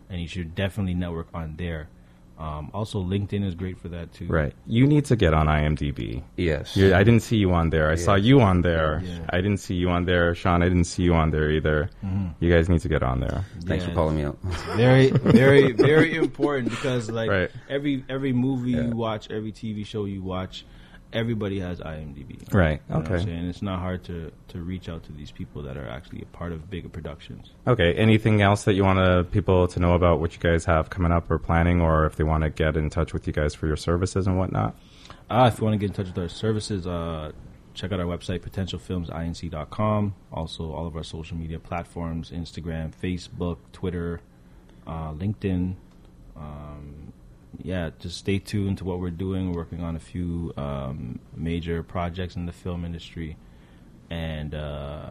and 0.09 0.21
you 0.21 0.27
should 0.27 0.53
definitely 0.53 0.93
network 0.93 1.27
on 1.33 1.55
there. 1.57 1.89
Um, 2.39 2.71
also, 2.73 3.03
LinkedIn 3.03 3.43
is 3.45 3.53
great 3.53 3.77
for 3.77 3.89
that 3.89 4.13
too. 4.13 4.25
Right. 4.27 4.53
You 4.65 4.87
need 4.87 5.03
to 5.05 5.17
get 5.17 5.33
on 5.33 5.47
IMDb. 5.47 6.23
Yes. 6.37 6.75
you 6.77 6.95
I 6.95 7.03
didn't 7.03 7.19
see 7.21 7.35
you 7.35 7.51
on 7.51 7.69
there. 7.69 7.91
I 7.91 7.95
saw 7.95 8.15
you 8.15 8.39
on 8.39 8.61
there. 8.61 9.01
Yeah. 9.03 9.19
I 9.29 9.41
didn't 9.41 9.57
see 9.59 9.75
you 9.75 9.89
on 9.89 10.05
there. 10.05 10.33
Shawn, 10.33 10.63
I 10.63 10.69
didn't 10.69 10.85
see 10.85 11.03
you 11.03 11.13
on 11.15 11.31
there 11.31 11.51
either. 11.51 11.89
You 12.39 12.49
guys 12.49 12.69
need 12.69 12.79
to 12.81 12.87
get 12.89 13.03
on 13.03 13.19
there. 13.19 13.43
Thanks 13.65 13.83
Yeah. 13.83 13.89
for 13.89 13.95
calling 13.95 14.15
me 14.15 14.23
out. 14.23 14.37
very 14.77 15.11
very 15.11 15.73
very 15.73 16.15
important 16.25 16.69
because 16.69 17.11
like 17.11 17.29
Right. 17.29 17.51
every 17.69 18.05
every 18.07 18.31
movie 18.31 18.71
Yeah. 18.71 18.83
you 18.87 18.95
watch 18.95 19.29
every 19.29 19.51
tv 19.51 19.85
show 19.85 20.05
you 20.05 20.23
watch 20.23 20.65
everybody 21.11 21.59
has 21.59 21.79
imdb 21.79 22.53
Right. 22.53 22.81
You 22.89 22.95
know 22.95 23.01
Okay. 23.01 23.23
saying? 23.25 23.45
it's 23.49 23.61
not 23.61 23.79
hard 23.79 24.03
to 24.05 24.31
to 24.49 24.61
reach 24.61 24.87
out 24.89 25.03
to 25.05 25.11
these 25.11 25.31
people 25.31 25.61
that 25.63 25.75
are 25.77 25.87
actually 25.87 26.21
a 26.21 26.25
part 26.37 26.51
of 26.51 26.69
bigger 26.69 26.89
productions 26.89 27.51
Okay. 27.67 27.93
Anything 27.93 28.41
else 28.41 28.63
that 28.65 28.73
you 28.73 28.83
want 28.83 28.99
to, 28.99 29.23
people 29.31 29.67
to 29.69 29.79
know 29.79 29.93
about 29.93 30.19
what 30.19 30.33
you 30.33 30.39
guys 30.39 30.65
have 30.65 30.89
coming 30.89 31.11
up 31.11 31.29
or 31.31 31.37
planning, 31.39 31.81
or 31.81 32.05
if 32.05 32.15
they 32.15 32.23
want 32.23 32.43
to 32.43 32.49
get 32.49 32.75
in 32.77 32.89
touch 32.89 33.13
with 33.13 33.25
you 33.27 33.33
guys 33.33 33.53
for 33.55 33.67
your 33.67 33.75
services 33.77 34.27
and 34.27 34.37
whatnot? 34.37 34.75
uh, 35.29 35.49
if 35.51 35.59
you 35.59 35.65
want 35.65 35.73
to 35.73 35.77
get 35.77 35.87
in 35.87 35.93
touch 35.93 36.07
with 36.07 36.17
our 36.17 36.29
services 36.29 36.85
uh 36.87 37.31
check 37.75 37.91
out 37.91 37.99
our 37.99 38.05
website 38.05 38.39
potentialfilmsinc.com 38.41 40.13
also 40.31 40.71
all 40.71 40.87
of 40.87 40.95
our 40.95 41.03
social 41.03 41.37
media 41.37 41.59
platforms 41.59 42.31
instagram 42.31 42.91
facebook 42.93 43.57
twitter 43.71 44.21
uh, 44.87 45.11
linkedin 45.13 45.75
um, 46.35 47.08
yeah, 47.57 47.89
just 47.99 48.17
stay 48.17 48.39
tuned 48.39 48.77
to 48.79 48.85
what 48.85 48.99
we're 48.99 49.09
doing. 49.09 49.51
We're 49.51 49.57
working 49.57 49.81
on 49.83 49.95
a 49.95 49.99
few 49.99 50.53
um, 50.57 51.19
major 51.35 51.83
projects 51.83 52.35
in 52.35 52.45
the 52.45 52.51
film 52.51 52.85
industry, 52.85 53.37
and 54.09 54.53
uh, 54.53 55.09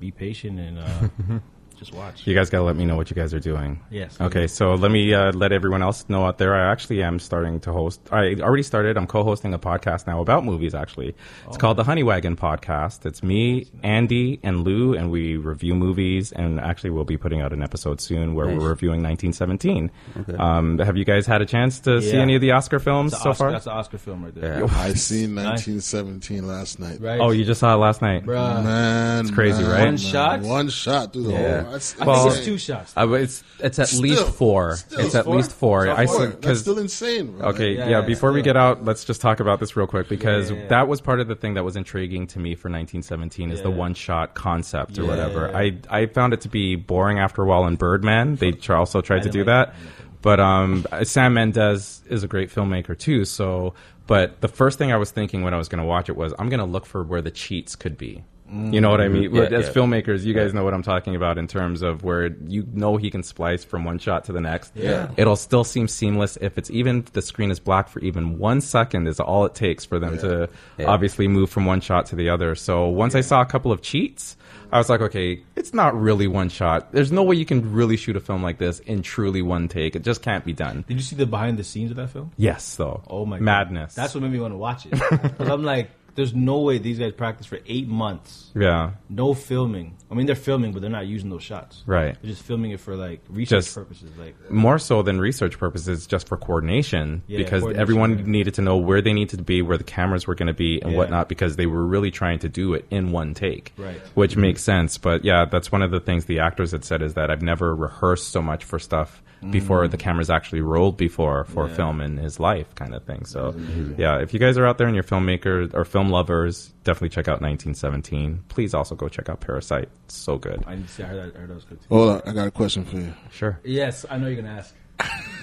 be 0.00 0.10
patient 0.10 0.58
and 0.58 0.78
uh, 0.78 1.08
just 1.78 1.92
watch. 1.92 2.26
You 2.26 2.34
guys 2.34 2.50
got 2.50 2.58
to 2.58 2.64
let 2.64 2.76
me 2.76 2.84
know 2.84 2.96
what 2.96 3.08
you 3.10 3.14
guys 3.14 3.32
are 3.32 3.40
doing. 3.40 3.80
Yes. 3.90 4.20
Okay, 4.20 4.46
so 4.48 4.74
let 4.74 4.90
me 4.90 5.14
uh, 5.14 5.32
let 5.32 5.52
everyone 5.52 5.82
else 5.82 6.04
know 6.08 6.24
out 6.26 6.38
there. 6.38 6.54
I 6.54 6.70
actually 6.72 7.02
am 7.02 7.18
starting 7.18 7.60
to 7.60 7.72
host. 7.72 8.00
I 8.10 8.34
already 8.40 8.62
started. 8.64 8.96
I'm 8.96 9.06
co-hosting 9.06 9.54
a 9.54 9.58
podcast 9.58 10.06
now 10.06 10.20
about 10.20 10.44
movies. 10.44 10.74
Actually, 10.74 11.14
it's 11.46 11.56
called 11.56 11.76
the 11.76 11.84
Honey 11.84 12.02
Wagon 12.02 12.36
Podcast. 12.36 13.06
It's 13.06 13.22
me, 13.22 13.66
Andy, 13.82 14.40
and 14.42 14.64
Lou, 14.64 14.94
and 14.94 15.10
we 15.10 15.36
review 15.36 15.74
movies. 15.74 16.32
And 16.32 16.58
actually, 16.60 16.90
we'll 16.90 17.04
be 17.04 17.16
putting 17.16 17.40
out 17.40 17.52
an 17.52 17.62
episode 17.62 18.00
soon 18.00 18.34
where 18.34 18.46
Nice. 18.46 18.58
we're 18.60 18.68
reviewing 18.70 19.02
1917. 19.02 19.90
Okay. 20.20 20.34
Um, 20.36 20.78
have 20.78 20.96
you 20.96 21.04
guys 21.04 21.26
had 21.26 21.42
a 21.42 21.46
chance 21.46 21.80
to 21.80 22.02
see 22.02 22.16
any 22.16 22.34
of 22.34 22.40
the 22.40 22.50
Oscar 22.52 22.78
films 22.80 23.12
That's 23.12 23.22
so 23.22 23.30
Oscar, 23.30 23.38
far? 23.44 23.52
That's 23.52 23.64
the 23.66 23.72
Oscar 23.72 23.98
film 23.98 24.24
right 24.24 24.34
there. 24.34 24.58
Yeah. 24.60 24.64
I 24.78 24.94
seen 24.94 25.34
1917 25.34 26.46
last 26.46 26.78
night. 26.80 27.00
Right. 27.00 27.20
Oh, 27.20 27.30
you 27.30 27.44
just 27.44 27.60
saw 27.60 27.74
it 27.74 27.78
last 27.78 28.02
night. 28.02 28.24
Bruh. 28.24 28.64
Man, 28.64 29.26
It's 29.26 29.34
crazy, 29.34 29.62
man, 29.62 29.70
right? 29.70 29.78
One 29.80 29.88
man. 29.90 29.96
shot? 29.98 30.40
One 30.40 30.68
shot 30.68 31.12
through 31.12 31.24
the 31.24 31.32
Yeah. 31.32 31.62
whole. 31.62 31.67
That's 31.70 32.00
I 32.00 32.04
Well- 32.06 32.24
think 32.24 32.36
it's 32.36 32.44
two 32.44 32.58
shots. 32.58 32.92
Uh, 32.96 33.10
it's 33.12 33.42
it's 33.60 33.78
at 33.78 33.88
Still, 33.88 34.00
least 34.02 34.26
four. 34.34 34.76
still. 34.76 35.00
it's 35.00 35.14
at 35.14 35.24
Four? 35.24 35.36
least 35.36 35.52
four. 35.52 35.84
So 35.86 35.92
I 35.92 36.06
four. 36.06 36.16
said 36.16 36.26
That's 36.28 36.36
because 36.40 36.60
still 36.60 36.78
insane. 36.78 37.38
Bro. 37.38 37.48
Okay, 37.50 37.72
Yeah, 37.74 37.84
yeah. 37.84 38.00
yeah, 38.00 38.06
before 38.06 38.32
we 38.32 38.42
get 38.42 38.56
out, 38.56 38.84
let's 38.84 39.04
just 39.04 39.20
talk 39.20 39.40
about 39.40 39.60
this 39.60 39.76
real 39.76 39.86
quick 39.86 40.08
because 40.08 40.50
Yeah, 40.50 40.56
yeah, 40.56 40.62
yeah. 40.62 40.68
that 40.68 40.88
was 40.88 41.00
part 41.00 41.20
of 41.20 41.28
the 41.28 41.34
thing 41.34 41.54
that 41.54 41.64
was 41.64 41.76
intriguing 41.76 42.26
to 42.28 42.38
me 42.38 42.54
for 42.54 42.68
1917 42.68 43.50
is 43.50 43.62
the 43.62 43.70
one-shot 43.70 44.34
concept 44.34 44.98
or 44.98 45.02
Yeah, 45.02 45.08
whatever. 45.08 45.48
yeah, 45.52 45.58
I 45.58 46.02
I 46.02 46.06
found 46.06 46.32
it 46.34 46.40
to 46.42 46.48
be 46.48 46.76
boring 46.76 47.18
after 47.18 47.42
a 47.42 47.46
while 47.46 47.66
in 47.66 47.76
Birdman. 47.76 48.36
They 48.36 48.52
tr- 48.52 48.74
also 48.74 49.00
tried 49.00 49.22
to 49.24 49.30
do 49.30 49.40
like 49.40 49.46
that, 49.46 49.72
that. 49.72 49.74
But 50.20 50.40
um, 50.40 50.84
Sam 51.04 51.34
Mendes 51.34 52.02
is 52.08 52.24
a 52.24 52.28
great 52.28 52.50
filmmaker 52.52 52.98
too. 52.98 53.24
So, 53.24 53.74
but 54.08 54.40
the 54.40 54.48
first 54.48 54.76
thing 54.76 54.90
I 54.92 54.96
was 54.96 55.10
thinking 55.12 55.42
when 55.44 55.54
I 55.54 55.58
was 55.58 55.68
going 55.68 55.78
to 55.80 55.86
watch 55.86 56.08
it 56.08 56.16
was 56.16 56.34
I'm 56.40 56.48
going 56.48 56.58
to 56.60 56.66
look 56.66 56.86
for 56.86 57.04
where 57.04 57.22
the 57.22 57.30
cheats 57.30 57.76
could 57.76 57.96
be. 57.96 58.24
Mm-hmm. 58.48 58.72
You 58.72 58.80
know 58.80 58.90
what 58.90 59.00
I 59.02 59.08
mean? 59.08 59.34
Yeah, 59.34 59.42
As 59.42 59.66
yeah. 59.66 59.72
filmmakers, 59.72 60.24
you 60.24 60.32
guys 60.32 60.54
know 60.54 60.64
what 60.64 60.72
I'm 60.72 60.82
talking 60.82 61.14
about 61.14 61.36
in 61.36 61.46
terms 61.46 61.82
of 61.82 62.02
where 62.02 62.28
you 62.46 62.66
know 62.72 62.96
he 62.96 63.10
can 63.10 63.22
splice 63.22 63.62
from 63.62 63.84
one 63.84 63.98
shot 63.98 64.24
to 64.24 64.32
the 64.32 64.40
next. 64.40 64.72
Yeah. 64.74 65.10
It'll 65.18 65.36
still 65.36 65.64
seem 65.64 65.86
seamless 65.86 66.38
if 66.40 66.56
it's 66.56 66.70
even 66.70 67.00
if 67.00 67.12
the 67.12 67.20
screen 67.22 67.50
is 67.50 67.60
black 67.60 67.88
for 67.88 68.00
even 68.00 68.38
one 68.38 68.60
second 68.62 69.06
is 69.06 69.20
all 69.20 69.44
it 69.44 69.54
takes 69.54 69.84
for 69.84 69.98
them 69.98 70.16
to 70.18 70.48
Yeah. 70.78 70.86
obviously 70.86 71.28
move 71.28 71.50
from 71.50 71.66
one 71.66 71.80
shot 71.82 72.06
to 72.06 72.16
the 72.16 72.30
other. 72.30 72.54
So 72.54 72.86
once 72.88 73.14
I 73.14 73.20
saw 73.20 73.42
a 73.42 73.46
couple 73.46 73.70
of 73.70 73.82
cheats, 73.82 74.36
I 74.72 74.78
was 74.78 74.88
like, 74.88 75.00
okay, 75.00 75.42
it's 75.56 75.72
not 75.74 75.98
really 75.98 76.26
one 76.26 76.48
shot. 76.48 76.92
There's 76.92 77.12
no 77.12 77.22
way 77.22 77.36
you 77.36 77.44
can 77.46 77.72
really 77.72 77.96
shoot 77.96 78.16
a 78.16 78.20
film 78.20 78.42
like 78.42 78.58
this 78.58 78.80
in 78.80 79.02
truly 79.02 79.40
one 79.42 79.68
take. 79.68 79.94
It 79.96 80.02
just 80.02 80.20
can't 80.22 80.44
be 80.44 80.52
done. 80.52 80.84
Did 80.88 80.94
you 80.98 81.02
see 81.02 81.16
the 81.16 81.26
behind 81.26 81.58
the 81.58 81.64
scenes 81.64 81.90
of 81.90 81.96
that 81.98 82.10
film? 82.10 82.32
Yes, 82.36 82.76
though. 82.76 83.02
Oh 83.08 83.24
my 83.26 83.36
God. 83.38 83.44
madness. 83.44 83.94
That's 83.94 84.14
what 84.14 84.22
made 84.22 84.32
me 84.32 84.40
want 84.40 84.52
to 84.52 84.58
watch 84.58 84.86
it. 84.86 84.92
'Cause 84.92 85.48
I'm 85.48 85.64
like, 85.64 85.90
there's 86.18 86.34
no 86.34 86.58
way 86.58 86.76
these 86.78 86.98
guys 86.98 87.12
practiced 87.12 87.48
for 87.48 87.58
eight 87.66 87.88
months. 87.88 88.50
yeah, 88.54 88.90
No 89.08 89.32
filming. 89.32 89.96
I 90.10 90.14
mean, 90.14 90.26
they're 90.26 90.34
filming, 90.36 90.72
but 90.72 90.80
they're 90.82 90.90
not 90.90 91.06
using 91.06 91.30
those 91.30 91.42
shots. 91.42 91.82
right. 91.86 92.16
They're 92.20 92.30
just 92.30 92.42
filming 92.42 92.72
it 92.72 92.80
for 92.80 92.94
like 92.96 93.20
research 93.30 93.64
Just- 93.64 93.74
purposes. 93.74 94.10
Like, 94.18 94.34
more 94.50 94.78
so 94.78 95.02
than 95.02 95.20
research 95.20 95.58
purposes, 95.58 96.06
just 96.06 96.28
for 96.28 96.36
coordination, 96.36 97.22
Yeah, 97.26 97.38
because 97.38 97.60
coordination, 97.62 97.80
everyone 97.80 98.18
yeah. 98.18 98.24
needed 98.26 98.54
to 98.54 98.62
know 98.62 98.76
where 98.76 99.00
they 99.00 99.12
needed 99.12 99.38
to 99.38 99.44
be, 99.44 99.62
where 99.62 99.78
the 99.78 99.84
cameras 99.84 100.26
were 100.26 100.34
going 100.34 100.48
to 100.48 100.52
be, 100.54 100.80
and 100.82 100.92
Yeah. 100.92 100.98
whatnot, 100.98 101.28
because 101.28 101.56
they 101.56 101.66
were 101.66 101.84
really 101.86 102.10
trying 102.10 102.40
to 102.40 102.48
do 102.48 102.74
it 102.74 102.84
in 102.90 103.12
one 103.12 103.32
take, 103.34 103.72
Right. 103.78 104.00
Which 104.14 104.36
makes 104.36 104.62
sense. 104.62 104.98
But 104.98 105.24
yeah, 105.24 105.44
that's 105.44 105.70
one 105.72 105.82
of 105.82 105.90
the 105.90 106.00
things 106.00 106.24
the 106.24 106.40
actors 106.40 106.72
had 106.72 106.84
said 106.84 107.00
is 107.02 107.14
that 107.14 107.30
I've 107.30 107.42
never 107.42 107.74
rehearsed 107.74 108.28
so 108.28 108.42
much 108.42 108.64
for 108.64 108.78
stuff 108.78 109.22
before 109.52 109.86
the 109.86 109.96
cameras 109.96 110.30
actually 110.30 110.60
rolled 110.62 110.96
before 110.96 111.44
for 111.44 111.66
Mm. 111.66 111.68
Yeah. 111.68 111.74
film 111.76 112.00
in 112.00 112.16
his 112.16 112.40
life, 112.40 112.74
kind 112.74 112.92
of 112.92 113.04
thing. 113.04 113.24
So 113.24 113.54
yeah, 113.96 114.18
if 114.18 114.34
you 114.34 114.40
guys 114.40 114.58
are 114.58 114.66
out 114.66 114.78
there 114.78 114.88
and 114.88 114.96
you're 114.96 115.04
filmmakers 115.04 115.72
or 115.74 115.84
film 115.84 116.07
lovers, 116.10 116.72
definitely 116.84 117.10
check 117.10 117.28
out 117.28 117.40
1917. 117.40 118.44
Please 118.48 118.74
also 118.74 118.94
go 118.94 119.08
check 119.08 119.28
out 119.28 119.40
Parasite. 119.40 119.88
It's 120.04 120.16
so 120.16 120.38
good. 120.38 120.62
I 120.66 120.80
see. 120.86 121.02
I 121.02 121.06
heard 121.06 121.16
that, 121.16 121.36
I 121.36 121.40
heard 121.40 121.50
that 121.50 121.54
was 121.54 121.64
good 121.64 121.80
too. 121.80 121.86
Hold 121.88 122.10
on, 122.10 122.22
I 122.26 122.32
got 122.32 122.48
a 122.48 122.50
question 122.50 122.84
for 122.84 122.96
you. 122.96 123.14
Sure. 123.30 123.60
Yes, 123.64 124.04
I 124.10 124.18
know 124.18 124.26
you're 124.28 124.42
gonna 124.42 124.56
ask. 124.56 124.74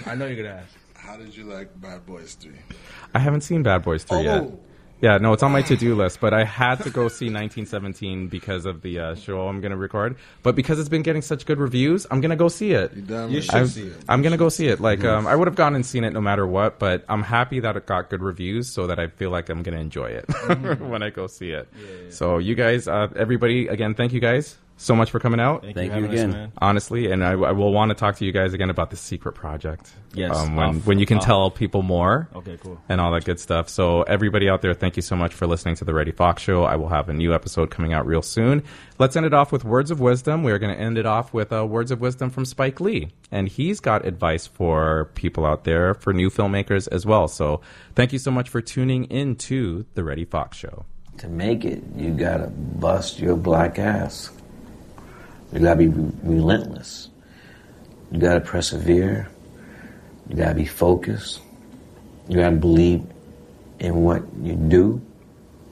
I 0.06 0.16
know 0.16 0.26
you're 0.28 0.44
gonna 0.44 0.62
ask. 0.62 0.74
How 0.96 1.18
did 1.18 1.36
you 1.36 1.44
like 1.46 1.70
Bad 1.80 2.06
Boys 2.06 2.34
Three? 2.36 2.60
I 3.14 3.20
haven't 3.20 3.42
seen 3.42 3.64
Bad 3.64 3.84
Boys 3.84 4.04
3 4.04 4.22
yet. 4.24 4.44
Yeah, 5.02 5.18
no, 5.18 5.34
it's 5.34 5.44
on 5.44 5.52
my 5.52 5.62
to-do 5.62 5.94
list, 5.94 6.22
but 6.22 6.34
I 6.34 6.46
had 6.46 6.76
to 6.84 6.90
go 6.90 7.10
see 7.10 7.26
1917 7.26 8.28
because 8.28 8.66
of 8.66 8.82
the 8.82 9.00
uh, 9.00 9.16
show 9.16 9.48
I'm 9.48 9.60
going 9.60 9.72
to 9.72 9.78
record. 9.78 10.16
But 10.42 10.56
because 10.56 10.80
it's 10.80 10.90
been 10.90 11.02
getting 11.02 11.22
such 11.22 11.46
good 11.46 11.60
reviews, 11.60 12.08
I'm 12.10 12.22
going 12.22 12.30
to 12.30 12.38
go 12.38 12.48
see 12.48 12.72
it. 12.72 12.94
You 12.96 13.02
damn 13.02 13.30
You 13.30 13.36
right. 13.38 13.44
should 13.44 13.56
I'm, 13.56 13.68
see 13.68 13.88
it. 13.88 14.04
I'm 14.08 14.22
going 14.22 14.32
to 14.32 14.38
go 14.38 14.50
see 14.50 14.68
it. 14.68 14.80
Like, 14.80 15.04
um, 15.04 15.28
I 15.28 15.36
would 15.36 15.48
have 15.48 15.56
gone 15.56 15.76
and 15.76 15.86
seen 15.86 16.06
it 16.06 16.14
no 16.14 16.22
matter 16.22 16.48
what, 16.48 16.80
but 16.80 17.04
I'm 17.10 17.24
happy 17.24 17.60
that 17.60 17.76
it 17.76 17.86
got 17.86 18.10
good 18.10 18.22
reviews 18.22 18.70
so 18.70 18.88
that 18.88 18.98
I 19.00 19.08
feel 19.08 19.32
like 19.32 19.50
I'm 19.50 19.64
going 19.64 19.76
to 19.76 19.82
enjoy 19.82 20.12
it 20.12 20.26
when 20.80 21.04
I 21.04 21.10
go 21.10 21.28
see 21.28 21.52
it. 21.52 21.68
So, 22.10 22.38
you 22.38 22.56
guys, 22.56 22.88
uh, 22.88 23.10
everybody, 23.16 23.68
again, 23.68 23.96
thank 23.96 24.14
you 24.14 24.22
guys 24.22 24.58
so 24.78 24.96
much 24.96 25.10
for 25.12 25.20
coming 25.20 25.40
out. 25.40 25.62
Thank, 25.62 25.76
Thank 25.76 25.94
you, 25.94 26.00
you 26.02 26.06
again. 26.06 26.30
Us, 26.30 26.34
man. 26.36 26.52
Honestly, 26.58 27.12
and 27.12 27.24
I, 27.24 27.32
I 27.32 27.52
will 27.54 27.72
want 27.72 27.90
to 27.92 27.96
talk 27.96 28.18
to 28.18 28.26
you 28.26 28.32
guys 28.34 28.54
again 28.54 28.70
about 28.70 28.90
the 28.90 28.98
secret 28.98 29.34
project. 29.34 29.90
Yes, 30.14 30.36
um, 30.36 30.56
when 30.56 30.66
off- 30.78 30.86
when 30.88 31.00
you 31.00 31.06
can 31.06 31.18
off. 31.20 31.26
tell 31.26 31.50
people 31.52 31.82
more 31.82 32.28
Okay, 32.36 32.58
cool. 32.62 32.80
and 32.90 33.00
all 33.00 33.12
that 33.14 33.24
good 33.26 33.40
stuff. 33.40 33.70
So 33.70 34.04
everybody 34.04 34.50
out 34.50 34.62
there, 34.62 34.74
thank 34.74 34.96
you 34.96 35.02
so 35.02 35.16
much 35.16 35.34
for 35.34 35.48
listening 35.48 35.76
to 35.76 35.86
the 35.86 35.94
Reddy 35.94 36.12
Fox 36.12 36.42
Show. 36.44 36.64
I 36.64 36.76
will 36.76 36.90
have 36.90 37.08
a 37.10 37.14
new 37.14 37.34
episode 37.34 37.72
coming 37.72 37.94
out 37.94 38.06
real 38.06 38.22
soon. 38.22 38.64
Let's 39.00 39.16
end 39.16 39.26
it 39.26 39.34
off 39.34 39.52
with 39.52 39.64
words 39.64 39.92
of 39.92 40.00
wisdom. 40.00 40.44
We're 40.44 40.60
going 40.60 40.74
to 40.76 40.82
end 40.82 40.98
it 40.98 41.06
off 41.06 41.34
with 41.34 41.52
uh, 41.54 41.66
words 41.66 41.92
of 41.92 42.00
wisdom 42.02 42.30
from 42.30 42.44
Spike 42.46 42.80
Lee, 42.80 43.10
and 43.32 43.48
he's 43.50 43.80
got 43.80 44.06
advice 44.06 44.46
for 44.48 45.12
people 45.16 45.46
out 45.46 45.64
there, 45.66 45.94
for 45.94 46.14
new 46.14 46.30
filmmakers 46.30 46.88
as 46.92 47.06
well. 47.06 47.28
So 47.28 47.62
thank 47.96 48.12
you 48.14 48.20
so 48.20 48.32
much 48.32 48.50
for 48.50 48.62
tuning 48.62 49.06
in 49.06 49.36
to 49.38 49.86
the 49.96 50.04
Reddy 50.04 50.26
Fox 50.26 50.58
Show. 50.58 50.86
To 51.20 51.30
make 51.30 51.64
it, 51.64 51.82
you 51.96 52.12
gotta 52.12 52.48
bust 52.48 53.20
your 53.20 53.38
black 53.38 53.80
ass. 53.80 54.32
You 55.56 55.62
gotta 55.62 55.78
be 55.78 55.88
re- 55.88 56.12
relentless. 56.22 57.10
You 58.12 58.20
gotta 58.20 58.42
persevere. 58.42 59.30
You 60.28 60.36
gotta 60.36 60.54
be 60.54 60.66
focused. 60.66 61.40
You 62.28 62.40
gotta 62.40 62.58
believe 62.58 63.06
in 63.80 63.96
what 64.04 64.24
you 64.42 64.56
do, 64.56 65.02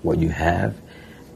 what 0.01 0.19
you 0.19 0.29
have, 0.29 0.79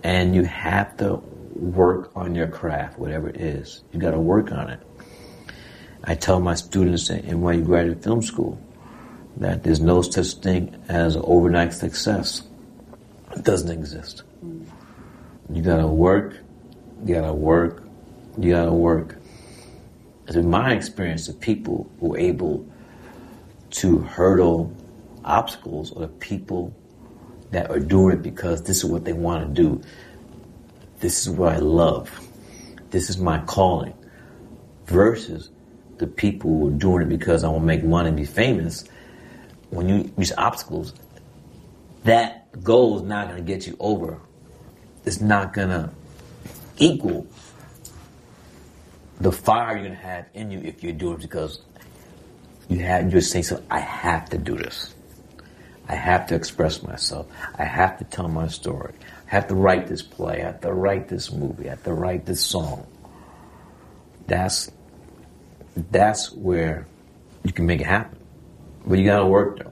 and 0.01 0.33
you 0.33 0.45
have 0.45 0.95
to 0.97 1.15
work 1.55 2.11
on 2.15 2.35
your 2.35 2.47
craft, 2.47 2.97
whatever 2.97 3.27
it 3.27 3.35
is. 3.35 3.83
You 3.91 3.99
gotta 3.99 4.19
work 4.19 4.53
on 4.53 4.69
it. 4.69 4.79
I 6.05 6.15
tell 6.15 6.39
my 6.39 6.55
students 6.55 7.09
in 7.09 7.41
when 7.41 7.59
you 7.59 7.65
graduate 7.65 8.01
film 8.01 8.21
school 8.21 8.61
that 9.37 9.61
there's 9.61 9.81
no 9.81 10.01
such 10.01 10.35
thing 10.35 10.73
as 10.87 11.17
overnight 11.17 11.73
success. 11.73 12.43
It 13.35 13.43
doesn't 13.43 13.71
exist. 13.71 14.23
You 15.51 15.61
gotta 15.61 15.87
work, 15.87 16.37
you 17.03 17.13
gotta 17.13 17.33
work, 17.33 17.86
you 18.37 18.51
gotta 18.51 18.73
work. 18.73 19.17
Been 20.25 20.49
my 20.49 20.73
experience 20.73 21.27
the 21.27 21.33
people 21.33 21.89
who 21.99 22.15
are 22.15 22.17
able 22.17 22.67
to 23.71 23.99
hurdle 23.99 24.75
obstacles 25.23 25.91
or 25.91 26.01
the 26.01 26.07
people 26.07 26.75
that 27.51 27.69
are 27.71 27.79
doing 27.79 28.17
it 28.17 28.21
because 28.21 28.63
this 28.63 28.77
is 28.77 28.85
what 28.85 29.05
they 29.05 29.13
want 29.13 29.47
to 29.47 29.61
do. 29.61 29.81
This 30.99 31.25
is 31.25 31.29
what 31.29 31.53
I 31.53 31.59
love. 31.59 32.11
This 32.89 33.09
is 33.09 33.17
my 33.17 33.39
calling. 33.39 33.93
Versus 34.85 35.49
the 35.97 36.07
people 36.07 36.51
who 36.51 36.67
are 36.67 36.77
doing 36.77 37.03
it 37.03 37.09
because 37.09 37.43
I 37.43 37.49
want 37.49 37.61
to 37.61 37.65
make 37.65 37.83
money 37.83 38.09
and 38.09 38.17
be 38.17 38.25
famous. 38.25 38.85
When 39.69 39.89
you 39.89 40.11
reach 40.17 40.31
obstacles, 40.37 40.93
that 42.03 42.63
goal 42.63 42.97
is 42.97 43.03
not 43.03 43.27
going 43.27 43.37
to 43.37 43.43
get 43.43 43.67
you 43.67 43.75
over. 43.79 44.19
It's 45.05 45.21
not 45.21 45.53
going 45.53 45.69
to 45.69 45.89
equal 46.77 47.27
the 49.19 49.31
fire 49.31 49.77
you're 49.77 49.89
to 49.89 49.95
have 49.95 50.25
in 50.33 50.51
you 50.51 50.59
if 50.59 50.83
you 50.83 50.93
do 50.93 51.13
it 51.13 51.21
because 51.21 51.61
you 52.67 52.79
have 52.79 53.11
you're 53.11 53.21
saying 53.21 53.43
so 53.43 53.63
I 53.69 53.79
have 53.79 54.29
to 54.29 54.37
do 54.37 54.55
this. 54.55 54.93
I 55.89 55.95
have 55.95 56.27
to 56.27 56.35
express 56.35 56.83
myself. 56.83 57.27
I 57.57 57.63
have 57.63 57.97
to 57.99 58.03
tell 58.03 58.27
my 58.27 58.47
story. 58.47 58.93
I 59.27 59.29
have 59.29 59.47
to 59.47 59.55
write 59.55 59.87
this 59.87 60.01
play. 60.01 60.41
I 60.41 60.47
have 60.47 60.61
to 60.61 60.73
write 60.73 61.07
this 61.07 61.31
movie. 61.31 61.67
I 61.67 61.71
have 61.71 61.83
to 61.83 61.93
write 61.93 62.25
this 62.25 62.41
song. 62.43 62.85
That's 64.27 64.69
that's 65.91 66.31
where 66.33 66.85
you 67.43 67.53
can 67.53 67.65
make 67.65 67.81
it 67.81 67.87
happen. 67.87 68.17
But 68.85 68.99
you 68.99 69.05
gotta 69.05 69.25
work 69.25 69.59
though. 69.59 69.71